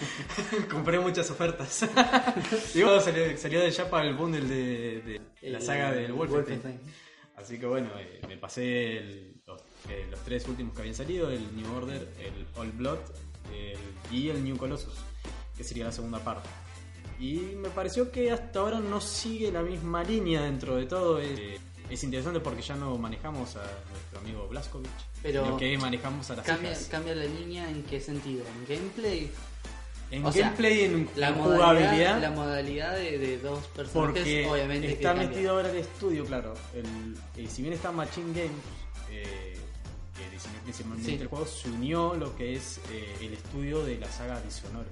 [0.70, 1.82] Compré muchas ofertas.
[2.74, 6.62] y bueno, salió, salió de Japa el bundle de, de la saga del Wolfenstein.
[6.62, 6.92] Wolfenstein.
[7.36, 9.31] Así que bueno, eh, me pasé el-
[9.88, 12.98] eh, los tres últimos que habían salido, el New Order, el Old Blood
[13.52, 14.94] el- y el New Colossus,
[15.56, 16.48] que sería la segunda parte.
[17.20, 21.20] Y me pareció que hasta ahora no sigue la misma línea dentro de todo.
[21.20, 21.58] Eh,
[21.90, 24.88] es interesante porque ya no manejamos a nuestro amigo Blaskovich,
[25.22, 26.88] Pero sino que manejamos a las Cambia, hijas.
[26.90, 28.44] cambia la línea en qué sentido?
[28.46, 29.30] ¿En gameplay?
[30.10, 33.92] En O sea, gameplay, en, La jugabilidad, la modalidad de, de dos personajes,
[34.22, 36.54] porque obviamente está metido ahora el estudio, claro.
[36.74, 38.50] El, eh, si bien está Machine Games,
[39.10, 39.51] eh,
[40.24, 41.18] que diseñó principalmente Sí.
[41.20, 44.86] el juego, se unió lo que es eh, el estudio de la saga Dishonored.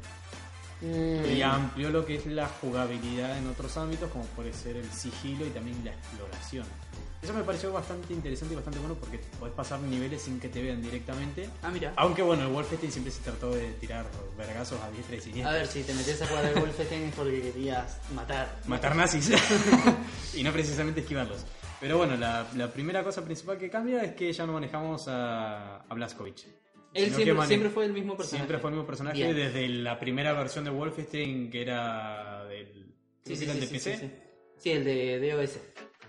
[0.82, 4.90] Mm, Y amplió lo que es la jugabilidad en otros ámbitos, como puede ser el
[4.90, 6.64] sigilo y también la exploración.
[7.22, 10.62] Eso me pareció bastante interesante y bastante bueno porque podés pasar niveles sin que te
[10.62, 11.50] vean directamente.
[11.62, 11.92] Ah, mira.
[11.96, 14.06] Aunque bueno, el Wolfenstein siempre se trató de tirar
[14.38, 15.50] vergazos a diestra y siniestra.
[15.50, 18.58] A ver, si te metes a jugar al Wolfenstein es porque querías matar.
[18.66, 19.30] matar nazis
[20.34, 21.40] y no precisamente esquivarlos.
[21.80, 25.78] Pero bueno, la, la primera cosa principal que cambia es que ya no manejamos a,
[25.78, 26.46] a Blazkowicz.
[26.92, 28.36] Él siempre, siempre fue el mismo personaje.
[28.38, 29.34] Siempre fue el mismo personaje Bien.
[29.34, 32.92] desde la primera versión de Wolfenstein que era del
[33.24, 34.10] Sí, el de PC.
[34.56, 35.58] sí, el de DOS.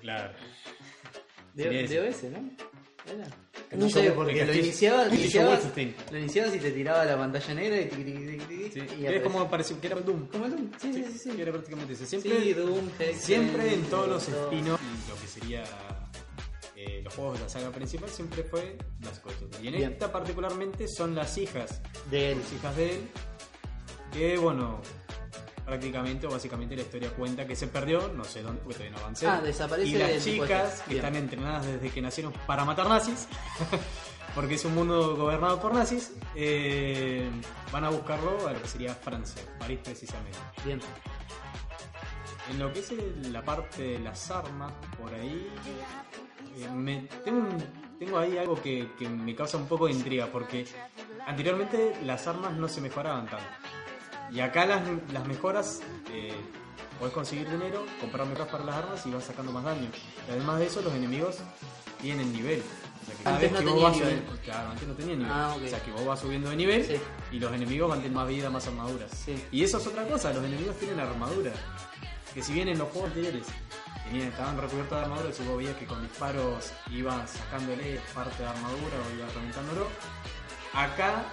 [0.02, 0.34] Claro.
[1.54, 2.50] DOS, ¿no?
[3.14, 3.28] ¿Era?
[3.74, 5.62] No sé, porque lo iniciabas, lo iniciabas,
[6.12, 9.88] lo iniciabas y te tiraba la pantalla negra y Sí, y es como pareció que
[9.88, 10.28] era Doom.
[10.28, 11.30] Como el Doom, sí, sí, sí, sí.
[11.32, 12.06] Que era prácticamente ese.
[12.06, 14.44] Sí, Siempre, Doom, Hexen, siempre en todos los todo.
[14.46, 15.64] spin-offs, lo que sería
[16.76, 19.42] eh, los juegos de la saga principal, siempre fue las cosas.
[19.62, 19.92] Y en Bien.
[19.92, 22.40] esta particularmente son las hijas de él.
[22.40, 23.02] las hijas de él,
[24.14, 24.82] que bueno,
[25.72, 29.04] prácticamente o básicamente la historia cuenta que se perdió, no sé dónde, porque todavía no
[29.04, 29.26] avancé.
[29.28, 31.06] Ah, desaparece Y las chicas que Bien.
[31.06, 33.26] están entrenadas desde que nacieron para matar nazis,
[34.36, 37.30] porque es un mundo gobernado por nazis, eh,
[37.72, 40.38] van a buscarlo a lo que sería Francia, París precisamente.
[40.66, 40.82] Bien.
[42.50, 42.92] En lo que es
[43.30, 45.50] la parte de las armas, por ahí.
[46.58, 50.28] eh, me- tengo, un- tengo ahí algo que, que me causa un poco de intriga,
[50.28, 50.66] porque
[51.26, 53.46] anteriormente las armas no se mejoraban tanto.
[54.32, 54.82] Y acá las,
[55.12, 55.82] las mejoras,
[56.12, 56.34] eh,
[57.00, 59.90] podés conseguir dinero, comprar mejoras para las armas y vas sacando más daño.
[60.28, 61.38] Y además de eso, los enemigos
[62.02, 62.62] tienen nivel.
[63.02, 64.10] O sea que cada Antes vez no que vos vas nivel.
[64.10, 65.32] subiendo- claro, antes no tenía nivel.
[65.34, 65.56] Ah.
[65.64, 66.96] O sea que vos vas subiendo de nivel Sí.
[67.32, 69.12] y los enemigos van teniendo más vida, más armaduras.
[69.12, 69.44] Sí.
[69.52, 71.52] Y eso es otra cosa, los enemigos tienen armadura.
[72.34, 73.46] Que si bien en los juegos anteriores
[74.06, 78.50] tenían, estaban recubiertos de armadura, si vos veías que con disparos ibas sacándole parte de
[78.50, 79.88] armadura o ibas reventándolo,
[80.74, 81.26] acá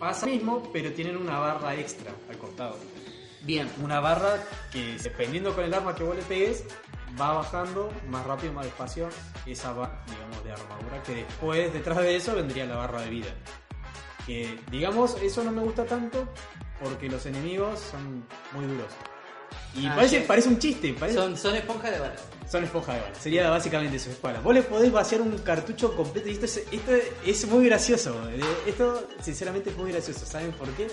[0.00, 2.76] pasa lo mismo, pero tienen una barra extra al costado.
[3.42, 3.70] Bien.
[3.82, 6.64] Una barra que dependiendo con el arma que vos le pegues,
[7.20, 9.08] va bajando más rápido, más despacio
[9.46, 13.34] esa barra, digamos, de armadura, que después, detrás de eso, vendría la barra de vida.
[14.26, 16.28] Que, digamos, eso no me gusta tanto
[16.82, 18.24] porque los enemigos son
[18.54, 18.92] muy duros.
[19.76, 20.24] Y Ah, parece, sí.
[20.26, 22.20] parece un chiste, parece, Son, son esponjas de balas.
[22.50, 23.14] son esponja de bala.
[23.14, 24.40] Sería básicamente su espada.
[24.40, 26.92] Vos le podés vaciar un cartucho completo y esto es, esto
[27.24, 28.20] es muy gracioso.
[28.30, 30.26] Eh, Esto, sinceramente, es muy gracioso.
[30.26, 30.88] ¿Saben por qué?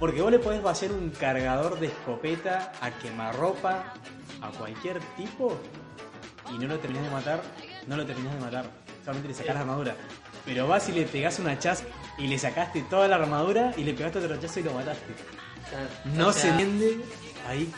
[0.00, 3.94] Porque vos le podés vaciar un cargador de escopeta a quemarropa
[4.42, 5.56] a cualquier tipo
[6.52, 7.42] y no lo terminás de matar.
[7.86, 8.64] No lo terminás de matar.
[9.04, 9.94] Solamente le sacás la armadura.
[10.44, 11.84] Pero vas y le pegás un hachazo
[12.18, 15.14] y le sacaste toda la armadura y le pegaste otro hachazo y lo mataste.
[16.16, 16.98] No O se entiende
[17.46, 17.70] ahí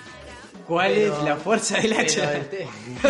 [0.66, 2.32] cuál pero- es la fuerza del hacha.
[2.34, 2.66] este-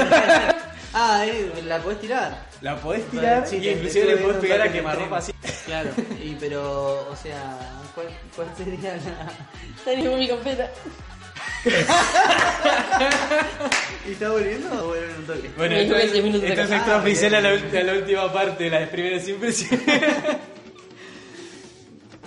[0.94, 2.46] ah, eh, la podés tirar.
[2.60, 5.32] La podés tirar Sí, y te- inclusive te le podés pegar a quemarropa así.
[5.66, 5.90] Claro,
[6.22, 7.58] y pero, o sea,
[7.94, 9.32] ¿cuál, cuál sería la...?
[9.84, 10.70] Tenés mi carpeta.
[14.06, 15.50] ¿Y está volviendo o vuelve en un toque?
[15.56, 16.76] Bueno, Me dijo esto que es, diez minutos de esto es acá.
[16.76, 19.86] extraoficial a la, ul- a la última parte de las primeras impresiones.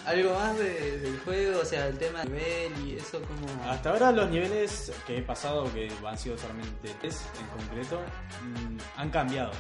[0.09, 1.59] ¿Algo más de- del juego?
[1.61, 3.69] O sea, el tema del nivel y eso como...
[3.69, 7.99] Hasta ahora los niveles que he pasado, que han sido solamente tres en concreto,
[8.43, 9.51] mm, han cambiado.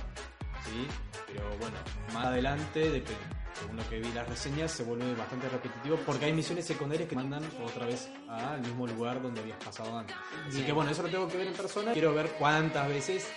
[0.65, 0.87] ¿sí?
[1.27, 1.77] Pero bueno,
[2.13, 3.07] más adelante, dep-
[3.59, 7.15] según lo que vi las reseñas, se vuelve bastante repetitivo porque hay misiones secundarias que
[7.15, 10.15] mandan otra vez al mismo lugar donde habías pasado antes.
[10.47, 10.65] Así Bien.
[10.67, 11.91] que bueno, eso lo tengo que ver en persona.
[11.93, 13.27] Quiero ver cuántas veces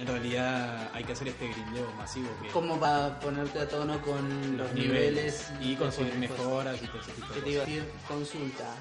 [0.00, 4.56] en realidad hay que hacer este grindeo masivo que Como para ponerte a tono con
[4.56, 7.64] los niveles y conseguir con- mejoras y todo ese tipo ¿Qué de te iba a
[7.66, 7.76] cosas.
[7.84, 7.92] decir?
[8.08, 8.74] Consulta.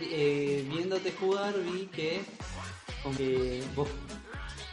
[0.00, 2.22] Eh, viéndote jugar vi que,
[3.02, 3.88] como que vos,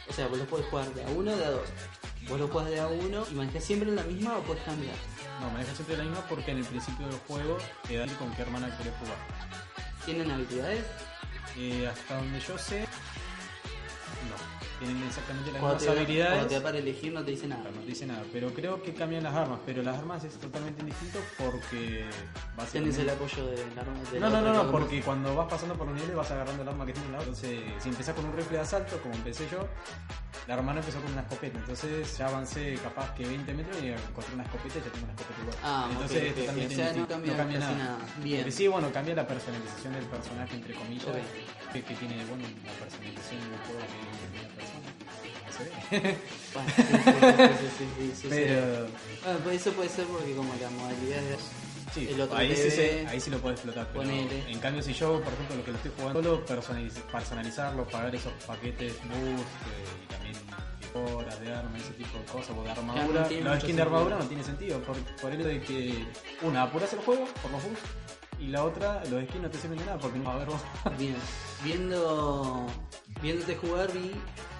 [0.08, 1.68] o sea, vos lo podés jugar de a uno o de a dos.
[2.28, 4.94] Vos lo jugás de a uno y manejas siempre la misma o puedes cambiar.
[5.40, 8.42] No, maneja siempre la misma porque en el principio del juego te da con qué
[8.42, 9.16] hermana querés jugar.
[10.06, 10.84] ¿Tienen habilidades?
[11.58, 12.86] Eh, hasta donde yo sé.
[14.80, 16.32] Tienen exactamente las Cuando te, mismas da- habilidades.
[16.32, 17.64] cuando te da para elegir no te dice nada.
[17.70, 19.60] No te dice nada, pero creo que cambian las armas.
[19.66, 22.06] Pero las armas es totalmente distinto porque
[22.72, 25.34] Tienes el apoyo de la arma de No, la no, no, no, que porque cuando
[25.36, 27.28] vas pasando por niveles vas agarrando el arma que tiene la otra.
[27.28, 29.68] Entonces, si empezás con un rifle de asalto, como empecé yo,
[30.48, 31.58] la hermana empezó con una escopeta.
[31.58, 35.12] Entonces ya avancé capaz que 20 metros y encontré una escopeta y ya tengo una
[35.12, 35.56] escopeta igual.
[35.62, 36.40] Ah, Entonces ok, es ok, ok.
[36.40, 37.98] totalmente O sea, no cambia casi nada.
[38.22, 38.52] Bien.
[38.52, 41.04] Sí, bueno, cambia la personalización del personaje, entre comillas.
[41.72, 43.96] Que, que tiene, bueno, la personalización del juego que
[44.38, 44.88] una persona.
[45.46, 46.16] No se ve.
[48.28, 48.86] Pero...
[49.44, 51.38] Bueno, eso puede ser porque como la modalidad es
[51.94, 53.88] Sí, el otro ahí, sí, se- ahí sí lo puedes explotar.
[53.92, 57.84] Pero en cambio, si yo, por ejemplo, lo que lo estoy jugando, solo personaliz- personalizarlo,
[57.88, 60.36] pagar esos paquetes boost eh, y también
[61.16, 63.22] horas de arma, ese tipo de cosas, o de armadura.
[63.42, 66.04] no mucho skin de armadura no tiene sentido, por, por el de que,
[66.42, 67.84] una, apuras el juego por los boosts,
[68.40, 70.48] y la otra, los skins no te sirven de nada porque no va a haber
[70.48, 70.60] vos.
[70.98, 71.14] Bien,
[71.62, 72.66] viendo,
[73.22, 74.12] viéndote jugar vi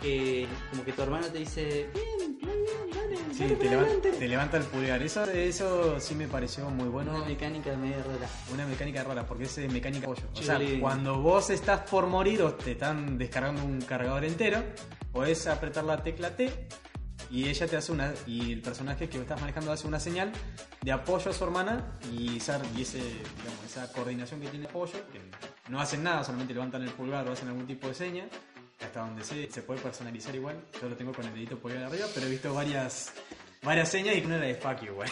[0.02, 3.90] que como que tu hermano te dice, bien, muy bien, dale, Sí, dale te, levanta,
[3.90, 4.12] adelante".
[4.12, 5.02] te levanta el pulgar.
[5.02, 7.15] Eso, eso sí me pareció muy bueno.
[7.15, 8.28] Una mecánica medio rara.
[8.52, 10.23] Una mecánica rara, porque es mecánica pollo.
[10.35, 14.62] O sea, cuando vos estás por morir o te están descargando un cargador entero,
[15.12, 16.51] podés apretar la tecla T
[17.31, 18.12] y ella te hace una.
[18.27, 20.32] Y el personaje que estás manejando hace una señal
[20.82, 24.98] de apoyo a su hermana y esa, y ese, digamos, esa coordinación que tiene apoyo,
[25.12, 25.20] que
[25.70, 28.24] no hacen nada, solamente levantan el pulgar o hacen algún tipo de seña.
[28.82, 30.57] Hasta donde se, se puede personalizar igual.
[30.81, 33.12] Yo lo tengo con el dedito pulgar arriba, pero he visto varias
[33.62, 35.09] varias señas y una era de fuck you, güey.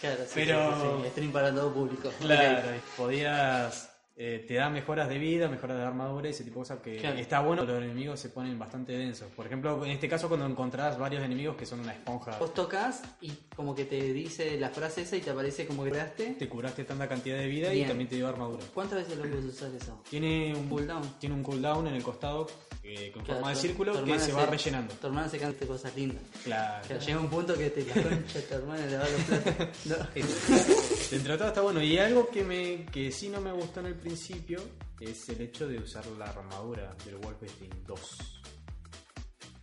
[0.00, 2.10] Claro, sí, Pero- sí, sí, stream para todo público.
[2.20, 3.85] Claro, podías.
[4.18, 6.96] Eh, te da mejoras de vida, mejoras de armadura y ese tipo de cosas que
[6.96, 7.18] Claro.
[7.18, 7.64] está bueno.
[7.64, 9.28] Los enemigos se ponen bastante densos.
[9.36, 13.02] Por ejemplo, en este caso, cuando encontrás varios enemigos que son una esponja, Vos tocas
[13.20, 16.36] y como que te dice la frase esa y te aparece como que creaste.
[16.38, 18.64] te curaste tanta cantidad de vida y también te dio armadura.
[18.72, 20.02] ¿Cuántas veces lo puedes usar eso?
[20.08, 21.18] Tiene un Cooldown.
[21.18, 22.46] Tiene un cooldown en el costado
[22.82, 24.94] eh, con Claro, forma de círculo que se va rellenando.
[24.94, 26.22] Tu hermana se canta cosas lindas.
[26.44, 26.86] Claro.
[26.86, 29.68] Claro, llega un punto que te la concha tu hermana le va los platos.
[29.86, 29.96] No.
[31.10, 31.82] Dentro de todo está bueno.
[31.82, 34.60] Y algo que me que sí no me gustó en el principio
[35.00, 38.42] es el hecho de usar la armadura del Wolfenstein 2.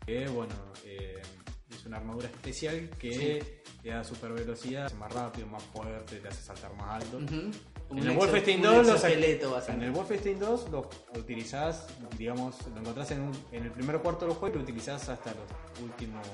[0.05, 0.53] Que bueno,
[0.83, 1.21] eh,
[1.69, 6.27] es una armadura especial que te da super velocidad, es más rápido, más fuerte, te
[6.27, 7.17] hace saltar más alto.
[7.19, 7.51] Ujú.
[7.87, 9.91] Como En el Wolfenstein un 2 lo exoesqueleto, sac- vas a En el.
[9.91, 11.87] Wolfenstein 2 lo utilizás,
[12.17, 15.31] digamos, lo encontrás en, un- en el primer cuarto del juego y lo utilizás hasta
[15.33, 16.27] los últimos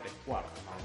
[0.00, 0.78] tres cuartos más o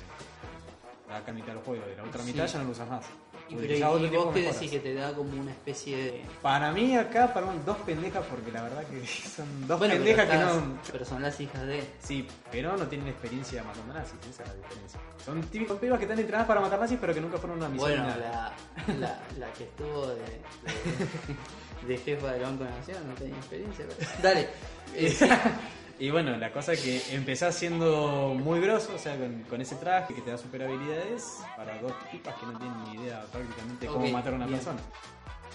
[1.09, 1.25] menos.
[1.25, 2.31] La mitad del juego, de la otra Sí.
[2.31, 3.05] mitad ya no lo usas más.
[3.47, 4.53] Y, pero, y vos de que mejoras.
[4.55, 6.21] decís que te da como una especie de.
[6.41, 9.05] Para mí acá, perdón, dos pendejas porque la verdad que
[9.35, 10.79] son dos Bueno, pendejas que no...
[10.91, 11.83] pero son las hijas de.
[12.01, 14.99] Sí, pero no tienen experiencia matando nazis, esa es la diferencia.
[15.23, 17.69] Son típicos pibas que están entrenadas para matar nazis pero que nunca fueron a una
[17.69, 17.89] misión.
[17.91, 18.53] Bueno, la,
[18.99, 23.35] la, la que estuvo de, de, de jefa del Banco de la Nación no tenía
[23.37, 23.85] experiencia.
[23.87, 24.49] pero- Dale.
[24.95, 25.15] Eh,
[25.97, 29.75] Y bueno, la cosa es que empezás siendo muy grosso, o sea, con, con ese
[29.75, 33.87] traje que te da super habilidades para dos tipas que no tienen ni idea prácticamente
[33.87, 34.59] cómo matar a una bien.
[34.59, 34.81] persona.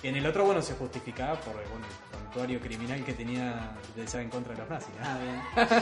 [0.02, 4.22] En el otro, bueno, se justificaba por bueno, el prontuario criminal que tenía de ser
[4.22, 4.94] en contra de los nazis.
[4.98, 5.06] ¿no?
[5.06, 5.78] ah, bien.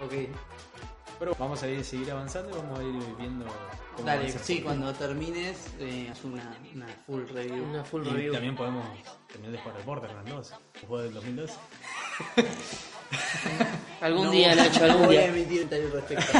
[0.28, 0.34] ok.
[1.18, 3.44] Pero vamos a ir seguir avanzando y vamos a ir viendo
[3.94, 7.64] cómo Dale, sí, el cuando termines, eh, haz una, una full review.
[7.64, 8.06] Una full.
[8.06, 8.32] Y review.
[8.32, 8.86] también podemos
[9.26, 10.52] terminar de jugar el Borderlands 2,
[10.82, 11.54] un juego del 2012.
[14.00, 15.28] Algún No día, voy- Nacho, no algún voy a día.
[15.28, 16.38] emitir un al respecto.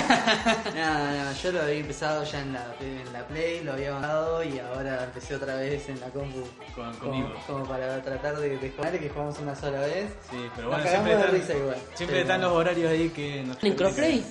[0.75, 4.45] nada, nada, yo lo había empezado ya en la, en la Play, lo había bajado
[4.45, 6.43] y ahora empecé otra vez en la compu.
[6.75, 7.35] Con- como, conmigo.
[7.47, 10.13] como para tratar de, de jugar, que jugamos una sola vez.
[10.31, 11.77] Sí, pero bueno, siempre, de están, risa igual.
[11.95, 14.25] siempre Pero- están los horarios ahí que nos ¿En crossplay?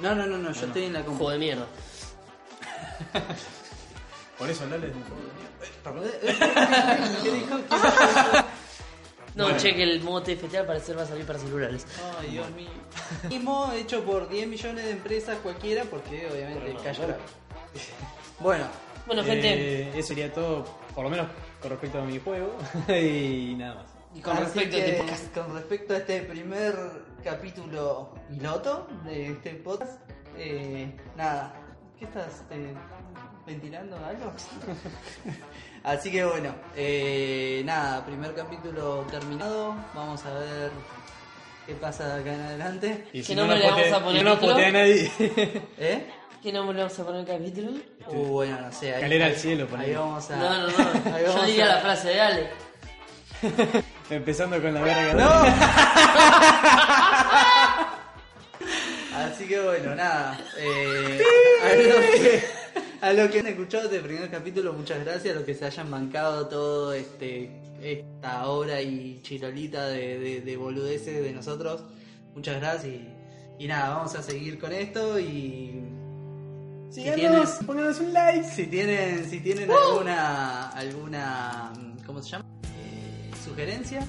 [0.00, 1.16] No, no, no, no, yo estoy en la compu.
[1.24, 1.66] Juego de mierda.
[4.38, 7.22] Por eso hablarles de un juego de mierda.
[7.22, 7.58] ¿Qué dijo?
[9.36, 11.86] No, che, que el modo TFT al parecer va a salir para celulares.
[12.18, 12.70] Ay, Dios mío.
[13.28, 17.18] Mismo hecho por 10 millones de empresas cualquiera, porque obviamente grab.
[18.40, 18.64] Bueno,
[19.06, 20.64] Bueno, gente, Eh, eso sería todo,
[20.94, 21.26] por lo menos
[21.60, 22.56] con respecto a mi juego.
[22.88, 23.86] y nada más.
[24.14, 25.34] y con así respecto a este podcast.
[25.34, 26.74] con respecto a este primer
[27.22, 30.00] capítulo piloto de este podcast,
[30.38, 31.54] eh, nada,
[31.98, 32.74] ¿qué estás eh,
[33.46, 34.32] ventilando algo?
[35.86, 40.70] Así que bueno, eh, nada, primer capítulo terminado, vamos a ver
[41.64, 43.04] qué pasa de acá en adelante.
[43.12, 45.12] Y ¿Qué nombre le nos vamos a poner no a nadie.
[45.78, 46.10] ¿Eh?
[46.42, 47.70] ¿Qué nombre le vamos a poner al capítulo?
[48.08, 48.88] Uh, bueno, no sé.
[48.88, 49.96] Ahí, Escalera al ahí- cielo, Ahí ponele.
[49.96, 50.36] vamos a.
[50.36, 50.72] No, no, no.
[51.14, 52.50] ahí Yo diría a- la frase de Ale.
[54.10, 55.14] Empezando con la verga.
[55.14, 55.30] ¡No!
[59.18, 60.36] Así que bueno, nada.
[60.58, 61.20] eh,
[63.06, 65.34] a, lo que, han escuchado este primer capítulo, muchas gracias.
[65.34, 70.56] A los que se hayan bancado todo este esta hora y chirolita de, de, de
[70.56, 71.82] boludeces de nosotros,
[72.34, 72.94] muchas gracias.
[72.94, 75.18] Y, y nada, vamos a seguir con esto.
[75.20, 75.82] Y
[76.90, 78.48] si tienes, pónganos un like.
[78.48, 81.72] si tienen, si tienen alguna, alguna,
[82.06, 82.44] ¿cómo se llama?
[82.64, 84.06] Eh, sugerencia,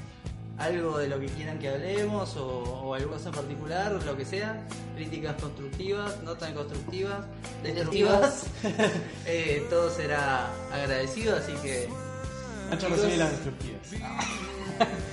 [0.57, 4.25] algo de lo que quieran que hablemos o, o alguna cosa en particular, lo que
[4.25, 4.63] sea,
[4.95, 7.25] críticas constructivas, no tan constructivas,
[7.63, 8.45] destructivas,
[9.25, 11.87] eh, todo será agradecido, así que
[12.69, 13.81] Nacho recibe las destructivas.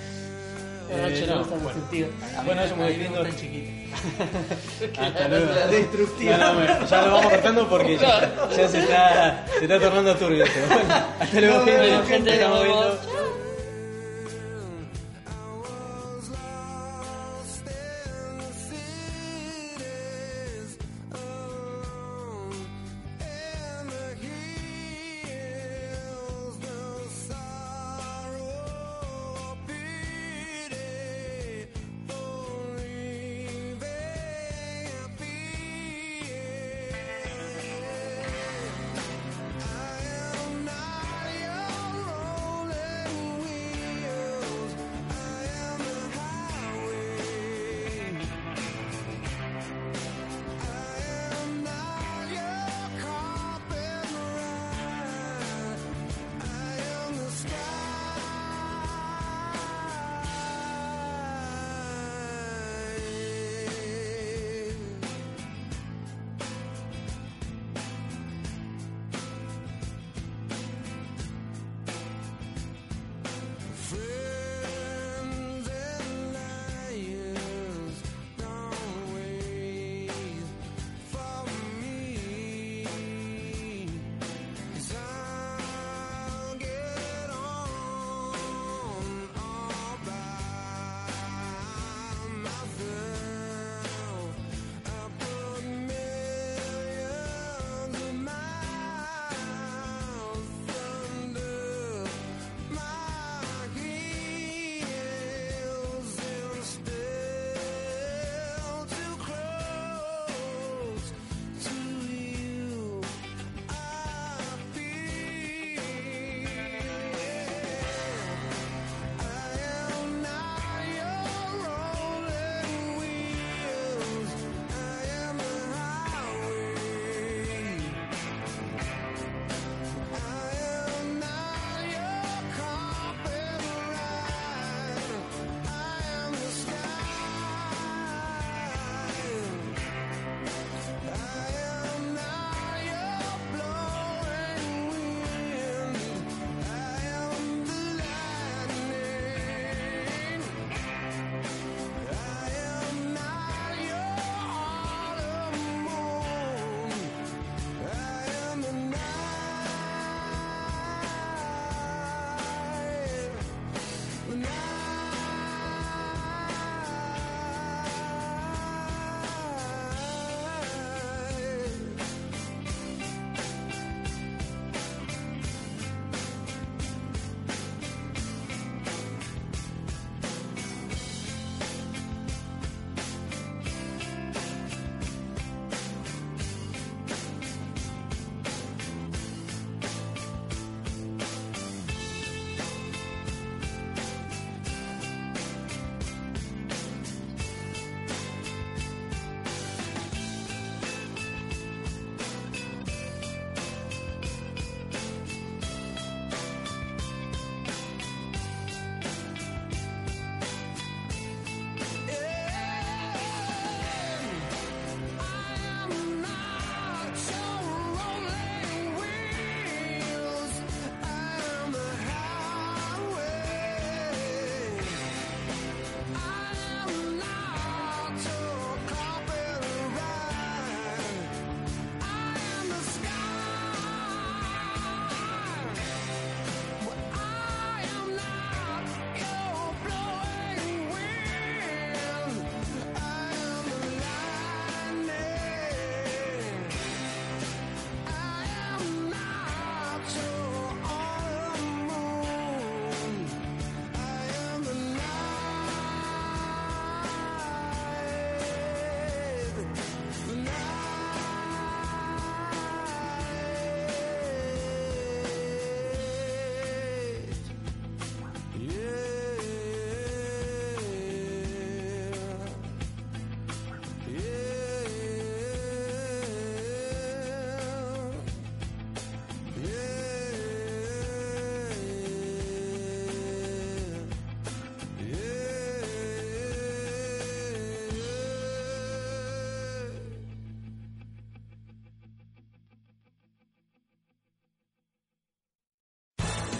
[0.90, 1.56] Eh, no, no, está
[2.44, 2.66] bueno.
[2.66, 3.22] yo me voy viendo.
[4.98, 5.46] Hasta luego.
[6.20, 10.14] No, no, bueno, ya lo vamos cortando porque ya, ya se, está, se está tornando
[10.16, 10.44] turbio.
[10.68, 11.64] Bueno, hasta luego,
[12.06, 12.38] gente.
[12.38, 13.13] nos vemos.